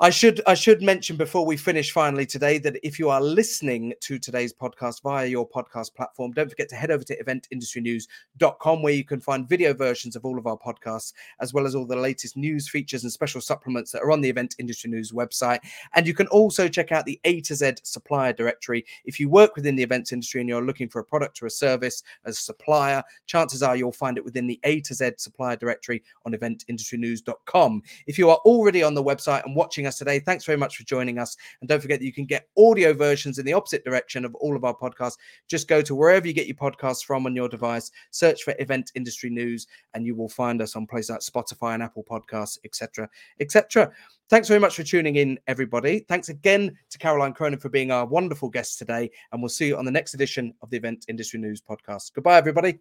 I 0.00 0.10
should 0.10 0.40
I 0.46 0.54
should 0.54 0.82
mention 0.82 1.16
before 1.16 1.46
we 1.46 1.56
finish 1.56 1.92
finally 1.92 2.26
today 2.26 2.58
that 2.58 2.76
if 2.82 2.98
you 2.98 3.08
are 3.08 3.20
listening 3.20 3.94
to 4.00 4.18
today's 4.18 4.52
podcast 4.52 5.02
via 5.02 5.26
your 5.26 5.48
podcast 5.48 5.94
platform, 5.94 6.32
don't 6.32 6.48
forget 6.48 6.68
to 6.70 6.76
head 6.76 6.90
over 6.90 7.04
to 7.04 7.22
eventindustrynews.com 7.22 8.82
where 8.82 8.92
you 8.92 9.04
can 9.04 9.20
find 9.20 9.48
video 9.48 9.72
versions 9.72 10.16
of 10.16 10.24
all 10.24 10.38
of 10.38 10.46
our 10.46 10.58
podcasts 10.58 11.12
as 11.40 11.54
well 11.54 11.66
as 11.66 11.74
all 11.74 11.86
the 11.86 11.94
latest 11.94 12.36
news 12.36 12.68
features 12.68 13.04
and 13.04 13.12
special 13.12 13.40
supplements 13.40 13.92
that 13.92 14.02
are 14.02 14.10
on 14.10 14.20
the 14.20 14.28
Event 14.28 14.56
Industry 14.58 14.90
News 14.90 15.12
website. 15.12 15.60
And 15.94 16.06
you 16.06 16.14
can 16.14 16.26
also 16.28 16.66
check 16.68 16.90
out 16.90 17.04
the 17.04 17.20
A 17.24 17.40
to 17.42 17.54
Z 17.54 17.74
supplier 17.84 18.32
directory. 18.32 18.84
If 19.04 19.20
you 19.20 19.28
work 19.28 19.54
within 19.54 19.76
the 19.76 19.82
events 19.82 20.12
industry 20.12 20.40
and 20.40 20.48
you're 20.48 20.64
looking 20.64 20.88
for 20.88 20.98
a 20.98 21.04
product 21.04 21.42
or 21.42 21.46
a 21.46 21.50
service 21.50 22.02
as 22.24 22.38
a 22.38 22.42
supplier, 22.42 23.04
chances 23.26 23.62
are 23.62 23.76
you'll 23.76 23.92
find 23.92 24.18
it 24.18 24.24
within 24.24 24.46
the 24.48 24.58
A 24.64 24.80
to 24.80 24.94
Z 24.94 25.12
supplier 25.18 25.56
directory 25.56 26.02
on 26.24 26.32
eventindustrynews.com. 26.32 27.82
If 28.06 28.18
you 28.18 28.30
are 28.30 28.38
already 28.38 28.82
on 28.82 28.94
the 28.94 29.04
website 29.04 29.44
and 29.44 29.54
watching 29.54 29.75
watching 29.76 29.86
us 29.86 29.98
today. 29.98 30.18
Thanks 30.18 30.46
very 30.46 30.56
much 30.56 30.78
for 30.78 30.84
joining 30.84 31.18
us. 31.18 31.36
And 31.60 31.68
don't 31.68 31.82
forget 31.82 32.00
that 32.00 32.06
you 32.06 32.12
can 32.12 32.24
get 32.24 32.48
audio 32.56 32.94
versions 32.94 33.38
in 33.38 33.44
the 33.44 33.52
opposite 33.52 33.84
direction 33.84 34.24
of 34.24 34.34
all 34.36 34.56
of 34.56 34.64
our 34.64 34.74
podcasts. 34.74 35.18
Just 35.48 35.68
go 35.68 35.82
to 35.82 35.94
wherever 35.94 36.26
you 36.26 36.32
get 36.32 36.46
your 36.46 36.56
podcasts 36.56 37.04
from 37.04 37.26
on 37.26 37.36
your 37.36 37.48
device, 37.48 37.90
search 38.10 38.42
for 38.42 38.54
Event 38.58 38.92
Industry 38.94 39.28
News, 39.28 39.66
and 39.92 40.06
you 40.06 40.14
will 40.14 40.30
find 40.30 40.62
us 40.62 40.76
on 40.76 40.86
places 40.86 41.10
like 41.10 41.20
Spotify 41.20 41.74
and 41.74 41.82
Apple 41.82 42.04
Podcasts, 42.08 42.56
etc., 42.64 43.06
etc. 43.38 43.92
Thanks 44.30 44.48
very 44.48 44.60
much 44.60 44.76
for 44.76 44.82
tuning 44.82 45.16
in, 45.16 45.38
everybody. 45.46 46.00
Thanks 46.08 46.30
again 46.30 46.74
to 46.88 46.98
Caroline 46.98 47.34
Cronin 47.34 47.58
for 47.58 47.68
being 47.68 47.90
our 47.90 48.06
wonderful 48.06 48.48
guest 48.48 48.78
today. 48.78 49.10
And 49.32 49.42
we'll 49.42 49.50
see 49.50 49.66
you 49.66 49.76
on 49.76 49.84
the 49.84 49.90
next 49.90 50.14
edition 50.14 50.54
of 50.62 50.70
the 50.70 50.78
Event 50.78 51.04
Industry 51.08 51.38
News 51.38 51.60
podcast. 51.60 52.14
Goodbye, 52.14 52.38
everybody. 52.38 52.78